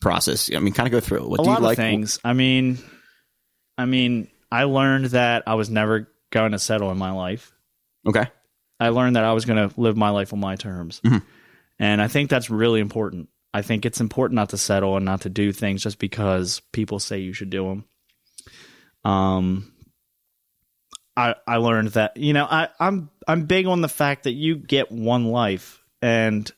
process? 0.00 0.50
I 0.54 0.60
mean, 0.60 0.72
kind 0.74 0.86
of 0.86 0.92
go 0.92 1.00
through 1.00 1.24
it. 1.24 1.28
What 1.28 1.40
a 1.40 1.42
do 1.42 1.48
you 1.48 1.54
lot 1.54 1.62
like? 1.62 1.78
of 1.78 1.82
things. 1.82 2.18
I 2.24 2.32
mean, 2.32 2.78
I 3.76 3.84
mean, 3.86 4.28
I 4.50 4.64
learned 4.64 5.06
that 5.06 5.42
I 5.46 5.54
was 5.54 5.68
never 5.70 6.08
going 6.30 6.52
to 6.52 6.58
settle 6.58 6.90
in 6.90 6.98
my 6.98 7.10
life. 7.12 7.52
Okay. 8.06 8.26
I 8.80 8.88
learned 8.90 9.16
that 9.16 9.24
I 9.24 9.32
was 9.32 9.44
going 9.44 9.68
to 9.68 9.80
live 9.80 9.96
my 9.96 10.10
life 10.10 10.32
on 10.32 10.40
my 10.40 10.56
terms. 10.56 11.00
And 11.78 12.00
I 12.02 12.08
think 12.08 12.30
that's 12.30 12.50
really 12.50 12.80
important. 12.80 13.28
I 13.54 13.62
think 13.62 13.86
it's 13.86 14.00
important 14.00 14.34
not 14.34 14.50
to 14.50 14.58
settle 14.58 14.96
and 14.96 15.04
not 15.04 15.20
to 15.22 15.30
do 15.30 15.52
things 15.52 15.82
just 15.84 16.00
because 16.00 16.60
people 16.72 16.98
say 16.98 17.20
you 17.20 17.32
should 17.32 17.50
do 17.50 17.68
them. 17.68 17.84
Um, 19.10 19.72
I 21.16 21.36
I 21.46 21.56
learned 21.58 21.88
that 21.90 22.16
you 22.16 22.32
know 22.32 22.44
I 22.44 22.68
I'm 22.80 23.10
I'm 23.28 23.46
big 23.46 23.66
on 23.66 23.80
the 23.80 23.88
fact 23.88 24.24
that 24.24 24.32
you 24.32 24.56
get 24.56 24.90
one 24.90 25.26
life, 25.26 25.84
and 26.02 26.50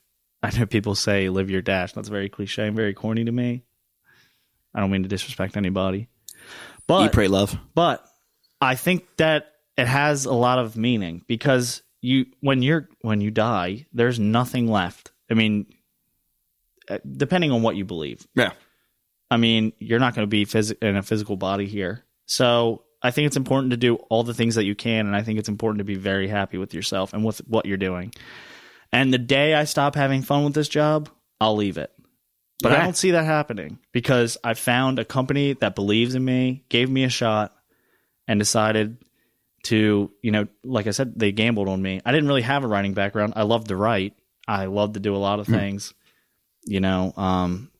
I 0.43 0.57
know 0.57 0.65
people 0.65 0.95
say 0.95 1.29
live 1.29 1.51
your 1.51 1.61
dash. 1.61 1.93
That's 1.93 2.09
very 2.09 2.31
cliche 2.31 2.67
and 2.67 2.75
very 2.75 2.95
corny 2.95 3.25
to 3.25 3.33
me. 3.33 3.63
I 4.75 4.81
don't 4.81 4.91
mean 4.91 5.03
to 5.03 5.09
disrespect 5.09 5.57
anybody, 5.59 6.09
but 6.87 7.07
Eat, 7.07 7.13
pray, 7.13 7.29
love. 7.29 7.59
but 7.75 8.07
I 8.61 8.75
think 8.75 9.05
that 9.19 9.53
it 9.77 9.87
has 9.87 10.25
a 10.25 10.33
lot 10.33 10.59
of 10.59 10.77
meaning 10.79 11.23
because 11.27 11.83
you 12.01 12.27
when 12.41 12.63
you're 12.63 12.89
when 13.03 13.21
you 13.21 13.31
die, 13.31 13.85
there's 13.93 14.19
nothing 14.19 14.67
left. 14.71 15.13
I 15.31 15.35
mean, 15.35 15.67
Uh, 16.89 16.99
depending 17.17 17.51
on 17.51 17.63
what 17.63 17.77
you 17.77 17.85
believe. 17.85 18.27
Yeah. 18.35 18.53
I 19.31 19.37
mean, 19.39 19.73
you're 19.79 19.99
not 19.99 20.15
going 20.15 20.25
to 20.25 20.31
be 20.31 20.47
phys- 20.47 20.81
in 20.81 20.97
a 20.97 21.03
physical 21.03 21.37
body 21.37 21.67
here. 21.67 22.05
So 22.27 22.83
I 23.03 23.11
think 23.11 23.27
it's 23.27 23.37
important 23.37 23.73
to 23.73 23.77
do 23.77 23.97
all 23.97 24.23
the 24.23 24.35
things 24.35 24.55
that 24.55 24.65
you 24.65 24.75
can, 24.75 25.07
and 25.07 25.17
I 25.17 25.23
think 25.23 25.39
it's 25.39 25.49
important 25.49 25.79
to 25.79 25.85
be 25.85 25.97
very 25.97 26.29
happy 26.29 26.59
with 26.59 26.75
yourself 26.75 27.13
and 27.13 27.25
with 27.25 27.39
what 27.47 27.67
you're 27.67 27.77
doing. 27.77 28.13
And 28.93 29.13
the 29.13 29.19
day 29.19 29.55
I 29.55 29.65
stop 29.65 29.95
having 29.95 30.23
fun 30.23 30.45
with 30.45 30.55
this 30.55 30.69
job, 30.69 31.09
I'll 31.41 31.57
leave 31.57 31.77
it. 31.77 31.93
But 32.63 32.73
I 32.73 32.83
don't 32.83 32.97
see 32.97 33.11
that 33.11 33.25
happening 33.25 33.79
because 33.93 34.39
I 34.43 34.55
found 34.55 34.99
a 34.99 35.05
company 35.05 35.53
that 35.55 35.75
believes 35.75 36.15
in 36.15 36.25
me, 36.25 36.65
gave 36.71 36.89
me 36.89 37.05
a 37.05 37.11
shot, 37.11 37.55
and 38.27 38.41
decided 38.41 38.97
to, 39.65 40.11
you 40.23 40.31
know, 40.31 40.47
like 40.65 40.87
I 40.87 40.91
said, 40.91 41.19
they 41.19 41.33
gambled 41.33 41.69
on 41.69 41.83
me. 41.83 42.01
I 42.05 42.13
didn't 42.13 42.29
really 42.29 42.43
have 42.43 42.65
a 42.65 42.67
writing 42.67 42.95
background. 42.95 43.35
I 43.37 43.43
loved 43.43 43.69
to 43.69 43.77
write. 43.77 44.15
I 44.49 44.67
loved 44.67 44.95
to 44.95 45.01
do 45.01 45.15
a 45.15 45.19
lot 45.19 45.39
of 45.39 45.47
hmm. 45.47 45.55
things, 45.55 45.93
you 46.67 46.81
know. 46.81 47.13
Um, 47.17 47.71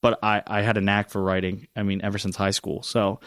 but 0.00 0.18
I, 0.22 0.42
I 0.46 0.62
had 0.62 0.76
a 0.76 0.80
knack 0.80 1.10
for 1.10 1.22
writing. 1.22 1.68
I 1.74 1.82
mean, 1.82 2.02
ever 2.02 2.18
since 2.18 2.36
high 2.36 2.50
school. 2.50 2.82
So, 2.82 3.20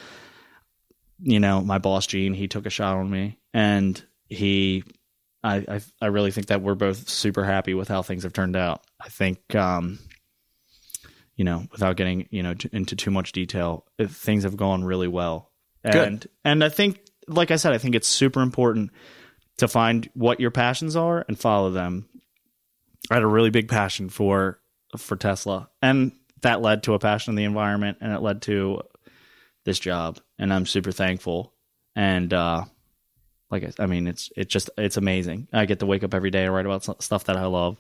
you 1.20 1.40
know, 1.40 1.62
my 1.62 1.80
boss 1.80 2.06
Gene, 2.06 2.34
he 2.34 2.48
took 2.48 2.66
a 2.66 2.70
shot 2.70 2.98
on 2.98 3.10
me, 3.10 3.40
and 3.54 4.02
he, 4.28 4.84
I, 5.44 5.66
I, 5.68 5.82
I 6.02 6.06
really 6.08 6.32
think 6.32 6.48
that 6.48 6.62
we're 6.62 6.76
both 6.76 7.10
super 7.10 7.44
happy 7.44 7.74
with 7.74 7.88
how 7.88 8.02
things 8.02 8.24
have 8.24 8.34
turned 8.34 8.56
out. 8.58 8.84
I 9.00 9.08
think, 9.10 9.56
um, 9.56 10.00
you 11.36 11.46
know, 11.46 11.66
without 11.72 11.96
getting 11.96 12.28
you 12.30 12.44
know 12.44 12.54
t- 12.54 12.70
into 12.72 12.96
too 12.96 13.12
much 13.12 13.32
detail, 13.32 13.86
things 14.00 14.44
have 14.44 14.58
gone 14.58 14.84
really 14.84 15.08
well, 15.08 15.52
and 15.84 16.28
and 16.44 16.64
I 16.64 16.70
think, 16.70 17.00
like 17.28 17.52
I 17.52 17.56
said, 17.56 17.74
I 17.74 17.78
think 17.78 17.96
it's 17.96 18.08
super 18.08 18.42
important 18.42 18.92
to 19.58 19.70
find 19.70 20.10
what 20.14 20.42
your 20.42 20.52
passions 20.52 20.98
are 20.98 21.24
and 21.28 21.40
follow 21.40 21.72
them. 21.72 22.10
I 23.10 23.14
had 23.16 23.24
a 23.24 23.28
really 23.28 23.52
big 23.52 23.70
passion 23.70 24.10
for 24.10 24.60
for 24.98 25.16
Tesla, 25.16 25.70
and 25.82 26.12
that 26.42 26.62
led 26.62 26.84
to 26.84 26.94
a 26.94 27.00
passion 27.00 27.32
in 27.32 27.36
the 27.36 27.44
environment, 27.44 27.98
and 28.02 28.14
it 28.14 28.22
led 28.22 28.42
to 28.44 28.82
this 29.64 29.80
job, 29.80 30.20
and 30.38 30.54
I'm 30.54 30.66
super 30.66 30.92
thankful. 30.92 31.54
And 31.96 32.34
uh, 32.34 32.66
like 33.50 33.64
I, 33.64 33.84
I 33.84 33.86
mean, 33.88 34.08
it's 34.08 34.32
it's 34.36 34.52
just 34.52 34.70
it's 34.78 34.98
amazing. 34.98 35.48
I 35.52 35.66
get 35.66 35.80
to 35.80 35.86
wake 35.86 36.04
up 36.04 36.14
every 36.14 36.32
day 36.32 36.46
and 36.46 36.54
write 36.54 36.66
about 36.66 37.04
stuff 37.04 37.26
that 37.26 37.38
I 37.38 37.46
love, 37.46 37.80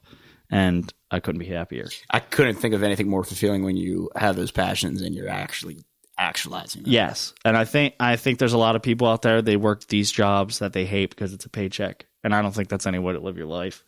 and 0.49 0.91
I 1.12 1.19
couldn't 1.19 1.39
be 1.39 1.47
happier. 1.47 1.88
I 2.10 2.19
couldn't 2.19 2.56
think 2.56 2.73
of 2.73 2.84
anything 2.84 3.10
more 3.10 3.23
fulfilling 3.23 3.63
when 3.63 3.78
you 3.78 4.10
have 4.15 4.36
those 4.36 4.51
passions 4.51 5.01
and 5.01 5.15
you're 5.15 5.30
actually 5.30 5.84
actualizing 6.17 6.84
them. 6.84 6.91
Yes, 6.91 7.34
and 7.43 7.56
I 7.56 7.65
think 7.65 7.95
I 7.99 8.15
think 8.15 8.39
there's 8.39 8.54
a 8.54 8.58
lot 8.58 8.75
of 8.75 8.82
people 8.82 9.08
out 9.08 9.21
there 9.21 9.41
they 9.41 9.58
work 9.58 9.88
these 9.88 10.12
jobs 10.12 10.60
that 10.60 10.73
they 10.73 10.86
hate 10.86 11.12
because 11.12 11.34
it's 11.34 11.45
a 11.45 11.49
paycheck, 11.49 12.06
and 12.23 12.34
I 12.34 12.41
don't 12.41 12.54
think 12.54 12.69
that's 12.69 12.88
any 12.88 12.99
way 12.99 13.13
to 13.13 13.19
live 13.19 13.38
your 13.38 13.47
life. 13.47 13.84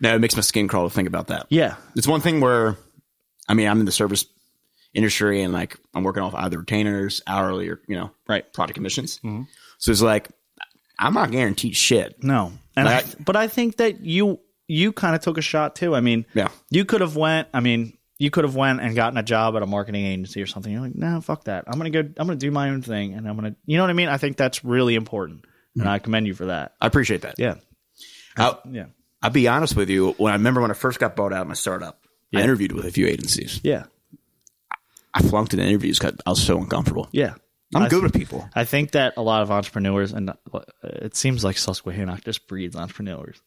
No, 0.00 0.14
it 0.14 0.18
makes 0.20 0.34
my 0.36 0.42
skin 0.42 0.68
crawl 0.68 0.88
to 0.88 0.94
think 0.94 1.08
about 1.08 1.28
that. 1.28 1.46
Yeah, 1.50 1.76
It's 1.96 2.06
one 2.08 2.20
thing 2.20 2.40
where, 2.40 2.76
I 3.48 3.54
mean, 3.54 3.68
I'm 3.68 3.80
in 3.80 3.86
the 3.86 3.92
service 3.92 4.24
industry 4.94 5.42
and 5.42 5.52
like 5.52 5.76
I'm 5.94 6.02
working 6.02 6.22
off 6.22 6.34
either 6.34 6.58
retainers, 6.58 7.22
hourly, 7.26 7.68
or 7.68 7.80
you 7.86 7.96
know, 7.96 8.10
Right. 8.28 8.50
product 8.52 8.74
commissions. 8.74 9.18
Mm-hmm. 9.18 9.42
So 9.78 9.92
it's 9.92 10.02
like 10.02 10.28
I'm 10.98 11.14
not 11.14 11.30
guaranteed 11.30 11.76
shit. 11.76 12.22
no, 12.22 12.52
and 12.76 12.88
I, 12.88 12.96
Like- 12.96 13.24
but 13.24 13.36
I 13.36 13.48
think 13.48 13.76
that 13.78 14.00
you 14.00 14.40
you 14.66 14.92
kind 14.92 15.16
of 15.16 15.20
took 15.20 15.36
a 15.36 15.42
shot 15.42 15.74
too. 15.74 15.94
I 15.96 16.00
mean, 16.00 16.24
Yeah. 16.34 16.48
you 16.70 16.84
could 16.84 17.00
have 17.00 17.16
went. 17.16 17.48
I 17.52 17.58
mean, 17.60 17.96
you 18.18 18.30
could 18.30 18.44
have 18.44 18.54
went 18.54 18.80
and 18.80 18.94
gotten 18.94 19.18
a 19.18 19.22
job 19.22 19.56
at 19.56 19.62
a 19.62 19.66
marketing 19.66 20.04
agency 20.06 20.40
or 20.42 20.46
something. 20.46 20.70
You're 20.70 20.82
like, 20.82 20.94
no, 20.94 21.20
fuck 21.20 21.44
that. 21.44 21.64
I'm 21.66 21.76
gonna 21.78 21.90
go. 21.90 22.00
I'm 22.00 22.26
gonna 22.26 22.36
do 22.36 22.50
my 22.50 22.68
own 22.70 22.82
thing, 22.82 23.14
and 23.14 23.26
I'm 23.28 23.34
gonna. 23.34 23.56
You 23.66 23.76
know 23.78 23.82
what 23.82 23.90
I 23.90 23.94
mean? 23.94 24.08
I 24.08 24.16
think 24.18 24.36
that's 24.36 24.64
really 24.64 24.94
important, 24.94 25.44
and 25.74 25.82
mm-hmm. 25.84 25.90
I 25.90 25.98
commend 25.98 26.26
you 26.26 26.34
for 26.34 26.46
that. 26.46 26.74
I 26.80 26.86
appreciate 26.86 27.22
that. 27.22 27.36
Yeah, 27.38 27.54
I'll, 28.36 28.60
yeah, 28.70 28.86
I'll 29.22 29.30
be 29.30 29.48
honest 29.48 29.76
with 29.76 29.90
you. 29.90 30.12
When 30.18 30.32
I 30.32 30.36
remember 30.36 30.60
when 30.60 30.70
I 30.70 30.74
first 30.74 30.98
got 30.98 31.16
bought 31.16 31.32
out 31.32 31.42
of 31.42 31.48
my 31.48 31.54
startup, 31.54 32.00
I 32.34 32.42
interviewed 32.42 32.72
with 32.72 32.84
a 32.86 32.90
few 32.90 33.06
agencies. 33.06 33.60
yeah, 33.62 33.84
I 35.12 35.22
flunked 35.22 35.52
in 35.52 35.58
the 35.60 35.66
interviews 35.66 35.98
because 35.98 36.16
I 36.26 36.30
was 36.30 36.42
so 36.42 36.58
uncomfortable. 36.58 37.08
yeah. 37.12 37.34
I'm 37.72 37.82
I- 37.84 37.88
good 37.88 38.02
with 38.02 38.12
people. 38.14 38.48
I 38.52 38.64
think 38.64 38.92
that 38.92 39.14
a 39.16 39.22
lot 39.22 39.42
of 39.42 39.50
entrepreneurs, 39.52 40.12
and 40.12 40.30
uh, 40.30 40.60
it 40.82 41.14
seems 41.14 41.44
like 41.44 41.56
Susquehanna 41.56 42.18
just 42.24 42.48
breeds 42.48 42.74
entrepreneurs, 42.74 43.40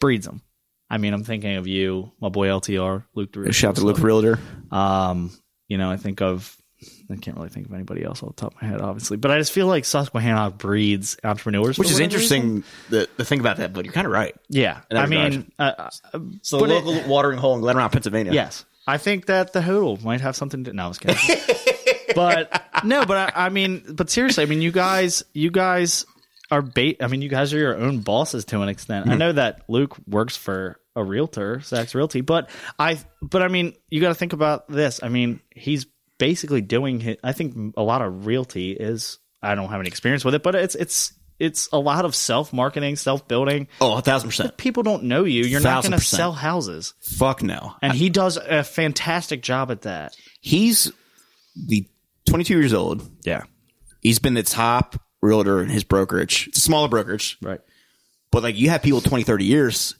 breeds 0.00 0.26
them. 0.26 0.42
I 0.88 0.98
mean, 0.98 1.12
I'm 1.12 1.24
thinking 1.24 1.56
of 1.56 1.66
you, 1.66 2.12
my 2.20 2.28
boy 2.28 2.46
LTR, 2.46 3.04
Luke. 3.14 3.34
Shout 3.52 3.70
out 3.70 3.76
to 3.76 3.84
Luke 3.84 3.98
Realtor. 3.98 4.38
Um, 4.70 5.32
you 5.66 5.76
know, 5.76 5.90
I 5.90 5.96
think 5.96 6.22
of 6.22 6.56
I 7.10 7.16
can't 7.16 7.36
really 7.36 7.48
think 7.48 7.66
of 7.66 7.74
anybody 7.74 8.04
else 8.04 8.22
off 8.22 8.36
the 8.36 8.40
top 8.40 8.54
of 8.54 8.62
my 8.62 8.68
head, 8.68 8.80
obviously, 8.80 9.16
but 9.16 9.30
I 9.30 9.38
just 9.38 9.50
feel 9.52 9.66
like 9.66 9.84
Susquehanna 9.84 10.50
breeds 10.52 11.16
entrepreneurs, 11.24 11.78
Which 11.78 11.90
is 11.90 11.98
interesting, 11.98 12.62
the, 12.90 13.08
the 13.16 13.24
thing 13.24 13.40
about 13.40 13.56
that, 13.56 13.72
but 13.72 13.84
you're 13.84 13.92
kind 13.94 14.06
of 14.06 14.12
right. 14.12 14.34
Yeah, 14.48 14.80
I 14.90 15.06
mean, 15.06 15.50
uh, 15.58 15.72
uh, 15.78 15.90
It's 16.36 16.50
the 16.50 16.58
But 16.58 16.70
it- 16.70 16.84
local 16.84 17.08
watering 17.08 17.38
hole 17.38 17.54
in 17.56 17.60
Glen 17.62 17.76
Rock, 17.76 17.92
Pennsylvania. 17.92 18.32
yes, 18.32 18.64
I 18.86 18.96
think 18.98 19.26
that 19.26 19.52
the 19.52 19.60
Hoodle 19.60 20.02
might 20.04 20.20
have 20.20 20.36
something 20.36 20.64
to. 20.64 20.72
No, 20.72 20.84
I 20.84 20.88
was 20.88 20.98
kidding. 20.98 21.16
but 22.14 22.62
no, 22.84 23.04
but 23.04 23.34
I, 23.36 23.46
I 23.46 23.48
mean, 23.48 23.82
but 23.94 24.08
seriously, 24.10 24.44
I 24.44 24.46
mean, 24.46 24.62
you 24.62 24.72
guys, 24.72 25.24
you 25.34 25.50
guys 25.50 26.06
are 26.50 26.62
bait. 26.62 26.98
I 27.02 27.06
mean, 27.08 27.22
you 27.22 27.28
guys 27.28 27.52
are 27.52 27.58
your 27.58 27.76
own 27.76 28.00
bosses 28.00 28.44
to 28.46 28.62
an 28.62 28.68
extent. 28.68 29.08
I 29.08 29.16
know 29.16 29.32
that 29.32 29.62
Luke 29.68 29.96
works 30.06 30.36
for 30.36 30.80
a 30.96 31.04
realtor, 31.04 31.58
Saks 31.58 31.94
Realty, 31.94 32.22
but 32.22 32.48
I, 32.78 32.98
but 33.20 33.42
I 33.42 33.48
mean, 33.48 33.74
you 33.90 34.00
got 34.00 34.08
to 34.08 34.14
think 34.14 34.32
about 34.32 34.68
this. 34.68 35.00
I 35.02 35.08
mean, 35.08 35.40
he's 35.54 35.86
basically 36.18 36.60
doing. 36.60 37.00
His, 37.00 37.16
I 37.22 37.32
think 37.32 37.74
a 37.76 37.82
lot 37.82 38.02
of 38.02 38.26
realty 38.26 38.72
is. 38.72 39.18
I 39.40 39.54
don't 39.54 39.68
have 39.68 39.78
any 39.80 39.86
experience 39.88 40.24
with 40.24 40.34
it, 40.34 40.42
but 40.42 40.54
it's 40.56 40.74
it's 40.74 41.12
it's 41.38 41.68
a 41.72 41.78
lot 41.78 42.04
of 42.04 42.14
self 42.14 42.52
marketing, 42.52 42.96
self 42.96 43.28
building. 43.28 43.68
Oh, 43.80 43.96
a 43.98 44.00
thousand 44.02 44.30
percent. 44.30 44.50
If 44.50 44.56
People 44.56 44.82
don't 44.82 45.04
know 45.04 45.24
you. 45.24 45.44
You're 45.44 45.60
not 45.60 45.84
going 45.84 45.92
to 45.92 46.00
sell 46.04 46.32
houses, 46.32 46.94
Fuck 47.00 47.42
no. 47.42 47.74
and 47.80 47.92
he 47.92 48.10
does 48.10 48.36
a 48.36 48.64
fantastic 48.64 49.42
job 49.42 49.70
at 49.70 49.82
that. 49.82 50.16
He's 50.40 50.90
the 51.56 51.86
22 52.28 52.58
years 52.58 52.74
old. 52.74 53.08
Yeah, 53.24 53.44
He's 54.02 54.18
been 54.18 54.34
the 54.34 54.42
top 54.42 55.00
realtor 55.22 55.62
in 55.62 55.68
his 55.68 55.84
brokerage. 55.84 56.48
It's 56.48 56.58
a 56.58 56.60
smaller 56.62 56.88
brokerage, 56.88 57.38
right. 57.40 57.60
but 58.32 58.42
like 58.42 58.56
you 58.56 58.70
have 58.70 58.82
people 58.82 59.00
20, 59.00 59.22
30 59.24 59.44
years 59.44 59.94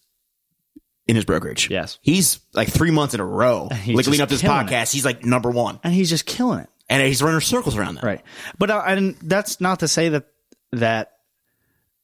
in 1.09 1.17
his 1.17 1.25
brokerage. 1.25 1.71
Yes. 1.71 1.99
He's 2.03 2.39
like 2.53 2.69
three 2.69 2.91
months 2.91 3.15
in 3.15 3.21
a 3.21 3.27
row. 3.27 3.69
Like 3.89 4.07
leading 4.07 4.21
up 4.21 4.29
to 4.29 4.35
this 4.35 4.43
podcast, 4.43 4.93
he's 4.93 5.05
like 5.05 5.25
number 5.25 5.51
one. 5.51 5.81
and 5.83 5.93
he's 5.93 6.11
just 6.11 6.27
killing 6.27 6.61
it. 6.61 6.69
And 6.91 7.03
he's 7.03 7.23
running 7.23 7.41
circles 7.41 7.77
around 7.77 7.97
that. 7.97 8.05
Right. 8.05 8.23
But 8.59 8.71
uh, 8.71 8.83
and 8.87 9.17
that's 9.23 9.61
not 9.61 9.81
to 9.81 9.89
say 9.89 10.11
that 10.11 10.27
that 10.73 11.13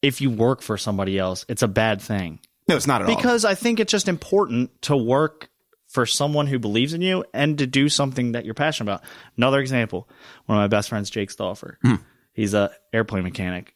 if 0.03 0.21
you 0.21 0.31
work 0.31 0.63
for 0.63 0.77
somebody 0.77 1.19
else, 1.19 1.45
it's 1.49 1.63
a 1.63 1.69
bad 1.69 2.01
thing. 2.03 2.41
No, 2.69 2.77
it's 2.77 2.87
not 2.87 3.03
at 3.03 3.09
all. 3.09 3.15
Because 3.17 3.45
I 3.45 3.55
think 3.55 3.81
it's 3.81 3.91
just 3.91 4.09
important 4.09 4.71
to 4.83 4.97
work 4.97 5.49
for 5.89 6.07
someone 6.07 6.47
who 6.47 6.59
believes 6.59 6.93
in 6.93 7.01
you 7.03 7.25
and 7.33 7.59
to 7.59 7.67
do 7.67 7.89
something 7.89 8.33
that 8.33 8.45
you're 8.45 8.55
passionate 8.55 8.91
about. 8.93 9.05
Another 9.37 9.61
example, 9.61 10.09
one 10.47 10.59
of 10.59 10.63
my 10.63 10.69
best 10.69 10.89
friends, 10.89 11.09
Jake 11.11 11.31
Stauffer. 11.31 11.79
Hmm. 11.83 11.97
He's 12.33 12.53
a 12.53 12.71
airplane 12.93 13.23
mechanic 13.23 13.75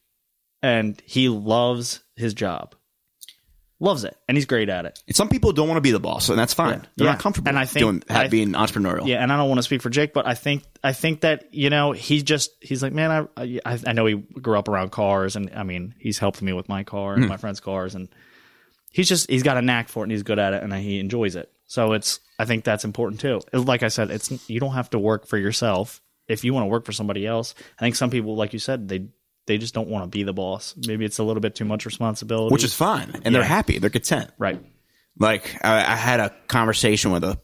and 0.63 1.01
he 1.05 1.29
loves 1.29 2.03
his 2.17 2.35
job. 2.35 2.75
Loves 3.81 4.03
it. 4.03 4.17
And 4.27 4.37
he's 4.37 4.47
great 4.47 4.69
at 4.69 4.87
it. 4.87 5.01
And 5.07 5.15
some 5.15 5.29
people 5.29 5.53
don't 5.53 5.69
want 5.69 5.77
to 5.77 5.83
be 5.83 5.93
the 5.93 6.01
boss, 6.01 6.29
and 6.29 6.39
that's 6.39 6.53
fine. 6.53 6.87
They're 6.97 7.07
Yeah. 7.07 7.13
not 7.13 7.21
comfortable 7.21 7.49
And 7.49 7.57
I 7.59 7.65
think- 7.65 7.85
doing, 7.85 8.03
ha- 8.11 8.23
I- 8.23 8.29
being 8.29 8.53
entrepreneurial. 8.53 9.07
Yeah, 9.07 9.23
and 9.23 9.33
I 9.33 9.37
don't 9.37 9.49
want 9.49 9.59
to 9.59 9.63
speak 9.63 9.83
for 9.83 9.91
Jake, 9.91 10.13
but 10.13 10.27
I 10.27 10.35
think 10.35 10.65
I 10.83 10.93
think 10.93 11.21
that 11.21 11.53
you 11.53 11.71
know 11.71 11.93
he's 11.93 12.25
just 12.25 12.51
he's 12.61 12.83
like, 12.83 12.93
man, 12.93 13.29
I 13.37 13.61
I, 13.65 13.79
I 13.87 13.93
know 13.93 14.07
he 14.07 14.15
grew 14.15 14.59
up 14.59 14.69
around 14.69 14.91
cars, 14.91 15.37
and 15.37 15.51
I 15.55 15.63
mean 15.63 15.95
he's 15.99 16.19
helped 16.19 16.43
me 16.43 16.53
with 16.53 16.69
my 16.69 16.83
car 16.83 17.15
and 17.15 17.25
hmm. 17.25 17.29
my 17.29 17.37
friends' 17.37 17.61
cars, 17.61 17.95
and 17.95 18.09
he's 18.91 19.09
just 19.09 19.31
he's 19.31 19.45
got 19.45 19.57
a 19.57 19.63
knack 19.63 19.89
for 19.89 20.01
it 20.03 20.07
and 20.07 20.13
he's 20.13 20.25
good 20.25 20.41
at 20.41 20.55
it, 20.55 20.63
and 20.63 20.73
he 20.75 20.99
enjoys 20.99 21.37
it. 21.37 21.51
So 21.67 21.93
it's 21.93 22.19
I 22.39 22.47
think 22.47 22.65
that's 22.65 22.85
important 22.85 23.21
too. 23.21 23.41
Like 23.53 23.85
I 23.85 23.89
said, 23.89 24.11
it's 24.11 24.33
you 24.51 24.59
don't 24.59 24.75
have 24.75 24.91
to 24.91 24.99
work 24.99 25.27
for 25.27 25.39
yourself 25.39 26.01
if 26.27 26.43
you 26.45 26.53
want 26.53 26.65
to 26.65 26.69
work 26.69 26.85
for 26.85 26.93
somebody 26.93 27.27
else. 27.27 27.55
I 27.79 27.83
think 27.83 27.95
some 27.95 28.11
people, 28.11 28.37
like 28.37 28.53
you 28.53 28.59
said, 28.59 28.89
they 28.89 29.07
they 29.49 29.59
just 29.59 29.75
don't 29.75 29.89
want 29.89 30.05
to 30.05 30.09
be 30.09 30.23
the 30.23 30.33
boss. 30.33 30.75
Maybe 30.87 31.05
it's 31.05 31.19
a 31.19 31.25
little 31.25 31.41
bit 31.41 31.57
too 31.57 31.65
much 31.65 31.85
responsibility, 31.87 32.53
Which 32.53 32.63
is 32.63 32.75
fine. 32.75 33.21
And 33.25 33.35
they're 33.35 33.43
happy. 33.43 33.79
They're 33.79 33.91
content. 33.91 34.31
right. 34.39 34.61
Like 35.19 35.57
I, 35.65 35.79
I 35.79 35.97
had 35.97 36.21
a 36.21 36.33
conversation 36.47 37.11
with 37.11 37.25
a 37.25 37.41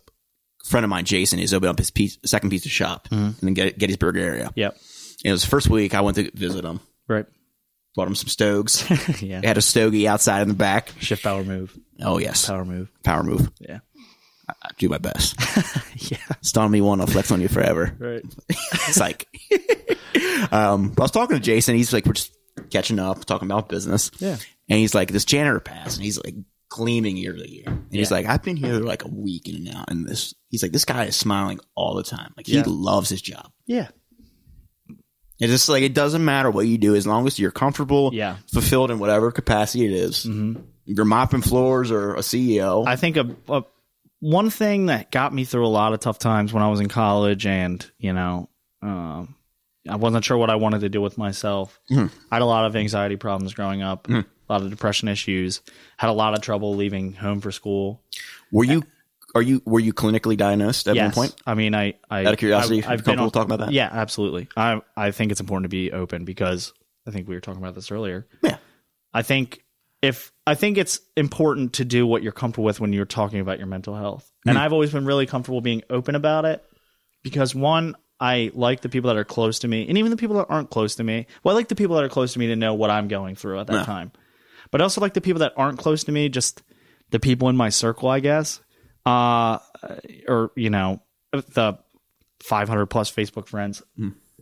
friend 0.65 0.85
of 0.85 0.91
mine, 0.91 1.05
Jason. 1.05 1.41
He's 1.41 1.53
opened 1.53 1.71
up 1.71 1.79
his 1.79 1.91
piece, 1.91 2.19
second 2.25 2.51
pizza 2.51 2.69
shop 2.69 3.09
mm-hmm. 3.09 3.45
in 3.45 3.55
the 3.55 3.61
Get- 3.61 3.79
Gettysburg 3.79 4.17
area. 4.17 4.53
Yep. 4.55 4.75
And 5.25 5.31
it 5.31 5.33
was 5.33 5.43
the 5.43 5.49
first 5.51 5.69
week 5.69 5.93
I 5.95 6.01
went 6.03 6.17
to 6.17 6.31
visit 6.33 6.65
him. 6.65 6.79
Right. 7.09 7.27
Bought 7.97 8.07
him 8.09 8.15
some 8.15 8.29
stoves. 8.29 8.89
yeah. 9.23 9.41
They 9.41 9.47
had 9.49 9.59
a 9.59 9.63
stogie 9.63 10.07
outside 10.07 10.43
in 10.43 10.49
the 10.49 10.55
back. 10.55 10.93
Shift 11.01 11.23
power 11.25 11.43
move. 11.43 11.77
Oh 12.01 12.19
yes, 12.19 12.47
Power 12.47 12.65
move. 12.65 12.91
power 13.03 13.23
move. 13.23 13.51
Yeah. 13.61 13.79
I 14.49 14.69
do 14.79 14.89
my 14.89 14.99
best. 14.99 15.37
Yeah. 15.97 16.19
Stun 16.43 16.71
me 16.71 16.81
one, 16.83 17.01
I'll 17.01 17.07
flex 17.07 17.31
on 17.31 17.41
you 17.41 17.49
forever. 17.49 17.97
Right. 17.99 18.23
It's 18.89 18.99
like, 19.01 19.27
um, 20.53 20.93
I 20.99 21.03
was 21.03 21.11
talking 21.13 21.37
to 21.37 21.43
Jason. 21.43 21.77
He's 21.77 21.93
like, 21.93 22.05
we're 22.05 22.13
just 22.13 22.37
catching 22.71 22.99
up, 22.99 23.25
talking 23.25 23.47
about 23.51 23.69
business. 23.71 24.11
Yeah. 24.19 24.37
And 24.69 24.79
he's 24.79 24.95
like, 24.95 25.11
this 25.11 25.25
janitor 25.25 25.61
pass, 25.61 25.95
and 25.97 26.05
he's 26.05 26.19
like 26.23 26.35
gleaming 26.69 27.17
ear 27.17 27.33
to 27.33 27.51
ear. 27.51 27.65
And 27.67 27.87
he's 27.91 28.11
like, 28.11 28.27
I've 28.27 28.43
been 28.43 28.57
here 28.57 28.75
like 28.75 29.05
a 29.05 29.09
week 29.09 29.49
in 29.49 29.55
and 29.67 29.75
out, 29.77 29.91
and 29.91 30.07
this. 30.07 30.35
He's 30.51 30.63
like, 30.63 30.73
this 30.73 30.85
guy 30.85 31.05
is 31.07 31.17
smiling 31.17 31.61
all 31.75 31.95
the 31.95 32.03
time. 32.03 32.35
Like 32.37 32.47
he 32.47 32.57
Yeah. 32.57 32.65
loves 32.67 33.09
his 33.09 33.23
job. 33.23 33.51
Yeah. 33.67 33.89
It's 35.41 35.51
just 35.53 35.69
like 35.69 35.83
it 35.83 35.95
doesn't 35.95 36.25
matter 36.25 36.51
what 36.51 36.67
you 36.67 36.79
do 36.79 36.95
as 36.95 37.07
long 37.07 37.27
as 37.27 37.39
you're 37.39 37.51
comfortable, 37.51 38.11
Yeah. 38.13 38.37
fulfilled 38.53 38.91
in 38.91 38.99
whatever 38.99 39.33
capacity 39.33 39.85
it 39.87 39.93
is. 39.93 40.25
Mm-hmm. 40.27 40.61
You're 40.87 41.05
mopping 41.07 41.41
floors 41.43 41.91
or 41.91 42.15
a 42.15 42.21
CEO. 42.21 42.87
I 42.87 42.97
think 42.97 43.17
a, 43.17 43.35
a 43.49 43.63
one 44.25 44.49
thing 44.49 44.87
that 44.87 45.11
got 45.11 45.35
me 45.35 45.45
through 45.45 45.67
a 45.67 45.69
lot 45.69 45.93
of 45.93 46.01
tough 46.01 46.19
times 46.19 46.51
when 46.51 46.63
I 46.63 46.71
was 46.71 46.81
in 46.81 46.89
college, 46.89 47.45
and 47.45 47.85
you 47.99 48.15
know, 48.15 48.49
um, 48.81 49.35
I 49.87 49.97
wasn't 49.97 50.25
sure 50.25 50.39
what 50.39 50.49
I 50.49 50.55
wanted 50.55 50.81
to 50.81 50.89
do 50.89 51.03
with 51.03 51.19
myself. 51.19 51.79
I 51.91 52.09
had 52.33 52.41
a 52.41 52.47
lot 52.47 52.65
of 52.65 52.75
anxiety 52.75 53.17
problems 53.17 53.53
growing 53.53 53.83
up, 53.83 54.09
a 54.09 54.25
lot 54.49 54.63
of 54.63 54.71
depression 54.71 55.09
issues. 55.09 55.61
Had 55.99 56.09
a 56.09 56.15
lot 56.15 56.33
of 56.33 56.41
trouble 56.41 56.75
leaving 56.75 57.13
home 57.13 57.43
for 57.43 57.53
school. 57.53 58.03
were 58.51 58.65
you? 58.65 58.83
Are 59.35 59.43
you? 59.43 59.61
Were 59.67 59.81
you 59.81 59.93
clinically 59.93 60.39
diagnosed 60.39 60.89
at 60.89 60.95
yes, 60.95 61.15
one 61.15 61.29
point? 61.29 61.43
I 61.45 61.53
mean, 61.53 61.75
I, 61.75 61.95
I 62.09 62.25
Out 62.25 62.33
of 62.33 62.39
curiosity, 62.39 62.77
I, 62.77 62.79
if 62.79 62.85
you're 62.85 62.97
comfortable 63.05 63.31
talking 63.31 63.53
about 63.53 63.67
that? 63.67 63.75
Yeah, 63.75 63.91
absolutely. 63.93 64.49
I 64.57 64.81
I 64.97 65.11
think 65.11 65.33
it's 65.33 65.41
important 65.41 65.65
to 65.65 65.77
be 65.77 65.93
open 65.93 66.25
because 66.25 66.73
I 67.07 67.11
think 67.11 67.29
we 67.29 67.35
were 67.35 67.41
talking 67.43 67.61
about 67.61 67.75
this 67.75 67.91
earlier. 67.91 68.27
Yeah. 68.43 68.57
I 69.13 69.23
think 69.23 69.64
if 70.05 70.33
I 70.47 70.55
think 70.55 70.77
it's 70.77 71.01
important 71.17 71.75
to 71.75 71.85
do 71.85 72.07
what 72.07 72.23
you're 72.23 72.33
comfortable 72.33 72.65
with 72.65 72.79
when 72.79 72.93
you're 72.93 73.07
talking 73.07 73.41
about 73.41 73.57
your 73.59 73.67
mental 73.67 73.97
health. 73.97 74.31
And 74.47 74.59
I've 74.59 74.75
always 74.75 74.93
been 74.93 75.07
really 75.07 75.25
comfortable 75.25 75.63
being 75.63 75.83
open 75.89 76.15
about 76.15 76.45
it 76.45 76.63
because 77.23 77.55
one, 77.55 77.97
I 78.21 78.51
like 78.53 78.83
the 78.83 78.91
people 78.91 79.09
that 79.09 79.17
are 79.17 79.25
close 79.25 79.61
to 79.61 79.69
me, 79.69 79.89
and 79.89 79.97
even 79.97 80.11
the 80.11 80.19
people 80.19 80.37
that 80.37 80.47
aren't 80.51 80.69
close 80.71 80.97
to 80.97 81.05
me. 81.05 81.27
Well, 81.43 81.55
I 81.55 81.57
like 81.57 81.69
the 81.69 81.75
people 81.75 81.97
that 81.97 82.05
are 82.05 82.11
close 82.11 82.35
to 82.35 82.39
me 82.39 82.49
to 82.49 82.57
know 82.57 82.75
what 82.75 82.91
I'm 82.91 83.09
going 83.09 83.35
through 83.35 83.61
at 83.61 83.67
that 83.69 83.87
time. 83.87 84.13
But 84.71 84.81
I 84.81 84.85
also 84.85 85.01
like 85.01 85.15
the 85.15 85.21
people 85.23 85.41
that 85.41 85.55
aren't 85.57 85.79
close 85.79 86.05
to 86.05 86.13
me, 86.13 86.29
just 86.29 86.63
the 87.11 87.19
people 87.19 87.49
in 87.49 87.57
my 87.57 87.71
circle, 87.71 88.09
I 88.11 88.21
guess. 88.21 88.61
Uh 89.07 89.59
or, 90.29 90.53
you 90.55 90.71
know, 90.71 91.03
the 91.33 91.79
500 92.43 92.87
plus 92.87 93.11
Facebook 93.11 93.49
friends. 93.49 93.83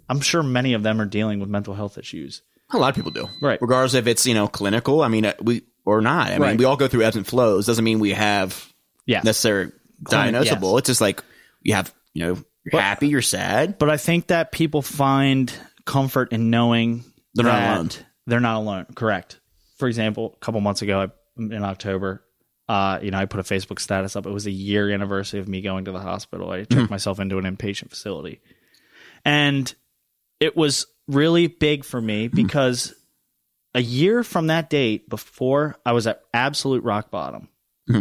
I'm 0.09 0.21
sure 0.21 0.43
many 0.43 0.75
of 0.75 0.83
them 0.83 1.01
are 1.01 1.07
dealing 1.07 1.39
with 1.41 1.49
mental 1.49 1.75
health 1.75 1.99
issues. 1.99 2.43
A 2.73 2.79
lot 2.79 2.89
of 2.91 2.95
people 2.97 3.11
do, 3.11 3.29
Right. 3.41 3.59
Regardless 3.61 3.95
if 3.95 4.07
it's 4.07 4.27
you 4.27 4.35
know 4.35 4.49
clinical. 4.49 5.03
I 5.03 5.09
mean, 5.09 5.27
uh, 5.27 5.35
we 5.41 5.63
or 5.85 6.01
not. 6.01 6.31
I 6.31 6.39
mean, 6.39 6.57
we 6.57 6.65
all 6.65 6.77
go 6.77 6.89
through 6.89 7.03
ebbs 7.03 7.17
and 7.17 7.27
flows. 7.27 7.67
Doesn't 7.67 7.85
mean 7.85 7.99
we 7.99 8.13
have 8.13 8.73
Yeah. 9.07 9.21
necessarily 9.25 9.73
diagnosable. 10.05 10.73
yes. 10.75 10.79
It's 10.79 10.87
just 10.89 11.01
like 11.01 11.23
you 11.63 11.75
have 11.75 11.93
you 12.15 12.25
know 12.27 12.45
you're 12.71 12.81
happy, 12.81 13.09
you're 13.09 13.23
sad. 13.23 13.79
But 13.79 13.91
I 13.91 13.97
think 13.97 14.29
that 14.29 14.53
people 14.53 14.83
find 14.83 15.53
comfort 15.85 16.33
in 16.33 16.51
knowing 16.51 17.05
They're 17.35 17.45
not 17.45 17.75
alone. 17.77 17.91
They're 18.27 18.41
not 18.41 18.57
alone. 18.57 18.87
Correct. 18.95 19.41
For 19.79 19.89
example, 19.89 20.33
a 20.37 20.39
couple 20.45 20.61
months 20.61 20.81
ago 20.83 21.11
in 21.37 21.65
October, 21.65 22.25
uh, 22.69 23.01
you 23.03 23.11
know, 23.11 23.19
I 23.19 23.25
put 23.25 23.41
a 23.41 23.43
Facebook 23.43 23.81
status 23.81 24.15
up. 24.15 24.27
It 24.27 24.31
was 24.31 24.47
a 24.47 24.51
year 24.53 24.89
anniversary 24.91 25.41
of 25.41 25.49
me 25.49 25.61
going 25.61 25.87
to 25.87 25.93
the 25.93 25.99
hospital. 26.01 26.51
I 26.51 26.65
Hmm. 26.71 26.85
myself 26.89 27.19
into 27.19 27.39
an 27.39 27.45
inpatient 27.45 27.91
facility, 27.91 28.41
and 29.25 29.75
it 30.41 30.57
was 30.57 30.87
really 31.09 31.47
big 31.47 31.85
for 31.85 32.01
me 32.01 32.29
Hmm. 32.29 32.37
because 32.37 32.95
a 33.75 33.81
year 33.83 34.23
from 34.23 34.49
that 34.49 34.69
date, 34.71 35.09
before 35.09 35.77
I 35.85 35.93
was 35.93 36.07
at 36.07 36.23
absolute 36.35 36.85
rock 36.85 37.11
bottom, 37.11 37.49
Hmm. 37.87 38.01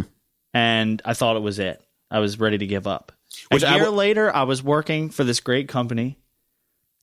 and 0.54 1.00
I 1.04 1.14
thought 1.14 1.36
it 1.36 1.42
was 1.42 1.58
it. 1.58 1.80
I 2.10 2.18
was 2.18 2.38
ready 2.38 2.58
to 2.58 2.66
give 2.66 2.86
up. 2.86 3.12
Which 3.50 3.62
a 3.62 3.68
I 3.68 3.70
year 3.76 3.84
w- 3.84 3.96
later, 3.98 4.34
I 4.34 4.42
was 4.42 4.62
working 4.62 5.08
for 5.08 5.24
this 5.24 5.40
great 5.40 5.68
company 5.68 6.18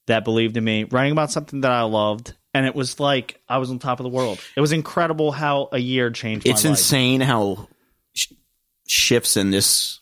that 0.05 0.23
believed 0.23 0.55
in 0.57 0.63
me, 0.63 0.83
writing 0.83 1.11
about 1.11 1.31
something 1.31 1.61
that 1.61 1.71
I 1.71 1.81
loved, 1.81 2.33
and 2.53 2.65
it 2.67 2.75
was 2.75 2.99
like 2.99 3.41
I 3.49 3.57
was 3.57 3.71
on 3.71 3.79
top 3.79 3.99
of 3.99 4.03
the 4.03 4.09
world. 4.09 4.39
It 4.55 4.61
was 4.61 4.71
incredible 4.71 5.31
how 5.31 5.69
a 5.71 5.79
year 5.79 6.11
changed. 6.11 6.45
It's 6.47 6.63
my 6.63 6.69
life. 6.71 6.79
insane 6.79 7.21
how 7.21 7.67
sh- 8.13 8.33
shifts 8.87 9.35
in 9.37 9.49
this 9.49 9.99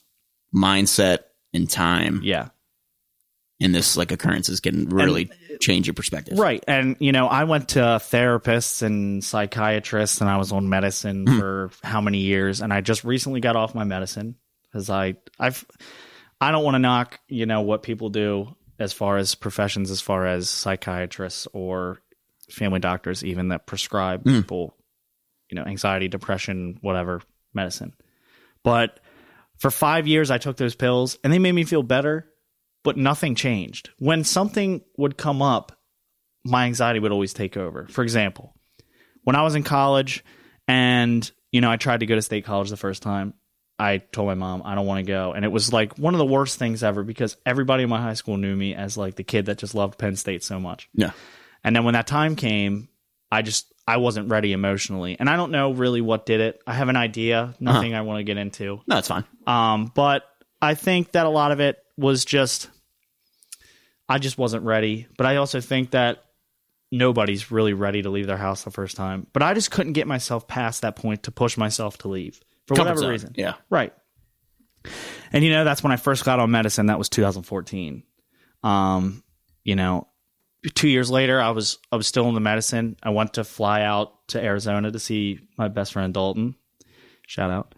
mindset 0.54 1.20
and 1.54 1.70
time 1.70 2.22
Yeah, 2.24 2.50
in 3.60 3.72
this 3.72 3.97
like 3.97 4.12
occurrences 4.12 4.60
can 4.60 4.88
really 4.89 5.30
change 5.60 5.88
your 5.88 5.93
perspective. 5.95 6.38
right. 6.38 6.64
And 6.68 6.95
you 6.99 7.12
know, 7.12 7.28
I 7.28 7.45
went 7.45 7.70
to 7.70 7.80
therapists 7.80 8.82
and 8.84 9.24
psychiatrists, 9.24 10.22
and 10.22 10.30
I 10.30 10.38
was 10.38 10.51
on 10.51 10.70
medicine 10.70 11.26
Hmm. 11.28 11.39
for 11.39 11.72
how 11.84 12.01
many 12.01 12.20
years? 12.20 12.62
And 12.62 12.72
I 12.72 12.82
just 12.82 13.03
recently 13.03 13.39
got 13.39 13.55
off 13.55 13.74
my 13.74 13.84
medicine 13.84 14.36
because 14.64 14.89
I 14.89 15.16
I've 15.39 15.66
I 16.39 16.51
don't 16.51 16.64
want 16.64 16.76
to 16.76 16.80
knock 16.80 17.20
you 17.28 17.45
know 17.47 17.62
what 17.62 17.82
people 17.84 18.10
do 18.10 18.55
as 18.80 18.93
far 18.93 19.18
as 19.18 19.34
professions, 19.34 19.89
as 19.89 20.01
far 20.01 20.28
as 20.28 20.49
psychiatrists 20.49 21.47
or 21.51 21.99
family 22.51 22.80
doctors, 22.80 23.26
even 23.26 23.47
that 23.49 23.66
prescribe 23.66 24.22
Hmm. 24.24 24.41
people, 24.41 24.78
you 25.49 25.55
know, 25.55 25.64
anxiety, 25.66 26.08
depression, 26.08 26.78
whatever 26.82 27.22
medicine. 27.55 27.93
But 28.64 28.99
for 29.58 29.72
five 29.72 30.05
years, 30.05 30.30
I 30.30 30.38
took 30.38 30.58
those 30.58 30.76
pills 30.76 31.18
and 31.24 31.34
they 31.34 31.39
made 31.39 31.53
me 31.53 31.64
feel 31.64 31.82
better, 31.82 32.30
but 32.88 32.96
nothing 32.96 33.36
changed. 33.36 33.90
When 34.00 34.24
something 34.24 34.80
would 34.96 35.18
come 35.18 35.42
up, 35.42 35.78
my 36.46 36.68
anxiety 36.68 37.02
would 37.02 37.12
always 37.12 37.34
take 37.34 37.58
over. 37.58 37.86
For 37.90 38.02
example, 38.02 38.56
when 39.26 39.36
I 39.36 39.42
was 39.42 39.56
in 39.56 39.64
college 39.64 40.24
and, 40.70 41.30
you 41.52 41.60
know, 41.60 41.70
I 41.70 41.76
tried 41.76 42.00
to 42.00 42.06
go 42.06 42.16
to 42.16 42.22
state 42.22 42.46
college 42.46 42.70
the 42.70 42.78
first 42.78 43.04
time, 43.04 43.34
I 43.78 43.98
told 43.98 44.30
my 44.30 44.36
mom, 44.36 44.62
I 44.64 44.74
don't 44.74 44.86
want 44.86 45.06
to 45.06 45.12
go. 45.12 45.34
And 45.34 45.44
it 45.44 45.50
was 45.50 45.74
like 45.74 45.98
one 45.98 46.14
of 46.14 46.18
the 46.18 46.26
worst 46.26 46.60
things 46.60 46.82
ever 46.82 47.04
because 47.04 47.36
everybody 47.46 47.84
in 47.84 47.90
my 47.90 48.02
high 48.02 48.14
school 48.14 48.38
knew 48.38 48.56
me 48.56 48.74
as 48.74 48.96
like 48.96 49.16
the 49.16 49.24
kid 49.26 49.48
that 49.48 49.58
just 49.58 49.76
loved 49.76 50.00
Penn 50.00 50.16
State 50.16 50.46
so 50.46 50.58
much. 50.58 50.88
Yeah. 50.94 51.12
And 51.66 51.76
then 51.76 51.84
when 51.84 51.94
that 51.96 52.08
time 52.08 52.38
came, 52.38 52.88
I 53.30 53.42
just 53.42 53.74
I 53.86 53.98
wasn't 53.98 54.32
ready 54.32 54.54
emotionally. 54.54 55.18
And 55.20 55.30
I 55.30 55.36
don't 55.36 55.52
know 55.52 55.74
really 55.74 56.00
what 56.00 56.26
did 56.26 56.40
it. 56.40 56.62
I 56.66 56.74
have 56.74 56.88
an 56.88 56.96
idea, 56.96 57.54
nothing 57.60 57.94
I 57.94 58.04
want 58.04 58.20
to 58.20 58.24
get 58.24 58.38
into. 58.38 58.80
No, 58.88 58.98
it's 58.98 59.10
fine. 59.10 59.26
Um, 59.46 59.92
but 59.94 60.24
I 60.62 60.76
think 60.76 61.12
that 61.12 61.26
a 61.26 61.30
lot 61.30 61.52
of 61.52 61.60
it 61.60 61.84
was 61.98 62.24
just 62.24 62.70
I 64.10 64.20
just 64.20 64.38
wasn't 64.38 64.64
ready. 64.64 65.08
But 65.18 65.28
I 65.28 65.38
also 65.38 65.62
think 65.62 65.91
that 65.91 66.24
nobody's 66.91 67.51
really 67.51 67.74
ready 67.74 68.01
to 68.01 68.10
leave 68.10 68.28
their 68.28 68.38
house 68.38 68.64
the 68.64 68.72
first 68.72 68.95
time. 68.95 69.28
But 69.34 69.43
I 69.43 69.53
just 69.53 69.72
couldn't 69.72 69.93
get 69.93 70.08
myself 70.08 70.47
past 70.47 70.82
that 70.82 70.95
point 70.95 71.24
to 71.24 71.32
push 71.32 71.58
myself 71.58 71.97
to 71.99 72.08
leave 72.08 72.39
for 72.68 72.76
Comfort 72.76 72.89
whatever 72.91 73.01
zone. 73.01 73.10
reason. 73.12 73.34
Yeah. 73.36 73.55
Right. 73.70 73.93
And 75.34 75.43
you 75.43 75.51
know, 75.51 75.64
that's 75.66 75.84
when 75.84 75.91
I 75.91 75.97
first 75.97 76.24
got 76.24 76.39
on 76.39 76.51
medicine. 76.51 76.86
That 76.86 76.97
was 76.97 77.10
2014. 77.10 78.03
Um, 78.64 79.24
you 79.64 79.76
know, 79.76 80.08
two 80.74 80.88
years 80.88 81.12
later, 81.12 81.41
I 81.41 81.49
was 81.51 81.78
I 81.91 81.97
was 81.97 82.08
still 82.08 82.28
in 82.30 82.34
the 82.34 82.39
medicine. 82.39 82.95
I 83.03 83.10
went 83.10 83.34
to 83.34 83.43
fly 83.43 83.82
out 83.82 84.28
to 84.30 84.41
Arizona 84.41 84.91
to 84.91 84.99
see 84.99 85.39
my 85.58 85.68
best 85.68 85.93
friend 85.93 86.14
Dalton. 86.14 86.55
Shout 87.28 87.51
out. 87.51 87.76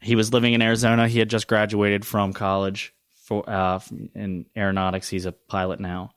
He 0.00 0.14
was 0.14 0.32
living 0.32 0.54
in 0.54 0.62
Arizona. 0.62 1.08
He 1.08 1.18
had 1.18 1.28
just 1.28 1.48
graduated 1.48 2.06
from 2.06 2.32
college 2.32 2.94
for 3.26 3.48
uh, 3.50 3.80
in 4.14 4.46
aeronautics. 4.56 5.08
He's 5.08 5.26
a 5.26 5.32
pilot 5.32 5.80
now. 5.80 6.12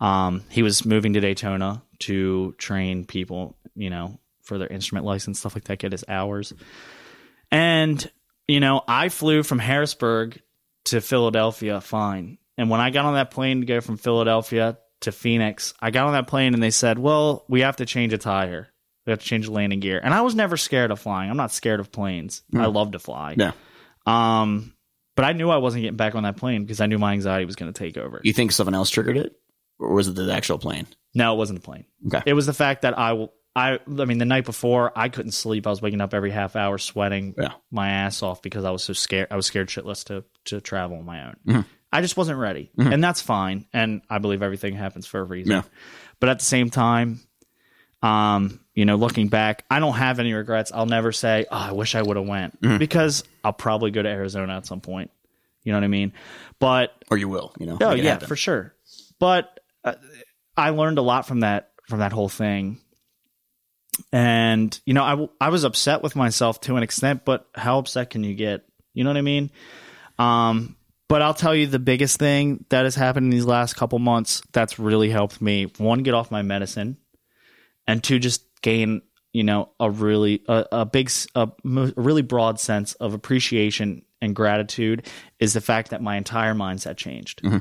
Um, 0.00 0.42
he 0.50 0.62
was 0.62 0.84
moving 0.84 1.12
to 1.12 1.20
Daytona 1.20 1.82
to 2.00 2.54
train 2.58 3.04
people, 3.04 3.56
you 3.74 3.90
know, 3.90 4.18
for 4.42 4.58
their 4.58 4.68
instrument 4.68 5.04
license 5.04 5.38
stuff 5.38 5.54
like 5.54 5.64
that, 5.64 5.78
get 5.78 5.92
his 5.92 6.04
hours. 6.08 6.52
And 7.50 8.10
you 8.48 8.60
know, 8.60 8.82
I 8.86 9.08
flew 9.08 9.42
from 9.42 9.58
Harrisburg 9.58 10.40
to 10.86 11.00
Philadelphia 11.00 11.80
fine. 11.80 12.38
And 12.56 12.70
when 12.70 12.80
I 12.80 12.90
got 12.90 13.04
on 13.04 13.14
that 13.14 13.30
plane 13.30 13.60
to 13.60 13.66
go 13.66 13.80
from 13.80 13.96
Philadelphia 13.96 14.78
to 15.00 15.12
Phoenix, 15.12 15.74
I 15.80 15.90
got 15.90 16.06
on 16.06 16.12
that 16.14 16.26
plane 16.26 16.54
and 16.54 16.62
they 16.62 16.70
said, 16.70 16.98
"Well, 16.98 17.44
we 17.48 17.60
have 17.60 17.76
to 17.76 17.86
change 17.86 18.12
a 18.14 18.18
tire. 18.18 18.68
We 19.04 19.10
have 19.10 19.18
to 19.18 19.26
change 19.26 19.46
the 19.46 19.52
landing 19.52 19.80
gear." 19.80 20.00
And 20.02 20.14
I 20.14 20.22
was 20.22 20.34
never 20.34 20.56
scared 20.56 20.90
of 20.90 21.00
flying. 21.00 21.28
I'm 21.28 21.36
not 21.36 21.52
scared 21.52 21.80
of 21.80 21.92
planes. 21.92 22.42
I 22.54 22.66
love 22.66 22.92
to 22.92 22.98
fly. 22.98 23.34
Yeah. 23.36 23.52
Um, 24.06 24.75
but 25.16 25.24
I 25.24 25.32
knew 25.32 25.50
I 25.50 25.56
wasn't 25.56 25.82
getting 25.82 25.96
back 25.96 26.14
on 26.14 26.22
that 26.22 26.36
plane 26.36 26.62
because 26.64 26.80
I 26.80 26.86
knew 26.86 26.98
my 26.98 27.12
anxiety 27.14 27.44
was 27.44 27.56
going 27.56 27.72
to 27.72 27.76
take 27.78 27.96
over. 27.96 28.20
You 28.22 28.32
think 28.32 28.52
someone 28.52 28.74
else 28.74 28.90
triggered 28.90 29.16
it, 29.16 29.34
or 29.80 29.92
was 29.94 30.06
it 30.08 30.14
the 30.14 30.32
actual 30.32 30.58
plane? 30.58 30.86
No, 31.14 31.34
it 31.34 31.36
wasn't 31.36 31.60
the 31.60 31.64
plane. 31.64 31.86
Okay. 32.06 32.22
It 32.26 32.34
was 32.34 32.46
the 32.46 32.52
fact 32.52 32.82
that 32.82 32.96
I, 32.98 33.14
will- 33.14 33.32
I, 33.56 33.78
I 33.98 34.04
mean, 34.04 34.18
the 34.18 34.26
night 34.26 34.44
before 34.44 34.92
I 34.94 35.08
couldn't 35.08 35.32
sleep. 35.32 35.66
I 35.66 35.70
was 35.70 35.80
waking 35.80 36.02
up 36.02 36.12
every 36.12 36.30
half 36.30 36.56
hour, 36.56 36.76
sweating 36.76 37.34
Yeah. 37.38 37.52
my 37.70 37.88
ass 37.88 38.22
off 38.22 38.42
because 38.42 38.64
I 38.66 38.70
was 38.70 38.84
so 38.84 38.92
scared. 38.92 39.28
I 39.30 39.36
was 39.36 39.46
scared 39.46 39.68
shitless 39.68 40.04
to 40.04 40.24
to 40.46 40.60
travel 40.60 40.98
on 40.98 41.04
my 41.06 41.26
own. 41.28 41.36
Mm-hmm. 41.48 41.60
I 41.90 42.02
just 42.02 42.18
wasn't 42.18 42.38
ready, 42.38 42.70
and 42.76 43.02
that's 43.02 43.22
fine. 43.22 43.64
And 43.72 44.02
I 44.10 44.18
believe 44.18 44.42
everything 44.42 44.74
happens 44.74 45.06
for 45.06 45.20
a 45.20 45.24
reason. 45.24 45.52
Yeah. 45.52 45.62
But 46.20 46.28
at 46.28 46.38
the 46.40 46.44
same 46.44 46.68
time, 46.68 47.20
um, 48.02 48.60
you 48.74 48.84
know, 48.84 48.96
looking 48.96 49.28
back, 49.28 49.64
I 49.70 49.80
don't 49.80 49.94
have 49.94 50.18
any 50.20 50.32
regrets. 50.32 50.70
I'll 50.72 50.86
never 50.86 51.12
say, 51.12 51.46
"Oh, 51.50 51.56
I 51.56 51.72
wish 51.72 51.94
I 51.94 52.02
would 52.02 52.16
have 52.16 52.26
went," 52.26 52.60
Mm-hmm. 52.60 52.78
because 52.78 53.24
I'll 53.42 53.52
probably 53.52 53.90
go 53.90 54.02
to 54.02 54.08
Arizona 54.08 54.56
at 54.56 54.66
some 54.66 54.80
point. 54.80 55.10
You 55.62 55.72
know 55.72 55.78
what 55.78 55.84
I 55.84 55.88
mean? 55.88 56.12
But 56.60 56.92
Or 57.10 57.16
you 57.16 57.28
will, 57.28 57.52
you 57.58 57.66
know? 57.66 57.78
Oh 57.80 57.94
yeah, 57.94 58.12
happen. 58.12 58.28
for 58.28 58.36
sure. 58.36 58.74
But 59.18 59.58
uh, 59.82 59.94
I 60.56 60.70
learned 60.70 60.98
a 60.98 61.02
lot 61.02 61.26
from 61.26 61.40
that 61.40 61.70
from 61.88 61.98
that 62.00 62.12
whole 62.12 62.28
thing. 62.28 62.78
And 64.12 64.78
you 64.84 64.92
know, 64.94 65.04
I 65.04 65.10
w- 65.10 65.30
I 65.40 65.48
was 65.48 65.64
upset 65.64 66.02
with 66.02 66.14
myself 66.16 66.60
to 66.62 66.76
an 66.76 66.82
extent, 66.82 67.24
but 67.24 67.48
how 67.54 67.78
upset 67.78 68.10
can 68.10 68.24
you 68.24 68.34
get? 68.34 68.62
You 68.92 69.04
know 69.04 69.10
what 69.10 69.16
I 69.16 69.22
mean? 69.22 69.50
Um, 70.18 70.76
but 71.08 71.22
I'll 71.22 71.34
tell 71.34 71.54
you 71.54 71.66
the 71.66 71.78
biggest 71.78 72.18
thing 72.18 72.64
that 72.68 72.84
has 72.84 72.94
happened 72.94 73.24
in 73.24 73.30
these 73.30 73.44
last 73.46 73.74
couple 73.74 73.98
months 73.98 74.42
that's 74.52 74.78
really 74.78 75.08
helped 75.08 75.40
me: 75.40 75.64
one, 75.78 76.02
get 76.02 76.14
off 76.14 76.30
my 76.30 76.42
medicine, 76.42 76.98
and 77.86 78.02
to 78.04 78.18
just 78.18 78.42
gain 78.62 79.02
you 79.32 79.44
know 79.44 79.70
a 79.78 79.90
really 79.90 80.42
a, 80.48 80.66
a 80.72 80.86
big 80.86 81.10
a, 81.34 81.48
a 81.64 81.92
really 81.96 82.22
broad 82.22 82.58
sense 82.58 82.94
of 82.94 83.14
appreciation 83.14 84.02
and 84.20 84.34
gratitude 84.34 85.06
is 85.38 85.52
the 85.52 85.60
fact 85.60 85.90
that 85.90 86.02
my 86.02 86.16
entire 86.16 86.54
mindset 86.54 86.96
changed 86.96 87.42
mm-hmm. 87.42 87.58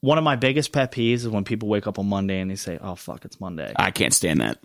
one 0.00 0.18
of 0.18 0.24
my 0.24 0.36
biggest 0.36 0.72
pet 0.72 0.92
peeves 0.92 1.14
is 1.14 1.28
when 1.28 1.44
people 1.44 1.68
wake 1.68 1.86
up 1.86 1.98
on 1.98 2.06
Monday 2.06 2.40
and 2.40 2.50
they 2.50 2.56
say, 2.56 2.78
"Oh 2.80 2.94
fuck, 2.94 3.24
it's 3.24 3.40
Monday." 3.40 3.72
I 3.76 3.90
can't 3.90 4.14
stand 4.14 4.40
that. 4.40 4.58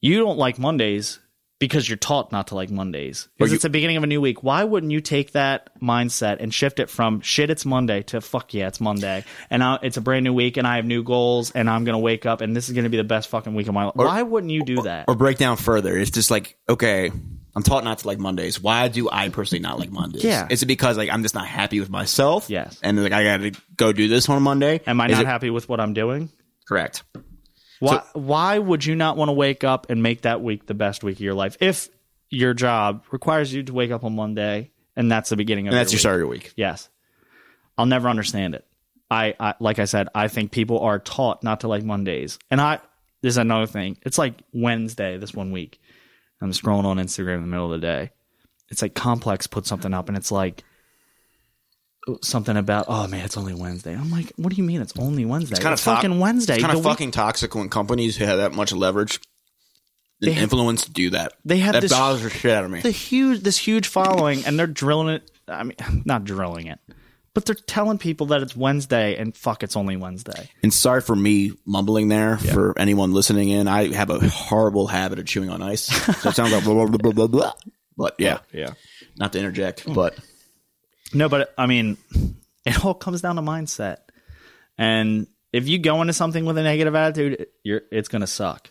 you 0.00 0.18
don't 0.18 0.38
like 0.38 0.58
Mondays 0.58 1.18
because 1.58 1.88
you're 1.88 1.96
taught 1.96 2.30
not 2.30 2.48
to 2.48 2.54
like 2.54 2.70
Mondays. 2.70 3.28
Because 3.36 3.52
it's 3.52 3.62
the 3.64 3.68
beginning 3.70 3.96
of 3.96 4.04
a 4.04 4.06
new 4.06 4.20
week. 4.20 4.42
Why 4.42 4.62
wouldn't 4.64 4.92
you 4.92 5.00
take 5.00 5.32
that 5.32 5.70
mindset 5.80 6.36
and 6.40 6.54
shift 6.54 6.78
it 6.78 6.88
from 6.88 7.20
shit, 7.20 7.50
it's 7.50 7.64
Monday 7.64 8.02
to 8.04 8.20
fuck 8.20 8.54
yeah, 8.54 8.68
it's 8.68 8.80
Monday. 8.80 9.24
And 9.50 9.62
I, 9.62 9.78
it's 9.82 9.96
a 9.96 10.00
brand 10.00 10.24
new 10.24 10.32
week 10.32 10.56
and 10.56 10.66
I 10.66 10.76
have 10.76 10.84
new 10.84 11.02
goals 11.02 11.50
and 11.50 11.68
I'm 11.68 11.84
going 11.84 11.94
to 11.94 11.98
wake 12.00 12.26
up 12.26 12.40
and 12.40 12.54
this 12.54 12.68
is 12.68 12.74
going 12.74 12.84
to 12.84 12.90
be 12.90 12.96
the 12.96 13.04
best 13.04 13.28
fucking 13.28 13.54
week 13.54 13.66
of 13.66 13.74
my 13.74 13.84
life. 13.86 13.94
Why 13.94 14.22
wouldn't 14.22 14.52
you 14.52 14.64
do 14.64 14.82
that? 14.82 15.06
Or 15.08 15.14
break 15.16 15.38
down 15.38 15.56
further. 15.56 15.96
It's 15.96 16.10
just 16.12 16.30
like, 16.30 16.56
okay, 16.68 17.10
I'm 17.56 17.62
taught 17.64 17.82
not 17.82 17.98
to 17.98 18.06
like 18.06 18.18
Mondays. 18.20 18.60
Why 18.60 18.86
do 18.86 19.08
I 19.10 19.28
personally 19.30 19.62
not 19.62 19.80
like 19.80 19.90
Mondays? 19.90 20.22
Yeah. 20.22 20.46
Is 20.48 20.62
it 20.62 20.66
because 20.66 20.96
like 20.96 21.10
I'm 21.10 21.22
just 21.22 21.34
not 21.34 21.46
happy 21.46 21.80
with 21.80 21.90
myself? 21.90 22.48
Yes. 22.48 22.78
And 22.84 23.02
like 23.02 23.12
I 23.12 23.24
got 23.24 23.36
to 23.38 23.52
go 23.76 23.92
do 23.92 24.06
this 24.06 24.28
on 24.28 24.36
a 24.36 24.40
Monday? 24.40 24.80
Am 24.86 25.00
I 25.00 25.06
Is 25.06 25.12
not 25.12 25.22
it- 25.22 25.26
happy 25.26 25.50
with 25.50 25.68
what 25.68 25.80
I'm 25.80 25.92
doing? 25.92 26.30
Correct. 26.68 27.02
Why, 27.80 28.02
why 28.12 28.58
would 28.58 28.84
you 28.84 28.94
not 28.96 29.16
want 29.16 29.28
to 29.28 29.32
wake 29.32 29.64
up 29.64 29.86
and 29.88 30.02
make 30.02 30.22
that 30.22 30.42
week 30.42 30.66
the 30.66 30.74
best 30.74 31.04
week 31.04 31.16
of 31.16 31.20
your 31.20 31.34
life 31.34 31.56
if 31.60 31.88
your 32.30 32.54
job 32.54 33.04
requires 33.10 33.52
you 33.52 33.62
to 33.62 33.72
wake 33.72 33.90
up 33.90 34.04
on 34.04 34.14
Monday 34.16 34.70
and 34.96 35.10
that's 35.10 35.30
the 35.30 35.36
beginning 35.36 35.68
of 35.68 35.72
And 35.72 35.78
that's 35.78 35.92
your 35.92 35.96
week? 35.96 36.00
start 36.00 36.14
of 36.16 36.20
your 36.20 36.28
week. 36.28 36.52
Yes. 36.56 36.88
I'll 37.76 37.86
never 37.86 38.08
understand 38.08 38.54
it. 38.54 38.64
I, 39.10 39.34
I 39.40 39.54
like 39.60 39.78
I 39.78 39.84
said, 39.86 40.08
I 40.14 40.28
think 40.28 40.50
people 40.50 40.80
are 40.80 40.98
taught 40.98 41.42
not 41.42 41.60
to 41.60 41.68
like 41.68 41.82
Mondays. 41.84 42.38
And 42.50 42.60
I 42.60 42.80
this 43.22 43.34
is 43.34 43.38
another 43.38 43.66
thing. 43.66 43.96
It's 44.02 44.18
like 44.18 44.34
Wednesday 44.52 45.16
this 45.16 45.32
one 45.32 45.50
week. 45.52 45.80
I'm 46.40 46.52
scrolling 46.52 46.84
on 46.84 46.98
Instagram 46.98 47.36
in 47.36 47.40
the 47.42 47.46
middle 47.48 47.72
of 47.72 47.80
the 47.80 47.86
day. 47.86 48.10
It's 48.68 48.82
like 48.82 48.94
Complex 48.94 49.46
put 49.46 49.66
something 49.66 49.94
up 49.94 50.08
and 50.08 50.16
it's 50.16 50.30
like 50.30 50.62
something 52.22 52.56
about 52.56 52.86
oh 52.88 53.06
man, 53.06 53.24
it's 53.24 53.36
only 53.36 53.54
Wednesday. 53.54 53.94
I'm 53.94 54.10
like, 54.10 54.32
what 54.36 54.50
do 54.50 54.56
you 54.56 54.62
mean 54.64 54.80
it's 54.80 54.92
only 54.98 55.24
Wednesday? 55.24 55.52
It's, 55.54 55.60
kind 55.62 55.72
of 55.74 55.80
fucking 55.80 56.18
Wednesday. 56.18 56.54
It's 56.54 56.62
kind 56.62 56.72
The 56.74 56.78
of 56.78 56.84
week- 56.84 56.92
fucking 56.92 57.10
toxic 57.12 57.54
when 57.54 57.68
companies 57.68 58.16
have 58.18 58.38
that 58.38 58.52
much 58.52 58.72
leverage 58.72 59.20
and 60.22 60.32
They 60.34 60.40
influence 60.40 60.84
do 60.86 61.10
that. 61.10 61.32
they 61.44 61.58
have 61.58 61.74
that 61.74 61.82
this- 61.82 61.92
bothers 61.92 62.22
the 62.22 62.30
shit 62.30 62.52
out 62.52 62.64
of 62.64 62.70
me. 62.70 62.80
the 62.80 62.90
huge 62.90 63.40
this 63.42 63.56
huge 63.58 63.86
following 63.86 64.44
and 64.44 64.58
they're 64.58 64.66
drilling 64.66 65.08
it 65.08 65.30
I 65.46 65.62
mean 65.64 65.76
not 66.04 66.24
drilling 66.24 66.66
it. 66.66 66.78
But 67.34 67.44
they're 67.44 67.54
telling 67.54 67.98
people 67.98 68.26
that 68.28 68.42
it's 68.42 68.56
Wednesday 68.56 69.14
and 69.16 69.36
fuck 69.36 69.62
it's 69.62 69.76
only 69.76 69.96
Wednesday. 69.96 70.50
And 70.64 70.74
sorry 70.74 71.00
for 71.02 71.14
me 71.14 71.52
mumbling 71.64 72.08
there 72.08 72.36
for 72.36 72.76
anyone 72.76 73.12
listening 73.12 73.50
in. 73.50 73.68
I 73.68 73.92
have 73.94 74.10
a 74.10 74.18
horrible 74.28 74.88
habit 74.88 75.20
of 75.20 75.26
chewing 75.26 75.48
on 75.48 75.62
ice. 75.62 75.82
So 75.82 76.30
it 76.30 76.34
sounds 76.34 76.50
like 76.52 76.64
blah, 76.64 76.74
blah, 76.74 76.86
blah, 76.86 76.98
blah, 76.98 77.12
blah, 77.12 77.26
blah. 77.28 77.52
But 77.96 78.16
yeah, 78.18 78.38
Yeah. 78.52 78.70
not 79.16 79.32
to 79.34 79.38
interject, 79.38 79.84
but 79.92 80.18
No, 81.14 81.28
but 81.28 81.54
I 81.56 81.66
mean, 81.66 81.96
it 82.64 82.84
all 82.84 82.94
comes 82.94 83.20
down 83.20 83.36
to 83.36 83.42
mindset. 83.42 83.98
And 84.76 85.26
if 85.52 85.68
you 85.68 85.78
go 85.78 86.00
into 86.00 86.12
something 86.12 86.44
with 86.44 86.58
a 86.58 86.62
negative 86.62 86.94
attitude, 86.94 87.46
you're 87.62 87.82
it's 87.90 88.08
gonna 88.08 88.26
suck. 88.26 88.70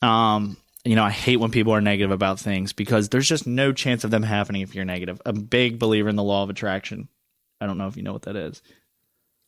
Um, 0.00 0.56
you 0.84 0.96
know, 0.96 1.04
I 1.04 1.10
hate 1.10 1.36
when 1.36 1.50
people 1.50 1.72
are 1.74 1.80
negative 1.80 2.10
about 2.10 2.40
things 2.40 2.72
because 2.72 3.08
there's 3.08 3.28
just 3.28 3.46
no 3.46 3.72
chance 3.72 4.02
of 4.04 4.10
them 4.10 4.22
happening 4.22 4.62
if 4.62 4.74
you're 4.74 4.84
negative. 4.84 5.20
I'm 5.24 5.36
a 5.36 5.40
big 5.40 5.78
believer 5.78 6.08
in 6.08 6.16
the 6.16 6.22
law 6.22 6.42
of 6.42 6.50
attraction. 6.50 7.08
I 7.60 7.66
don't 7.66 7.78
know 7.78 7.86
if 7.86 7.96
you 7.96 8.02
know 8.02 8.12
what 8.12 8.22
that 8.22 8.34
is. 8.34 8.62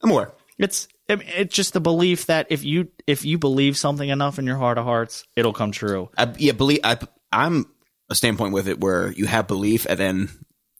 I'm 0.02 0.10
aware. 0.10 0.32
It's 0.58 0.86
it's 1.08 1.54
just 1.54 1.72
the 1.72 1.80
belief 1.80 2.26
that 2.26 2.46
if 2.50 2.64
you 2.64 2.88
if 3.06 3.24
you 3.24 3.38
believe 3.38 3.76
something 3.76 4.08
enough 4.08 4.38
in 4.38 4.46
your 4.46 4.56
heart 4.56 4.78
of 4.78 4.84
hearts, 4.84 5.24
it'll 5.34 5.52
come 5.52 5.72
true. 5.72 6.10
I, 6.16 6.32
yeah, 6.38 6.52
believe 6.52 6.80
I, 6.84 6.98
I'm 7.32 7.66
a 8.08 8.14
standpoint 8.14 8.52
with 8.52 8.68
it 8.68 8.80
where 8.80 9.10
you 9.10 9.26
have 9.26 9.48
belief 9.48 9.86
and 9.88 9.98
then 9.98 10.28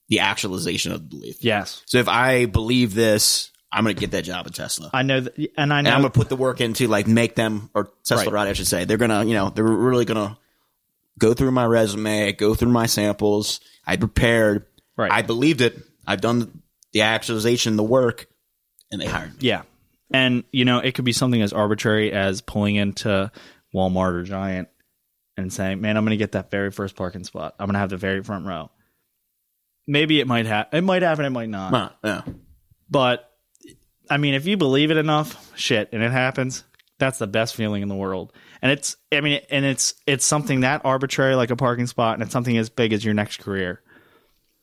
the 0.09 0.20
actualization 0.20 0.92
of 0.92 1.00
the 1.02 1.16
belief. 1.16 1.36
Yes, 1.42 1.82
So 1.86 1.98
if 1.98 2.09
I 2.09 2.46
believe 2.46 2.94
this, 2.94 3.50
I'm 3.72 3.84
going 3.84 3.96
to 3.96 4.00
get 4.00 4.12
that 4.12 4.22
job 4.22 4.46
at 4.46 4.55
Tesla. 4.55 4.90
I 4.92 5.02
know 5.02 5.20
that, 5.22 5.36
and 5.57 5.72
I 5.72 5.78
and 5.78 5.86
know 5.86 5.94
I'm 5.94 6.00
going 6.02 6.12
to 6.12 6.18
put 6.18 6.28
the 6.28 6.36
work 6.36 6.61
into 6.61 6.86
like 6.86 7.07
make 7.09 7.34
them 7.34 7.70
or 7.74 7.90
Tesla, 8.05 8.26
Right. 8.26 8.32
right? 8.32 8.48
I 8.48 8.52
should 8.52 8.66
say. 8.68 8.84
They're 8.84 8.98
going 8.98 9.11
to, 9.11 9.24
you 9.26 9.34
know, 9.34 9.50
they're 9.50 9.64
really 9.64 10.05
going 10.05 10.28
to 10.28 10.36
go 11.18 11.34
through 11.34 11.50
my 11.50 11.64
resume, 11.64 12.32
go 12.32 12.55
through 12.55 12.70
my 12.70 12.86
samples. 12.86 13.61
I 13.86 13.96
prepared. 13.96 14.66
Right. 14.96 15.11
I 15.11 15.22
believed 15.22 15.61
it. 15.61 15.76
I've 16.07 16.20
done 16.20 16.62
the 16.92 17.02
actualization, 17.02 17.74
the 17.76 17.82
work, 17.82 18.26
and 18.92 19.00
they 19.00 19.07
hired 19.07 19.32
me. 19.32 19.38
Yeah. 19.40 19.62
And, 20.12 20.44
you 20.52 20.64
know, 20.64 20.78
it 20.78 20.94
could 20.94 21.05
be 21.05 21.12
something 21.12 21.42
as 21.42 21.52
arbitrary 21.52 22.12
as 22.12 22.40
pulling 22.42 22.76
into 22.76 23.32
Walmart 23.74 24.12
or 24.12 24.22
Giant 24.22 24.68
and 25.36 25.52
saying, 25.52 25.80
man, 25.80 25.96
I'm 25.96 26.05
going 26.05 26.11
to 26.11 26.16
get 26.16 26.32
that 26.32 26.50
very 26.50 26.70
first 26.70 26.94
parking 26.94 27.24
spot. 27.24 27.57
I'm 27.59 27.66
going 27.66 27.72
to 27.74 27.80
have 27.80 27.90
the 27.90 27.96
very 27.96 28.22
front 28.22 28.46
row. 28.46 28.70
Maybe 29.87 30.20
it 30.20 30.26
might 30.26 30.47
happen. 30.47 30.78
It 30.78 30.82
might 30.82 31.03
happen. 31.03 31.24
It 31.24 31.30
might 31.30 31.49
not. 31.49 31.72
Huh, 31.72 31.91
yeah. 32.03 32.22
But, 32.91 33.30
I 34.09 34.16
mean, 34.16 34.35
if 34.35 34.47
you 34.47 34.57
believe 34.57 34.91
it 34.91 34.97
enough, 34.97 35.53
shit, 35.57 35.91
and 35.93 36.03
it 36.03 36.12
happens, 36.12 36.64
that's 36.99 37.18
the 37.18 37.26
best 37.26 37.55
feeling 37.55 37.82
in 37.82 37.89
the 37.89 37.95
world. 37.95 38.32
And 38.62 38.72
it's, 38.72 38.97
I 39.12 39.20
mean, 39.20 39.41
and 39.51 39.64
it's, 39.64 39.95
it's 40.07 40.24
something 40.24 40.61
that 40.61 40.82
arbitrary, 40.85 41.35
like 41.35 41.51
a 41.51 41.57
parking 41.57 41.87
spot, 41.87 42.14
and 42.14 42.22
it's 42.22 42.32
something 42.32 42.57
as 42.57 42.70
big 42.70 42.93
as 42.93 43.05
your 43.05 43.14
next 43.14 43.41
career 43.41 43.82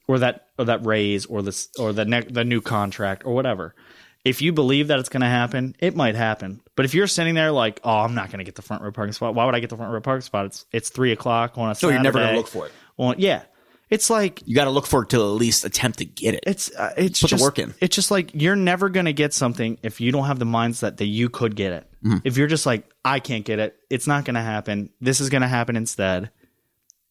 or 0.08 0.20
that, 0.20 0.48
or 0.58 0.66
that 0.66 0.86
raise 0.86 1.26
or 1.26 1.42
this, 1.42 1.70
or 1.78 1.94
the 1.94 2.06
ne- 2.06 2.22
the 2.22 2.44
new 2.44 2.62
contract 2.62 3.24
or 3.26 3.34
whatever 3.34 3.76
if 4.24 4.42
you 4.42 4.54
believe 4.54 4.90
that 4.90 5.00
it's 5.00 5.10
going 5.10 5.22
to 5.22 5.28
happen, 5.28 5.76
it 5.80 5.96
might 5.96 6.16
happen. 6.16 6.62
But 6.76 6.86
if 6.86 6.94
you're 6.94 7.08
sitting 7.08 7.34
there 7.34 7.52
like, 7.52 7.80
oh, 7.84 8.00
I'm 8.00 8.14
not 8.14 8.28
going 8.28 8.40
to 8.40 8.44
get 8.44 8.56
the 8.56 8.62
front 8.62 8.84
row 8.84 8.92
parking 8.92 9.14
spot. 9.14 9.34
Why 9.34 9.46
would 9.46 9.56
I 9.56 9.60
get 9.60 9.70
the 9.70 9.78
front 9.78 9.92
row 9.92 10.02
parking 10.02 10.22
spot? 10.22 10.46
It's 10.46 10.66
it's 10.72 10.90
three 10.90 11.12
o'clock 11.12 11.58
on 11.58 11.72
a 11.72 11.76
So 11.76 11.88
Saturday. 11.88 11.96
you're 11.96 12.04
never 12.04 12.20
going 12.20 12.32
to 12.32 12.38
look 12.38 12.48
for 12.48 12.68
it. 12.68 12.72
Well, 12.98 13.16
yeah, 13.18 13.44
it's 13.92 14.10
like 14.10 14.42
You 14.46 14.56
got 14.56 14.64
to 14.66 14.72
look 14.72 14.88
for 14.88 15.04
it 15.04 15.10
to 15.10 15.18
at 15.18 15.24
least 15.24 15.66
attempt 15.66 16.00
to 16.00 16.06
get 16.06 16.34
it. 16.34 16.44
it's 16.48 16.74
uh, 16.76 16.94
it's 16.98 17.22
Put 17.22 17.30
the 17.30 17.36
just 17.36 17.44
work 17.44 17.60
in. 17.60 17.76
It's 17.82 17.96
just 17.96 18.10
like 18.10 18.32
you're 18.34 18.56
never 18.56 18.90
going 18.90 19.06
to 19.06 19.14
get 19.14 19.34
something 19.34 19.78
if 19.84 20.02
you 20.02 20.12
don't 20.12 20.26
have 20.26 20.40
the 20.40 20.46
mindset 20.46 20.98
that 20.98 21.06
you 21.06 21.30
could 21.30 21.56
get 21.56 21.74
it. 21.74 21.88
Mm-hmm. 22.04 22.18
If 22.24 22.38
you're 22.38 22.48
just 22.48 22.66
like, 22.66 22.90
I 23.06 23.20
can't 23.20 23.46
get 23.46 23.60
it, 23.60 23.76
it's 23.90 24.08
not 24.08 24.26
going 24.26 24.36
to 24.36 24.42
happen. 24.42 24.90
This 25.02 25.20
is 25.20 25.30
going 25.30 25.44
to 25.44 25.48
happen 25.48 25.76
instead. 25.76 26.32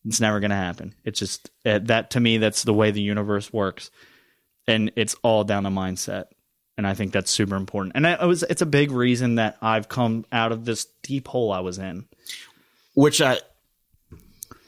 It's 0.06 0.20
never 0.20 0.40
going 0.40 0.50
to 0.50 0.56
happen. 0.56 0.94
It's 1.04 1.18
just 1.18 1.50
uh, 1.66 1.80
that 1.84 2.10
to 2.12 2.20
me, 2.20 2.38
that's 2.38 2.62
the 2.64 2.72
way 2.74 2.90
the 2.90 3.02
universe 3.02 3.52
works, 3.52 3.90
and 4.66 4.90
it's 4.96 5.14
all 5.22 5.44
down 5.44 5.64
to 5.64 5.70
mindset. 5.70 6.26
And 6.78 6.86
I 6.86 6.94
think 6.94 7.12
that's 7.12 7.30
super 7.30 7.56
important. 7.56 7.92
And 7.94 8.06
it 8.06 8.26
was 8.26 8.42
it's 8.44 8.62
a 8.62 8.66
big 8.66 8.90
reason 8.90 9.34
that 9.34 9.58
I've 9.60 9.90
come 9.90 10.24
out 10.32 10.50
of 10.50 10.64
this 10.64 10.86
deep 11.02 11.28
hole 11.28 11.52
I 11.52 11.60
was 11.60 11.76
in. 11.78 12.06
which 12.94 13.20
I, 13.20 13.38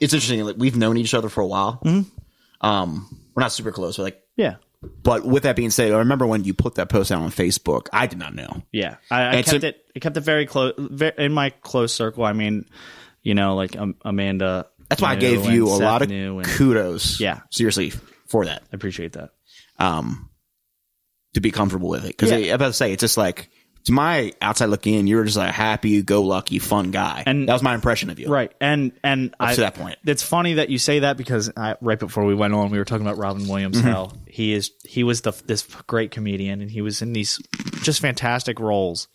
it's 0.03 0.12
interesting. 0.12 0.44
Like 0.44 0.57
we've 0.59 0.76
known 0.76 0.96
each 0.96 1.14
other 1.14 1.28
for 1.28 1.40
a 1.40 1.46
while. 1.46 1.80
Mm-hmm. 1.84 2.66
Um, 2.66 3.18
we're 3.34 3.42
not 3.42 3.53
super 3.53 3.72
close. 3.72 3.98
We're 3.98 4.05
like, 4.05 4.22
Yeah, 4.36 4.57
but 5.03 5.24
with 5.24 5.44
that 5.44 5.57
being 5.57 5.70
said, 5.70 5.92
I 5.92 5.98
remember 5.98 6.26
when 6.26 6.44
you 6.44 6.55
put 6.55 6.74
that 6.76 6.88
post 6.88 7.11
out 7.12 7.22
on 7.22 7.30
Facebook. 7.30 7.88
I 7.92 8.07
did 8.07 8.18
not 8.18 8.34
know. 8.34 8.62
Yeah, 8.72 8.96
I, 9.11 9.38
I 9.38 9.42
kept 9.42 9.64
a- 9.64 9.68
it. 9.68 9.84
I 9.96 9.98
kept 10.00 10.16
it 10.16 10.20
very 10.20 10.46
close 10.46 10.74
in 11.18 11.32
my 11.32 11.50
close 11.50 11.94
circle. 11.94 12.24
I 12.24 12.32
mean, 12.32 12.66
you 13.22 13.34
know, 13.34 13.55
like 13.55 13.76
um, 13.76 13.96
Amanda. 14.05 14.66
That's 14.88 15.00
why 15.00 15.12
I 15.12 15.16
gave 15.16 15.46
you 15.46 15.68
a 15.68 15.70
Seth 15.70 15.80
lot 15.80 16.03
of 16.03 16.11
and 16.11 16.44
kudos. 16.44 17.18
Yeah. 17.18 17.40
seriously 17.50 17.90
for 18.26 18.44
that. 18.44 18.62
I 18.72 18.76
appreciate 18.76 19.12
that. 19.14 19.30
Um, 19.78 20.28
to 21.34 21.40
be 21.40 21.50
comfortable 21.50 21.88
with 21.88 22.05
it 22.05 22.09
because 22.09 22.30
Yeah. 22.30 22.36
I, 22.36 22.40
am 22.40 22.55
about 22.57 22.66
to 22.68 22.72
say 22.74 22.92
it's 22.92 23.00
just 23.00 23.16
like 23.16 23.48
to 23.85 23.93
my 23.93 24.33
outside 24.41 24.66
looking 24.66 24.95
in, 24.95 25.07
you 25.07 25.16
were 25.16 25.24
just 25.24 25.37
a 25.37 25.51
happy 25.51 26.03
go 26.03 26.22
lucky 26.22 26.59
fun 26.59 26.91
guy, 26.91 27.24
And- 27.26 27.49
that 27.49 27.53
was 27.53 27.62
my 27.62 27.74
impression 27.74 28.11
of 28.11 28.18
you. 28.18 28.28
Right, 28.28 28.53
and 28.61 28.93
and 29.03 29.35
I, 29.41 29.55
to 29.55 29.61
that 29.62 29.74
point. 29.74 29.99
it's 30.07 30.22
funny 30.22 30.55
that 30.55 30.68
you 30.70 30.78
say 30.78 31.01
that 31.01 31.16
because 31.16 31.51
I, 31.57 31.76
right 31.80 31.99
before 31.99 32.24
we 32.24 32.35
went 32.35 32.55
on, 32.55 32.70
we 32.70 32.78
were 32.78 32.85
talking 32.85 33.07
about 33.07 33.18
Robin 33.18 33.49
Williams. 33.49 33.78
Mm-hmm. 33.78 33.89
How 33.89 34.12
he 34.26 34.53
is, 34.53 34.70
he 34.85 35.03
was 35.05 35.22
the 35.22 35.33
this 35.47 35.62
great 35.87 36.11
comedian, 36.11 36.61
and 36.61 36.70
he 36.70 36.80
was 36.83 37.03
in 37.03 37.12
these 37.12 37.41
just 37.83 38.01
fantastic 38.01 38.61
roles. 38.61 39.09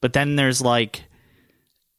But 0.00 0.12
then 0.12 0.36
there's 0.36 0.60
like, 0.62 1.02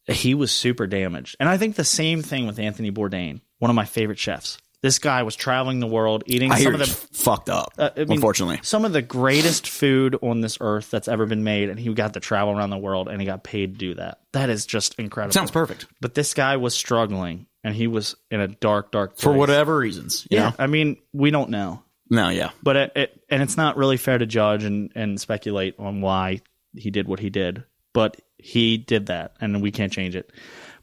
he 0.05 0.33
was 0.33 0.51
super 0.51 0.87
damaged, 0.87 1.35
and 1.39 1.49
I 1.49 1.57
think 1.57 1.75
the 1.75 1.83
same 1.83 2.21
thing 2.21 2.47
with 2.47 2.59
Anthony 2.59 2.91
Bourdain, 2.91 3.41
one 3.59 3.69
of 3.69 3.75
my 3.75 3.85
favorite 3.85 4.19
chefs. 4.19 4.57
This 4.81 4.97
guy 4.99 5.23
was 5.23 5.35
traveling 5.35 5.79
the 5.81 5.87
world 5.87 6.23
eating 6.25 6.51
I 6.53 6.59
some 6.61 6.73
of 6.75 6.79
it's 6.81 7.05
the 7.05 7.17
fucked 7.17 7.49
up. 7.49 7.73
Uh, 7.77 7.89
I 7.95 7.99
mean, 8.01 8.13
unfortunately, 8.13 8.59
some 8.61 8.85
of 8.85 8.93
the 8.93 9.01
greatest 9.01 9.67
food 9.67 10.15
on 10.21 10.39
this 10.39 10.57
earth 10.61 10.89
that's 10.89 11.07
ever 11.09 11.25
been 11.25 11.43
made, 11.43 11.69
and 11.69 11.77
he 11.79 11.93
got 11.93 12.13
to 12.13 12.19
travel 12.21 12.57
around 12.57 12.69
the 12.69 12.77
world, 12.77 13.09
and 13.09 13.19
he 13.21 13.25
got 13.25 13.43
paid 13.43 13.73
to 13.73 13.77
do 13.77 13.93
that. 13.95 14.19
That 14.31 14.49
is 14.49 14.65
just 14.65 14.95
incredible. 14.97 15.33
sounds 15.33 15.51
perfect 15.51 15.85
But 15.99 16.13
this 16.13 16.33
guy 16.33 16.55
was 16.57 16.73
struggling, 16.75 17.47
and 17.63 17.75
he 17.75 17.87
was 17.87 18.15
in 18.31 18.39
a 18.39 18.47
dark, 18.47 18.91
dark 18.91 19.15
place. 19.17 19.23
for 19.23 19.33
whatever 19.33 19.77
reasons. 19.77 20.25
You 20.31 20.37
Yeah, 20.37 20.49
know? 20.49 20.55
I 20.59 20.67
mean, 20.67 20.95
we 21.11 21.29
don't 21.29 21.49
know, 21.49 21.83
no, 22.09 22.29
yeah, 22.29 22.51
but 22.63 22.75
it, 22.77 22.91
it 22.95 23.23
and 23.29 23.43
it's 23.43 23.57
not 23.57 23.75
really 23.75 23.97
fair 23.97 24.17
to 24.17 24.25
judge 24.25 24.63
and 24.63 24.91
and 24.95 25.19
speculate 25.19 25.75
on 25.77 25.99
why 25.99 26.41
he 26.73 26.89
did 26.89 27.07
what 27.07 27.19
he 27.19 27.29
did. 27.29 27.63
But 27.91 28.15
he 28.37 28.77
did 28.77 29.07
that, 29.07 29.33
and 29.41 29.61
we 29.61 29.71
can't 29.71 29.91
change 29.91 30.15
it. 30.15 30.31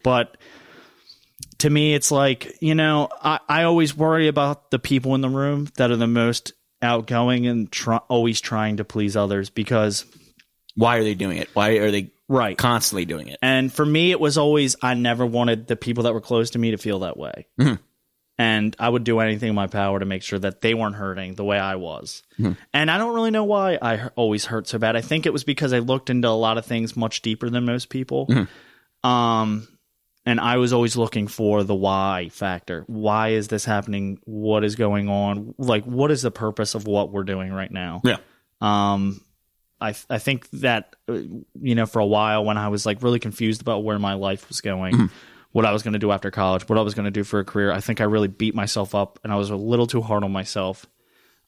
But 0.03 0.36
to 1.59 1.71
me, 1.71 1.95
it's 1.95 2.11
like, 2.11 2.57
you 2.61 2.75
know, 2.75 3.09
I, 3.23 3.41
I 3.49 3.63
always 3.65 3.97
worry 3.97 4.29
about 4.29 4.71
the 4.71 4.79
people 4.79 5.15
in 5.15 5.21
the 5.21 5.29
room 5.29 5.69
that 5.77 5.91
are 5.91 5.97
the 5.97 6.07
most 6.07 6.53
outgoing 6.83 7.47
and 7.47 7.71
try, 7.73 7.99
always 8.09 8.41
trying 8.41 8.77
to 8.79 8.85
please 8.85 9.17
others 9.17 9.51
because, 9.51 10.05
why 10.75 10.99
are 10.99 11.05
they 11.05 11.15
doing 11.15 11.39
it? 11.39 11.49
Why 11.55 11.71
are 11.79 11.91
they 11.91 12.11
right. 12.29 12.57
constantly 12.59 13.07
doing 13.07 13.29
it? 13.29 13.39
And 13.41 13.73
for 13.73 13.87
me, 13.87 14.11
it 14.11 14.21
was 14.21 14.37
always, 14.37 14.77
I 14.83 14.95
never 14.95 15.25
wanted 15.25 15.67
the 15.67 15.77
people 15.77 16.05
that 16.05 16.13
were 16.13 16.21
close 16.21 16.51
to 16.51 16.59
me 16.59 16.73
to 16.73 16.77
feel 16.77 16.99
that 17.01 17.17
way. 17.17 17.47
Mhm. 17.59 17.79
and 18.39 18.77
I 18.79 18.87
would 18.91 19.05
do 19.05 19.21
anything 19.21 19.49
in 19.49 19.55
my 19.55 19.67
power 19.67 19.99
to 19.99 20.05
make 20.05 20.23
sure 20.23 20.39
that 20.39 20.61
they 20.61 20.75
weren't 20.75 20.97
hurting 20.97 21.37
the 21.37 21.45
way 21.45 21.59
I 21.59 21.77
was. 21.77 22.23
And 22.75 22.91
I 22.91 22.99
don't 22.99 23.15
really 23.15 23.31
know 23.31 23.45
why 23.45 23.79
I 23.81 24.09
always 24.15 24.45
hurt 24.45 24.69
so 24.69 24.79
bad. 24.79 24.95
I 24.95 25.01
think 25.01 25.25
it 25.25 25.33
was 25.33 25.43
because 25.43 25.73
I 25.73 25.79
looked 25.79 26.11
into 26.11 26.29
a 26.29 26.37
lot 26.37 26.59
of 26.59 26.67
things 26.67 26.95
much 26.99 27.23
deeper 27.23 27.49
than 27.49 27.65
most 27.65 27.89
people. 27.89 28.29
Um, 29.03 29.67
and 30.27 30.41
I 30.41 30.57
was 30.57 30.72
always 30.72 30.97
looking 30.97 31.29
for 31.29 31.62
the 31.62 31.74
why 31.74 32.29
factor. 32.33 32.83
Why 32.89 33.29
is 33.29 33.47
this 33.47 33.64
happening? 33.64 34.18
What 34.24 34.64
is 34.64 34.74
going 34.74 35.09
on? 35.09 35.55
Like, 35.57 35.85
what 35.85 36.11
is 36.11 36.22
the 36.22 36.33
purpose 36.33 36.74
of 36.74 36.87
what 36.87 37.12
we're 37.12 37.22
doing 37.22 37.53
right 37.53 37.70
now? 37.70 38.03
Yeah. 38.05 38.16
Um, 38.61 39.20
I 39.81 39.95
I 40.11 40.18
think 40.18 40.51
that 40.51 40.97
uh, 41.09 41.12
you 41.61 41.74
know 41.74 41.87
for 41.87 42.01
a 42.01 42.07
while 42.07 42.45
when 42.45 42.59
I 42.59 42.68
was 42.68 42.85
like 42.85 43.03
really 43.03 43.20
confused 43.20 43.61
about 43.61 43.85
where 43.85 43.99
my 43.99 44.14
life 44.14 44.49
was 44.49 44.61
going, 44.61 45.11
what 45.53 45.64
I 45.64 45.72
was 45.72 45.83
going 45.83 45.93
to 45.93 45.99
do 45.99 46.11
after 46.11 46.31
college, 46.31 46.68
what 46.68 46.79
I 46.79 46.83
was 46.83 46.95
going 46.95 47.05
to 47.05 47.11
do 47.11 47.22
for 47.22 47.39
a 47.39 47.45
career, 47.45 47.70
I 47.70 47.81
think 47.81 48.01
I 48.01 48.05
really 48.05 48.29
beat 48.29 48.55
myself 48.55 48.95
up 48.95 49.20
and 49.22 49.33
I 49.33 49.37
was 49.37 49.51
a 49.51 49.57
little 49.57 49.87
too 49.87 50.03
hard 50.03 50.24
on 50.24 50.33
myself. 50.33 50.87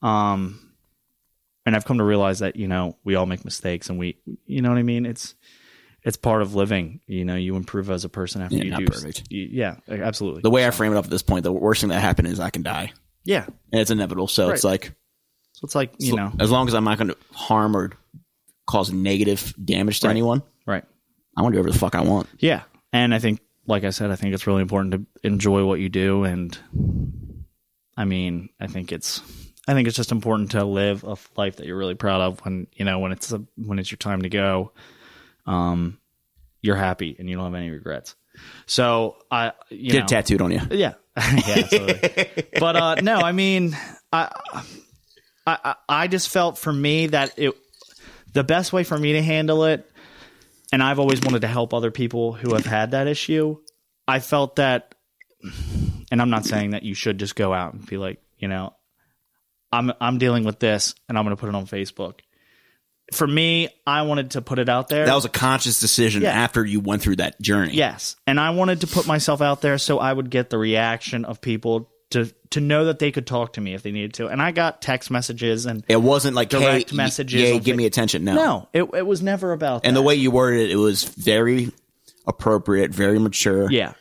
Um, 0.02 0.60
and 1.66 1.74
I've 1.74 1.84
come 1.84 1.98
to 1.98 2.04
realize 2.04 2.38
that 2.38 2.56
you 2.56 2.68
know 2.68 2.96
we 3.02 3.16
all 3.16 3.26
make 3.26 3.44
mistakes 3.44 3.90
and 3.90 3.98
we 3.98 4.18
you 4.46 4.62
know 4.62 4.68
what 4.68 4.78
I 4.78 4.82
mean. 4.82 5.04
It's 5.04 5.34
it's 6.04 6.16
part 6.16 6.42
of 6.42 6.54
living. 6.54 7.00
You 7.06 7.24
know, 7.24 7.34
you 7.36 7.56
improve 7.56 7.90
as 7.90 8.04
a 8.04 8.08
person 8.08 8.42
after 8.42 8.56
Yeah, 8.56 8.64
you 8.64 8.76
do. 8.76 8.86
perfect. 8.86 9.24
you- 9.30 9.48
yeah, 9.50 9.76
absolutely. 9.88 10.42
The 10.42 10.50
way 10.50 10.66
I 10.66 10.70
frame 10.70 10.92
it 10.92 10.96
up 10.96 11.04
at 11.04 11.10
this 11.10 11.22
point, 11.22 11.42
the 11.44 11.52
worst 11.52 11.80
thing 11.80 11.90
that 11.90 12.00
happened 12.00 12.28
is 12.28 12.40
I 12.40 12.50
can 12.50 12.62
die, 12.62 12.92
yeah, 13.24 13.44
and 13.72 13.80
it's 13.80 13.90
inevitable. 13.90 14.28
So 14.28 14.50
it's 14.50 14.64
like, 14.64 14.94
so 15.52 15.64
it's 15.64 15.74
like 15.74 15.92
you 15.98 16.14
know, 16.16 16.32
as 16.38 16.50
long 16.50 16.68
as 16.68 16.74
I'm 16.74 16.84
not 16.84 16.98
going 16.98 17.08
to 17.08 17.16
harm 17.32 17.76
or 17.76 17.92
cause 18.66 18.92
negative 18.92 19.54
damage 19.62 20.00
to 20.00 20.06
Right. 20.08 20.12
anyone, 20.12 20.42
right. 20.66 20.84
I 21.36 21.42
want 21.42 21.52
to 21.54 21.56
do 21.56 21.60
whatever 21.62 21.72
the 21.72 21.78
fuck 21.78 21.94
I 21.94 22.02
want. 22.02 22.28
Yeah. 22.38 22.62
And 22.92 23.14
I 23.14 23.18
think, 23.18 23.40
like 23.66 23.84
I 23.84 23.90
said, 23.90 24.10
I 24.10 24.16
think 24.16 24.34
it's 24.34 24.46
really 24.46 24.62
important 24.62 24.92
to 24.92 25.26
enjoy 25.26 25.64
what 25.64 25.78
you 25.80 25.88
do. 25.88 26.24
And 26.24 26.56
I 27.96 28.04
mean, 28.04 28.48
I 28.60 28.66
think 28.66 28.92
it's, 28.92 29.20
I 29.66 29.74
think 29.74 29.88
it's 29.88 29.96
just 29.96 30.12
important 30.12 30.50
to 30.52 30.64
live 30.64 31.04
a 31.04 31.16
life 31.36 31.56
that 31.56 31.66
you're 31.66 31.76
really 31.76 31.94
proud 31.94 32.20
of 32.20 32.44
when, 32.44 32.66
you 32.74 32.84
know, 32.84 32.98
when 32.98 33.12
it's, 33.12 33.32
a, 33.32 33.42
when 33.56 33.78
it's 33.78 33.90
your 33.90 33.98
time 33.98 34.22
to 34.22 34.28
go, 34.28 34.72
um, 35.48 35.98
you're 36.62 36.76
happy 36.76 37.16
and 37.18 37.28
you 37.28 37.36
don't 37.36 37.44
have 37.46 37.54
any 37.54 37.70
regrets. 37.70 38.14
So 38.66 39.16
I, 39.30 39.52
you 39.70 39.90
Get 39.92 40.00
know, 40.00 40.06
tattooed 40.06 40.40
on 40.42 40.52
you. 40.52 40.60
yeah, 40.70 40.94
yeah, 41.16 41.54
absolutely. 41.56 42.44
but 42.60 42.76
uh, 42.76 42.94
no, 42.96 43.16
I 43.16 43.32
mean, 43.32 43.76
I, 44.12 44.30
I, 45.46 45.58
I- 45.64 45.74
I 45.88 46.06
just 46.08 46.28
felt 46.28 46.58
for 46.58 46.72
me 46.72 47.08
that 47.08 47.36
it, 47.38 47.54
the 48.34 48.44
best 48.44 48.72
way 48.72 48.84
for 48.84 48.96
me 48.96 49.14
to 49.14 49.22
handle 49.22 49.64
it, 49.64 49.90
and 50.72 50.82
I've 50.82 50.98
always 50.98 51.20
wanted 51.22 51.40
to 51.40 51.48
help 51.48 51.72
other 51.74 51.90
people 51.90 52.32
who 52.34 52.52
have 52.54 52.66
had 52.66 52.90
that 52.92 53.06
issue. 53.08 53.56
I 54.06 54.20
felt 54.20 54.56
that, 54.56 54.94
and 56.12 56.20
I'm 56.22 56.30
not 56.30 56.44
saying 56.44 56.70
that 56.70 56.82
you 56.82 56.94
should 56.94 57.18
just 57.18 57.34
go 57.34 57.52
out 57.54 57.72
and 57.74 57.84
be 57.86 57.96
like, 57.96 58.22
you 58.38 58.48
know, 58.48 58.74
I'm 59.72 59.92
I'm 60.00 60.18
dealing 60.18 60.44
with 60.44 60.58
this, 60.60 60.94
and 61.08 61.18
I'm 61.18 61.24
going 61.24 61.34
to 61.36 61.40
put 61.40 61.48
it 61.48 61.54
on 61.54 61.66
Facebook. 61.66 62.20
For 63.12 63.26
me, 63.26 63.68
I 63.86 64.02
wanted 64.02 64.32
to 64.32 64.42
put 64.42 64.58
it 64.58 64.68
out 64.68 64.88
there. 64.88 65.06
That 65.06 65.14
was 65.14 65.24
a 65.24 65.30
conscious 65.30 65.80
decision 65.80 66.22
Yeah. 66.22 66.32
after 66.32 66.64
you 66.64 66.80
went 66.80 67.00
through 67.02 67.16
that 67.16 67.40
journey. 67.40 67.74
Yes, 67.74 68.16
and 68.26 68.38
I 68.38 68.50
wanted 68.50 68.82
to 68.82 68.86
put 68.86 69.06
myself 69.06 69.40
out 69.40 69.62
there 69.62 69.78
so 69.78 69.98
I 69.98 70.12
would 70.12 70.28
get 70.30 70.50
the 70.50 70.58
reaction 70.58 71.24
of 71.24 71.40
people 71.40 71.90
to 72.10 72.32
to 72.50 72.60
know 72.60 72.86
that 72.86 72.98
they 72.98 73.10
could 73.12 73.26
talk 73.26 73.52
to 73.54 73.60
me 73.60 73.74
if 73.74 73.82
they 73.82 73.92
needed 73.92 74.14
to. 74.14 74.28
And 74.28 74.40
I 74.40 74.50
got 74.52 74.80
text 74.80 75.10
messages 75.10 75.66
and 75.66 75.84
It 75.88 76.00
wasn't 76.00 76.34
like 76.36 76.48
Direct 76.48 76.90
hey, 76.90 76.96
messages 76.96 77.40
Yeah, 77.50 77.58
give 77.58 77.76
me 77.76 77.84
attention. 77.84 78.24
No, 78.24 78.34
no, 78.34 78.68
it 78.72 78.82
it 78.94 79.06
was 79.06 79.20
never 79.22 79.52
about 79.52 79.84
And 79.84 79.94
that. 79.94 80.00
the 80.00 80.02
way 80.06 80.14
you 80.14 80.30
worded 80.30 80.68
it, 80.68 80.70
it 80.72 80.76
was 80.76 81.04
very 81.04 81.70
appropriate, 82.26 82.90
very 82.90 83.18
mature, 83.18 83.70
yeah, 83.70 83.92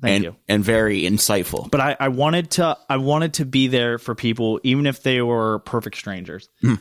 thank 0.00 0.14
and 0.16 0.24
you. 0.24 0.36
and 0.48 0.64
very 0.64 1.02
insightful. 1.02 1.70
But 1.70 1.80
I, 1.80 1.96
I 1.98 2.08
wanted 2.08 2.50
to 2.52 2.76
I 2.88 2.96
wanted 2.98 3.34
to 3.34 3.44
be 3.44 3.68
there 3.68 3.98
for 3.98 4.14
people 4.14 4.60
even 4.62 4.86
if 4.86 5.02
they 5.02 5.20
were 5.22 5.58
perfect 5.60 5.96
strangers. 5.96 6.48
Hmm. 6.60 6.74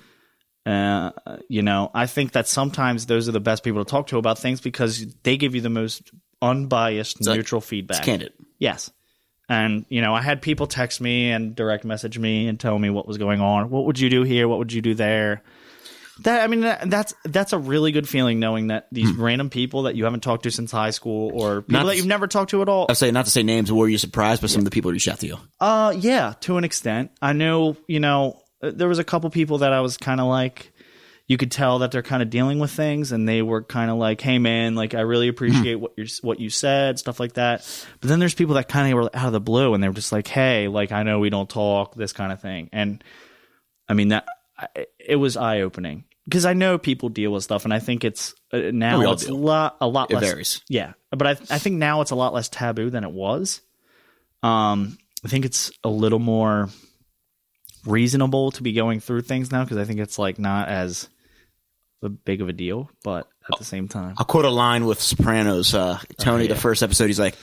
Uh, 0.68 1.12
you 1.48 1.62
know, 1.62 1.90
I 1.94 2.08
think 2.08 2.34
that 2.34 2.48
sometimes 2.48 3.06
those 3.06 3.30
are 3.30 3.32
the 3.32 3.40
best 3.40 3.64
people 3.64 3.84
to 3.86 3.90
talk 3.90 4.08
to 4.08 4.18
about 4.18 4.38
things 4.38 4.60
because 4.60 5.06
they 5.24 5.38
give 5.38 5.56
you 5.56 5.62
the 5.62 5.70
most 5.70 6.12
unbiased, 6.42 7.26
like- 7.26 7.38
neutral 7.38 7.62
feedback. 7.62 8.00
It's 8.00 8.06
candid. 8.06 8.34
Yes. 8.60 8.92
And, 9.50 9.86
you 9.88 10.02
know, 10.02 10.14
I 10.14 10.22
had 10.22 10.42
people 10.42 10.68
text 10.68 11.00
me 11.00 11.32
and 11.32 11.56
direct 11.56 11.86
message 11.86 12.20
me 12.20 12.50
and 12.50 12.60
tell 12.60 12.78
me 12.78 12.90
what 12.90 13.08
was 13.08 13.18
going 13.18 13.40
on. 13.40 13.70
What 13.70 13.86
would 13.86 13.98
you 13.98 14.10
do 14.10 14.24
here? 14.24 14.46
What 14.50 14.58
would 14.58 14.74
you 14.74 14.82
do 14.82 14.94
there? 14.94 15.42
That 16.24 16.44
I 16.44 16.48
mean, 16.48 16.62
that, 16.62 16.90
that's 16.90 17.14
that's 17.24 17.54
a 17.54 17.60
really 17.60 17.92
good 17.92 18.10
feeling 18.10 18.40
knowing 18.40 18.68
that 18.68 18.88
these 18.92 19.12
random 19.14 19.50
people 19.50 19.84
that 19.84 19.96
you 19.96 20.04
haven't 20.04 20.22
talked 20.22 20.44
to 20.44 20.52
since 20.52 20.72
high 20.72 20.90
school 20.90 21.32
or 21.34 21.62
people 21.62 21.86
that 21.86 21.96
you've 21.96 22.08
never 22.08 22.28
talked 22.28 22.50
to 22.52 22.62
at 22.64 22.68
all. 22.68 22.88
I 22.90 22.94
say 22.94 23.12
not 23.12 23.26
to 23.26 23.32
say 23.32 23.44
names, 23.44 23.72
were 23.72 23.88
you 23.88 24.00
surprised 24.00 24.42
by 24.42 24.48
some 24.48 24.60
of 24.60 24.66
the 24.66 24.72
people 24.72 24.90
who 24.90 24.94
reached 24.94 25.08
out 25.08 25.20
to 25.20 25.28
you? 25.28 25.38
Uh, 25.60 25.94
yeah, 25.96 26.34
to 26.42 26.58
an 26.58 26.64
extent. 26.64 27.12
I 27.22 27.34
know, 27.34 27.78
you 27.88 28.00
know, 28.00 28.42
there 28.62 28.88
was 28.88 29.00
a 29.00 29.04
couple 29.04 29.30
people 29.30 29.60
that 29.60 29.74
I 29.74 29.82
was 29.82 29.98
kind 29.98 30.20
of 30.20 30.28
like, 30.28 30.72
you 31.28 31.38
could 31.38 31.52
tell 31.52 31.80
that 31.80 31.92
they're 31.92 32.02
kind 32.04 32.24
of 32.24 32.30
dealing 32.30 32.58
with 32.60 32.72
things, 32.72 33.12
and 33.12 33.28
they 33.28 33.42
were 33.42 33.62
kind 33.62 33.92
of 33.92 33.98
like, 33.98 34.22
"Hey, 34.22 34.40
man, 34.40 34.76
like 34.76 34.94
I 34.94 35.02
really 35.02 35.28
appreciate 35.28 35.76
what 35.76 35.92
you 35.98 36.06
what 36.22 36.40
you 36.40 36.50
said, 36.50 36.98
stuff 37.00 37.20
like 37.20 37.34
that." 37.34 37.60
But 38.00 38.08
then 38.08 38.20
there's 38.20 38.34
people 38.34 38.56
that 38.56 38.70
kind 38.70 38.92
of 38.92 38.96
were 38.98 39.10
out 39.14 39.28
of 39.28 39.34
the 39.34 39.42
blue, 39.42 39.74
and 39.74 39.84
they 39.84 39.90
were 39.90 39.94
just 39.94 40.12
like, 40.14 40.28
"Hey, 40.28 40.68
like 40.70 40.92
I 40.94 41.04
know 41.04 41.20
we 41.20 41.30
don't 41.30 41.50
talk, 41.50 41.96
this 41.96 42.14
kind 42.14 42.32
of 42.32 42.42
thing," 42.42 42.70
and 42.72 43.04
I 43.90 43.94
mean 43.94 44.08
that 44.10 44.26
it 45.00 45.18
was 45.18 45.36
eye 45.38 45.62
opening 45.62 46.06
because 46.24 46.46
I 46.46 46.54
know 46.54 46.78
people 46.78 47.10
deal 47.10 47.32
with 47.32 47.44
stuff, 47.44 47.66
and 47.66 47.74
I 47.74 47.80
think 47.80 48.06
it's 48.06 48.34
uh, 48.54 48.72
now 48.74 49.12
it's 49.12 49.28
a 49.28 49.34
lot 49.34 49.76
a 49.82 49.88
lot 49.88 50.10
It 50.10 50.16
less. 50.16 50.24
varies. 50.24 50.62
Yeah, 50.70 50.94
but 51.12 51.28
I 51.28 51.32
I 51.50 51.60
think 51.60 51.76
now 51.76 52.00
it's 52.02 52.12
a 52.12 52.16
lot 52.16 52.34
less 52.34 52.48
taboo 52.48 52.90
than 52.90 53.04
it 53.04 53.12
was. 53.12 53.60
Um, 54.44 54.98
I 55.26 55.28
think 55.28 55.44
it's 55.46 55.72
a 55.84 55.90
little 55.90 56.20
more 56.20 56.70
reasonable 57.88 58.52
to 58.52 58.64
be 58.64 58.74
going 58.74 59.00
through 59.00 59.22
things 59.22 59.52
now 59.52 59.64
because 59.64 59.78
I 59.78 59.86
think 59.86 60.00
it's 60.00 60.20
like 60.20 60.40
not 60.40 60.68
as 60.68 61.10
a 62.02 62.10
big 62.10 62.42
of 62.42 62.50
a 62.50 62.54
deal, 62.54 62.90
but 63.04 63.28
at 63.52 63.58
the 63.58 63.66
same 63.66 63.88
time, 63.88 64.16
I'll 64.18 64.26
quote 64.26 64.46
a 64.46 64.50
line 64.50 64.86
with 64.86 65.02
Sopranos. 65.02 65.74
Uh, 65.74 66.00
Tony, 66.18 66.44
yeah. 66.46 66.54
the 66.54 66.60
first 66.60 66.84
episode, 66.84 67.08
he's 67.08 67.20
like, 67.20 67.36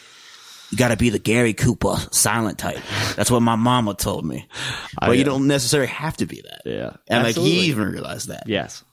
"You 0.70 0.76
got 0.78 0.88
to 0.88 0.96
be 0.96 1.10
the 1.10 1.18
Gary 1.18 1.54
Cooper 1.54 1.96
silent 2.12 2.58
type." 2.58 2.80
That's 3.16 3.30
what 3.30 3.40
my 3.40 3.56
mama 3.56 3.94
told 3.94 4.24
me. 4.24 4.46
But 5.00 5.16
you 5.16 5.22
uh, 5.22 5.26
don't 5.26 5.46
necessarily 5.46 5.88
have 5.88 6.16
to 6.18 6.26
be 6.26 6.42
that. 6.42 6.62
yeah, 6.64 6.96
And 7.08 7.24
like 7.24 7.36
he 7.36 7.66
even 7.68 7.88
realized 7.88 8.28
that. 8.28 8.44
yes, 8.46 8.84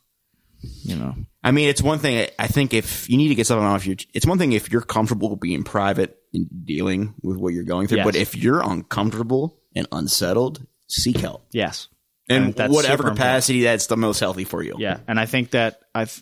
you 0.61 0.95
know, 0.95 1.15
I 1.43 1.51
mean, 1.51 1.69
it's 1.69 1.81
one 1.81 1.99
thing. 1.99 2.27
I 2.37 2.47
think 2.47 2.73
if 2.73 3.09
you 3.09 3.17
need 3.17 3.29
to 3.29 3.35
get 3.35 3.47
something 3.47 3.65
off 3.65 3.85
your, 3.85 3.95
it's 4.13 4.25
one 4.25 4.37
thing 4.37 4.53
if 4.53 4.71
you're 4.71 4.81
comfortable 4.81 5.35
being 5.35 5.63
private 5.63 6.17
and 6.33 6.47
dealing 6.65 7.15
with 7.21 7.37
what 7.37 7.53
you're 7.53 7.63
going 7.63 7.87
through. 7.87 7.97
Yes. 7.97 8.05
But 8.05 8.15
if 8.15 8.35
you're 8.35 8.61
uncomfortable 8.61 9.59
and 9.75 9.87
unsettled, 9.91 10.65
seek 10.91 11.17
help 11.17 11.45
yes, 11.51 11.87
in 12.27 12.43
And 12.43 12.53
that's 12.53 12.73
whatever 12.73 13.03
super 13.03 13.09
important. 13.09 13.17
capacity 13.17 13.63
that's 13.63 13.87
the 13.87 13.97
most 13.97 14.19
healthy 14.19 14.43
for 14.43 14.61
you. 14.61 14.75
Yeah, 14.77 14.99
and 15.07 15.19
I 15.19 15.25
think 15.25 15.51
that 15.51 15.81
I've 15.95 16.21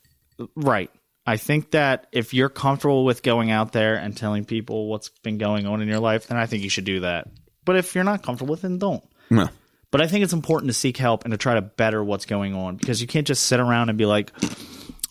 right. 0.55 0.89
I 1.25 1.37
think 1.37 1.71
that 1.71 2.07
if 2.11 2.33
you're 2.33 2.49
comfortable 2.49 3.05
with 3.05 3.21
going 3.21 3.51
out 3.51 3.71
there 3.71 3.95
and 3.95 4.17
telling 4.17 4.45
people 4.45 4.87
what's 4.87 5.09
been 5.21 5.37
going 5.37 5.67
on 5.67 5.81
in 5.81 5.87
your 5.87 5.99
life, 5.99 6.27
then 6.27 6.37
I 6.37 6.47
think 6.47 6.63
you 6.63 6.69
should 6.69 6.85
do 6.85 7.01
that. 7.01 7.27
But 7.65 7.75
if 7.75 7.93
you're 7.93 8.03
not 8.03 8.23
comfortable 8.23 8.51
with 8.53 8.61
it, 8.61 8.69
then 8.69 8.79
don't. 8.79 9.03
No. 9.29 9.47
But 9.91 10.01
I 10.01 10.07
think 10.07 10.23
it's 10.23 10.33
important 10.33 10.69
to 10.69 10.73
seek 10.73 10.97
help 10.97 11.25
and 11.25 11.31
to 11.31 11.37
try 11.37 11.55
to 11.55 11.61
better 11.61 12.03
what's 12.03 12.25
going 12.25 12.55
on 12.55 12.77
because 12.77 13.01
you 13.01 13.07
can't 13.07 13.27
just 13.27 13.43
sit 13.43 13.59
around 13.59 13.89
and 13.89 13.97
be 13.97 14.05
like, 14.05 14.31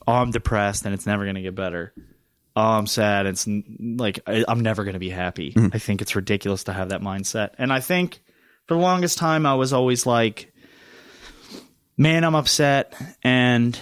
"Oh, 0.06 0.14
I'm 0.14 0.30
depressed 0.30 0.84
and 0.84 0.94
it's 0.94 1.06
never 1.06 1.24
going 1.24 1.36
to 1.36 1.42
get 1.42 1.54
better." 1.54 1.92
Oh, 2.56 2.62
I'm 2.62 2.88
sad. 2.88 3.26
It's 3.26 3.46
n- 3.46 3.96
like 3.98 4.20
I, 4.26 4.44
I'm 4.48 4.60
never 4.60 4.82
going 4.82 4.94
to 4.94 5.00
be 5.00 5.10
happy. 5.10 5.52
Mm. 5.52 5.72
I 5.74 5.78
think 5.78 6.02
it's 6.02 6.16
ridiculous 6.16 6.64
to 6.64 6.72
have 6.72 6.88
that 6.88 7.00
mindset. 7.00 7.50
And 7.58 7.72
I 7.72 7.78
think 7.78 8.20
for 8.68 8.74
the 8.74 8.80
longest 8.80 9.18
time 9.18 9.46
I 9.46 9.54
was 9.54 9.72
always 9.72 10.06
like, 10.06 10.52
"Man, 11.96 12.22
I'm 12.22 12.36
upset." 12.36 12.94
And 13.22 13.78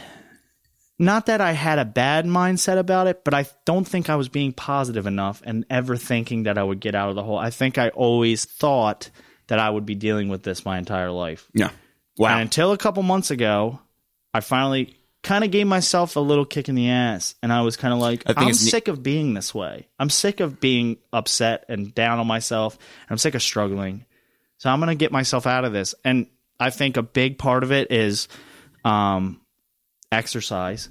not 0.99 1.27
that 1.27 1.41
I 1.41 1.53
had 1.53 1.79
a 1.79 1.85
bad 1.85 2.25
mindset 2.25 2.79
about 2.79 3.07
it, 3.07 3.23
but 3.25 3.35
I 3.35 3.47
don't 3.67 3.87
think 3.87 4.09
I 4.09 4.17
was 4.17 4.29
being 4.29 4.53
positive 4.53 5.07
enough 5.07 5.43
and 5.45 5.67
ever 5.69 5.97
thinking 5.97 6.45
that 6.45 6.57
I 6.57 6.63
would 6.63 6.81
get 6.81 6.95
out 6.95 7.11
of 7.11 7.17
the 7.17 7.23
hole. 7.23 7.39
I 7.39 7.51
think 7.51 7.77
I 7.77 7.91
always 7.91 8.47
thought 8.47 9.11
that 9.49 9.59
I 9.59 9.69
would 9.69 9.85
be 9.85 9.95
dealing 9.95 10.29
with 10.29 10.43
this 10.43 10.65
my 10.65 10.79
entire 10.79 11.11
life. 11.11 11.49
Yeah. 11.53 11.71
Wow. 12.17 12.33
And 12.33 12.43
until 12.43 12.73
a 12.73 12.79
couple 12.79 13.03
months 13.03 13.31
ago, 13.31 13.79
I 14.33 14.41
finally 14.41 14.97
kind 15.23 15.45
of 15.45 15.51
gave 15.51 15.67
myself 15.67 16.17
a 16.17 16.21
little 16.21 16.47
kick 16.47 16.69
in 16.69 16.75
the 16.75 16.89
ass. 16.89 17.35
And 17.43 17.53
I 17.53 17.61
was 17.61 17.77
kind 17.77 17.93
of 17.93 18.01
like, 18.01 18.23
I'm 18.27 18.49
it's 18.49 18.65
ne- 18.65 18.71
sick 18.71 18.89
of 18.89 19.03
being 19.03 19.35
this 19.35 19.55
way. 19.55 19.89
I'm 19.99 20.09
sick 20.09 20.41
of 20.41 20.61
being 20.61 20.97
upset 21.13 21.67
and 21.69 21.95
down 21.95 22.19
on 22.19 22.27
myself. 22.27 22.79
I'm 23.11 23.19
sick 23.19 23.35
of 23.35 23.43
struggling. 23.43 24.06
So 24.59 24.71
I'm 24.71 24.79
going 24.81 24.89
to 24.89 24.95
get 24.95 25.13
myself 25.13 25.47
out 25.47 25.65
of 25.65 25.73
this. 25.73 25.95
And 26.05 26.27
I 26.59 26.71
think 26.71 26.97
a 26.97 27.03
big 27.03 27.39
part 27.39 27.63
of 27.63 27.73
it 27.73 27.91
is 27.93 28.29
um, 28.85 29.41
exercise. 30.11 30.89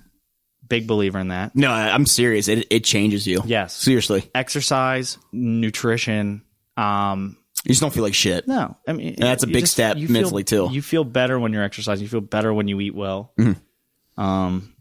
Big 0.67 0.87
believer 0.87 1.19
in 1.19 1.27
that. 1.27 1.55
no, 1.55 1.71
I'm 1.71 2.07
serious. 2.07 2.47
It 2.47 2.65
it 2.71 2.83
changes 2.83 3.27
you. 3.27 3.43
Yes. 3.45 3.75
Seriously. 3.77 4.31
Exercise, 4.33 5.19
nutrition. 5.31 6.41
Um, 6.75 7.37
You 7.63 7.69
just 7.69 7.81
don't 7.81 7.93
feel 7.93 8.01
like 8.01 8.15
shit. 8.15 8.47
No, 8.47 8.75
I 8.87 8.93
mean 8.93 9.15
that's 9.15 9.43
a 9.43 9.47
big 9.47 9.67
step 9.67 9.97
you 9.97 10.07
feel- 10.07 10.13
mentally, 10.13 10.43
too. 10.43 10.67
You 10.71 10.81
feel 10.81 11.03
better 11.03 11.39
when 11.39 11.53
you're 11.53 11.61
exercising. 11.63 12.01
You 12.03 12.09
feel 12.09 12.21
better 12.21 12.51
when 12.51 12.67
you 12.67 12.79
eat 12.81 12.95
well. 12.95 13.31
Mm-hmm. 13.39 14.21
Um, 14.21 14.73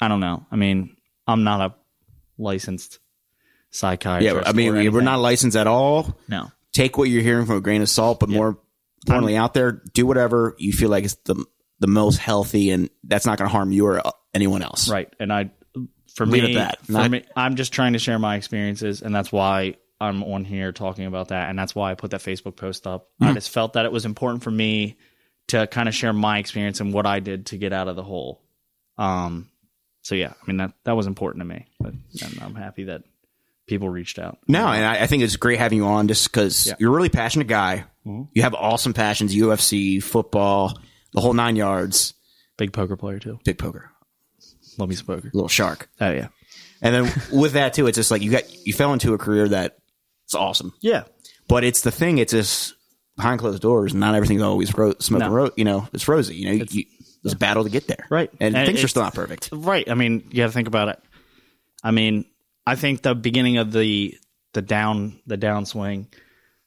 I 0.00 0.08
don't 0.08 0.18
know. 0.18 0.44
I 0.50 0.56
mean, 0.56 0.96
I'm 1.28 1.44
not 1.44 1.60
a 1.70 1.74
licensed 2.36 2.98
psychiatrist. 3.70 4.34
Yeah. 4.46 4.50
I 4.50 4.52
mean, 4.52 4.92
we're 4.92 5.00
not 5.00 5.20
licensed 5.20 5.56
at 5.56 5.68
all 5.68 6.18
No, 6.26 6.50
take 6.78 6.96
what 6.96 7.08
you're 7.08 7.22
hearing 7.22 7.46
from 7.46 7.56
a 7.56 7.60
grain 7.60 7.82
of 7.82 7.88
salt, 7.88 8.20
but 8.20 8.28
more 8.28 8.58
importantly, 9.02 9.36
out 9.36 9.52
there, 9.52 9.82
do 9.92 10.06
whatever 10.06 10.54
you 10.58 10.72
feel 10.72 10.90
like 10.90 11.04
is 11.04 11.16
the 11.24 11.44
the 11.80 11.86
most 11.86 12.18
healthy, 12.18 12.70
and 12.70 12.90
that's 13.04 13.26
not 13.26 13.38
going 13.38 13.48
to 13.48 13.52
harm 13.52 13.72
you 13.72 13.86
or 13.86 14.04
uh, 14.04 14.10
anyone 14.34 14.62
else. 14.62 14.88
Right. 14.90 15.12
And 15.20 15.32
I, 15.32 15.50
for 16.14 16.26
Leave 16.26 16.42
me, 16.42 16.54
that. 16.54 16.84
for 16.84 16.92
Not- 16.92 17.10
me, 17.10 17.24
I'm 17.36 17.56
just 17.56 17.72
trying 17.72 17.92
to 17.92 17.98
share 17.98 18.18
my 18.18 18.36
experiences, 18.36 19.02
and 19.02 19.14
that's 19.14 19.30
why 19.30 19.76
I'm 20.00 20.22
on 20.24 20.44
here 20.44 20.72
talking 20.72 21.06
about 21.06 21.28
that, 21.28 21.50
and 21.50 21.58
that's 21.58 21.74
why 21.74 21.90
I 21.90 21.94
put 21.94 22.12
that 22.12 22.20
Facebook 22.20 22.56
post 22.56 22.86
up. 22.86 23.08
Mm. 23.20 23.28
I 23.28 23.32
just 23.34 23.50
felt 23.50 23.74
that 23.74 23.84
it 23.84 23.92
was 23.92 24.04
important 24.06 24.42
for 24.42 24.50
me 24.50 24.96
to 25.48 25.66
kind 25.66 25.88
of 25.88 25.94
share 25.94 26.12
my 26.12 26.38
experience 26.38 26.80
and 26.80 26.92
what 26.92 27.06
I 27.06 27.20
did 27.20 27.46
to 27.46 27.58
get 27.58 27.72
out 27.72 27.88
of 27.88 27.96
the 27.96 28.04
hole. 28.04 28.42
Um. 28.96 29.48
So 30.02 30.14
yeah, 30.14 30.32
I 30.40 30.46
mean 30.46 30.56
that 30.58 30.72
that 30.84 30.96
was 30.96 31.06
important 31.06 31.42
to 31.42 31.44
me, 31.44 31.66
but 31.78 31.92
and 31.92 32.38
I'm 32.40 32.54
happy 32.54 32.84
that 32.84 33.02
people 33.68 33.88
reached 33.88 34.18
out. 34.18 34.38
No, 34.48 34.66
and 34.66 34.84
I, 34.84 35.02
I 35.02 35.06
think 35.06 35.22
it's 35.22 35.36
great 35.36 35.58
having 35.58 35.78
you 35.78 35.86
on 35.86 36.08
just 36.08 36.30
because 36.30 36.66
Yeah. 36.66 36.74
you're 36.78 36.90
a 36.92 36.96
really 36.96 37.08
passionate 37.08 37.46
guy. 37.46 37.84
Mm-hmm. 38.06 38.24
You 38.32 38.42
have 38.42 38.54
awesome 38.54 38.94
passions: 38.94 39.34
UFC, 39.34 40.02
football, 40.02 40.78
the 41.12 41.20
whole 41.20 41.34
nine 41.34 41.56
yards. 41.56 42.14
Big 42.56 42.72
poker 42.72 42.96
player 42.96 43.18
too. 43.20 43.38
Big 43.44 43.58
poker, 43.58 43.90
Love 44.78 44.88
me 44.88 44.94
some 44.96 45.06
poker. 45.06 45.30
little 45.32 45.48
shark. 45.48 45.88
Oh 46.00 46.10
yeah. 46.10 46.28
And 46.82 46.94
then 46.94 47.12
with 47.32 47.52
that 47.52 47.74
too, 47.74 47.86
it's 47.86 47.96
just 47.96 48.10
like 48.10 48.22
you 48.22 48.30
got 48.32 48.66
you 48.66 48.72
fell 48.72 48.92
into 48.92 49.14
a 49.14 49.18
career 49.18 49.48
that 49.48 49.78
it's 50.24 50.34
awesome. 50.34 50.72
Yeah. 50.80 51.04
But 51.48 51.64
it's 51.64 51.82
the 51.82 51.90
thing. 51.92 52.18
It's 52.18 52.32
just 52.32 52.74
behind 53.16 53.40
closed 53.40 53.62
doors. 53.62 53.94
Not 53.94 54.14
everything's 54.14 54.42
always 54.42 54.76
ro- 54.76 54.94
smoke 55.00 55.22
and 55.22 55.30
No. 55.30 55.34
ro- 55.36 55.50
You 55.56 55.64
know, 55.64 55.88
it's 55.92 56.06
rosy. 56.08 56.34
You 56.36 56.46
know, 56.58 56.64
you, 56.70 56.84
there's 57.22 57.32
a 57.32 57.36
battle 57.38 57.64
to 57.64 57.70
get 57.70 57.86
there. 57.88 58.06
Right. 58.10 58.30
And, 58.40 58.54
And 58.56 58.66
things 58.66 58.84
are 58.84 58.88
still 58.88 59.02
not 59.02 59.14
perfect. 59.14 59.48
Right. 59.52 59.88
I 59.90 59.94
mean, 59.94 60.24
you 60.30 60.36
got 60.36 60.46
to 60.46 60.52
think 60.52 60.68
about 60.68 60.88
it. 60.88 61.00
I 61.82 61.90
mean, 61.90 62.26
I 62.68 62.76
think 62.76 63.02
the 63.02 63.14
beginning 63.14 63.56
of 63.58 63.72
the 63.72 64.16
the 64.52 64.62
down 64.62 65.20
the 65.26 65.36
downswing 65.38 66.06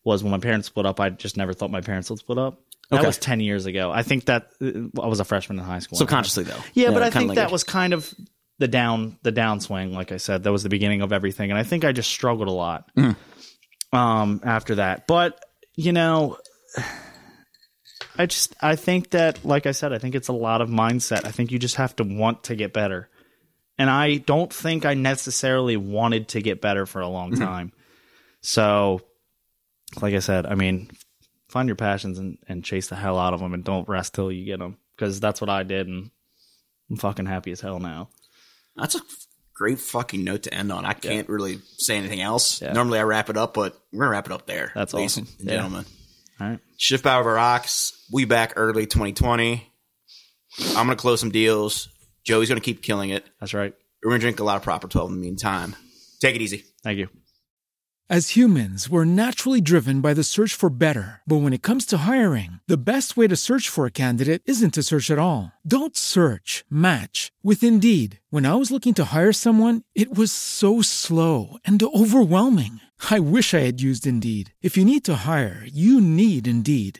was 0.04 0.24
when 0.24 0.32
my 0.32 0.40
parents 0.40 0.68
split 0.68 0.86
up. 0.86 1.00
I 1.00 1.10
just 1.10 1.38
never 1.38 1.54
thought 1.54 1.72
my 1.72 1.82
parents 1.82 2.10
would 2.10 2.20
split 2.20 2.38
up. 2.38 2.60
That 2.90 3.00
Okay. 3.00 3.08
was 3.08 3.18
ten 3.18 3.40
years 3.40 3.66
ago. 3.66 3.92
I 3.92 4.04
think 4.04 4.26
that 4.26 4.50
I 4.62 5.06
was 5.08 5.20
a 5.20 5.26
freshman 5.26 5.60
in 5.60 5.66
high 5.66 5.80
school. 5.80 5.98
Subconsciously 5.98 6.44
though. 6.46 6.60
yeah, 6.74 6.92
but 6.92 7.04
I 7.04 7.10
think 7.10 7.36
that 7.36 7.52
was 7.52 7.64
kind 7.64 7.94
of 7.94 8.14
the 8.60 8.68
down 8.68 9.18
the 9.24 9.32
downswing. 9.32 9.94
Like 9.94 10.12
I 10.12 10.18
said, 10.18 10.44
that 10.44 10.52
was 10.52 10.64
the 10.64 10.70
beginning 10.70 11.02
of 11.02 11.14
everything, 11.14 11.52
and 11.52 11.58
I 11.60 11.64
think 11.64 11.86
I 11.86 11.92
just 11.94 12.10
struggled 12.10 12.48
a 12.48 12.52
lot 12.52 12.90
Mm-hmm. 12.98 13.96
um, 13.98 14.42
after 14.44 14.76
that. 14.76 15.08
But 15.08 15.40
you 15.76 15.94
know, 15.94 16.38
I 18.18 18.26
just 18.26 18.56
I 18.62 18.76
think 18.76 19.12
that, 19.12 19.44
like 19.46 19.66
I 19.66 19.72
said, 19.72 19.94
I 19.94 19.98
think 19.98 20.16
it's 20.16 20.28
a 20.28 20.34
lot 20.34 20.62
of 20.62 20.70
mindset. 20.70 21.26
I 21.26 21.32
think 21.32 21.52
you 21.52 21.60
just 21.60 21.76
have 21.78 21.96
to 21.98 22.04
want 22.04 22.44
to 22.46 22.56
get 22.56 22.74
better. 22.74 23.10
And 23.78 23.90
I 23.90 24.18
don't 24.18 24.54
think 24.54 24.86
I 24.86 24.94
necessarily 24.94 25.78
wanted 25.78 26.30
to 26.30 26.42
get 26.42 26.62
better 26.62 26.86
for 26.86 27.02
a 27.02 27.08
long 27.08 27.32
Mm-hmm. 27.32 27.44
time. 27.44 27.72
So, 28.42 29.02
like 30.02 30.14
I 30.14 30.20
said, 30.20 30.46
I 30.46 30.56
mean, 30.56 30.90
find 31.50 31.68
your 31.68 31.76
passions 31.76 32.18
and, 32.20 32.38
and 32.48 32.64
chase 32.64 32.88
the 32.88 32.96
hell 32.96 33.18
out 33.20 33.34
of 33.34 33.40
them 33.40 33.54
and 33.54 33.64
don't 33.64 33.88
rest 33.90 34.14
till 34.16 34.32
you 34.32 34.46
get 34.46 34.60
them 34.60 34.78
because 34.96 35.20
that's 35.20 35.42
what 35.42 35.50
I 35.50 35.64
did. 35.64 35.88
And 35.88 36.12
I'm 36.90 36.98
fucking 36.98 37.26
happy 37.26 37.52
as 37.52 37.62
hell 37.62 37.80
now. 37.80 38.10
That's 38.76 38.96
a 38.96 39.02
great 39.54 39.80
fucking 39.80 40.24
note 40.24 40.44
to 40.44 40.54
end 40.54 40.72
on. 40.72 40.86
I 40.86 40.94
can't 40.94 41.30
really 41.30 41.60
say 41.78 41.98
anything 41.98 42.22
else. 42.22 42.62
Yeah. 42.62 42.74
Normally 42.74 43.00
I 43.00 43.04
wrap 43.04 43.30
it 43.30 43.38
up, 43.38 43.54
but 43.54 43.78
we're 43.92 44.00
gonna 44.00 44.12
wrap 44.12 44.26
it 44.28 44.32
up 44.32 44.46
there. 44.48 44.72
That's 44.76 44.94
ladies 44.94 45.18
awesome. 45.18 45.28
and 45.40 45.48
Yeah. 45.50 45.56
gentlemen. 45.58 45.86
All 46.40 46.48
right. 46.48 46.60
Shift 46.78 47.04
Power 47.04 47.22
over 47.22 47.34
rocks. 47.34 48.08
We 48.12 48.26
back 48.26 48.54
early 48.56 48.86
2020. 48.88 49.68
I'm 50.70 50.74
gonna 50.74 50.96
close 50.96 51.20
some 51.20 51.32
deals. 51.32 51.90
Joey's 52.24 52.50
gonna 52.50 52.62
keep 52.62 52.82
killing 52.82 53.10
it. 53.10 53.26
That's 53.40 53.54
right. 53.54 53.74
We're 54.04 54.12
gonna 54.12 54.20
drink 54.20 54.40
a 54.40 54.44
lot 54.44 54.58
of 54.58 54.64
proper 54.64 54.88
12 54.88 55.12
in 55.12 55.16
the 55.16 55.22
meantime. 55.22 55.76
Take 56.20 56.36
it 56.36 56.42
easy. 56.42 56.66
Thank 56.84 57.00
you. 57.00 57.10
As 58.12 58.36
humans, 58.36 58.90
we're 58.90 59.06
naturally 59.06 59.62
driven 59.62 60.02
by 60.02 60.14
the 60.14 60.22
search 60.22 60.54
for 60.54 60.70
better. 60.70 61.22
But 61.26 61.38
when 61.38 61.54
it 61.54 61.62
comes 61.62 61.86
to 61.86 62.00
hiring, 62.00 62.60
the 62.68 62.92
best 62.92 63.16
way 63.16 63.26
to 63.30 63.38
search 63.38 63.70
for 63.70 63.86
a 63.86 63.92
candidate 63.92 64.42
isn't 64.46 64.74
to 64.74 64.84
search 64.84 65.10
at 65.10 65.18
all. 65.18 65.54
Don't 65.66 65.96
search, 65.96 66.66
match 66.70 67.32
with 67.42 67.64
Indeed. 67.64 68.20
When 68.30 68.46
I 68.46 68.56
was 68.56 68.70
looking 68.70 68.94
to 68.96 69.16
hire 69.16 69.32
someone, 69.32 69.84
it 69.96 70.14
was 70.14 70.34
so 70.34 70.82
slow 70.82 71.56
and 71.64 71.82
overwhelming. 71.82 72.82
I 73.10 73.20
wish 73.20 73.54
I 73.54 73.60
had 73.60 73.82
used 73.82 74.06
Indeed. 74.06 74.54
If 74.62 74.76
you 74.76 74.84
need 74.84 75.06
to 75.06 75.24
hire, 75.24 75.66
you 75.74 76.02
need 76.02 76.50
Indeed. 76.50 77.00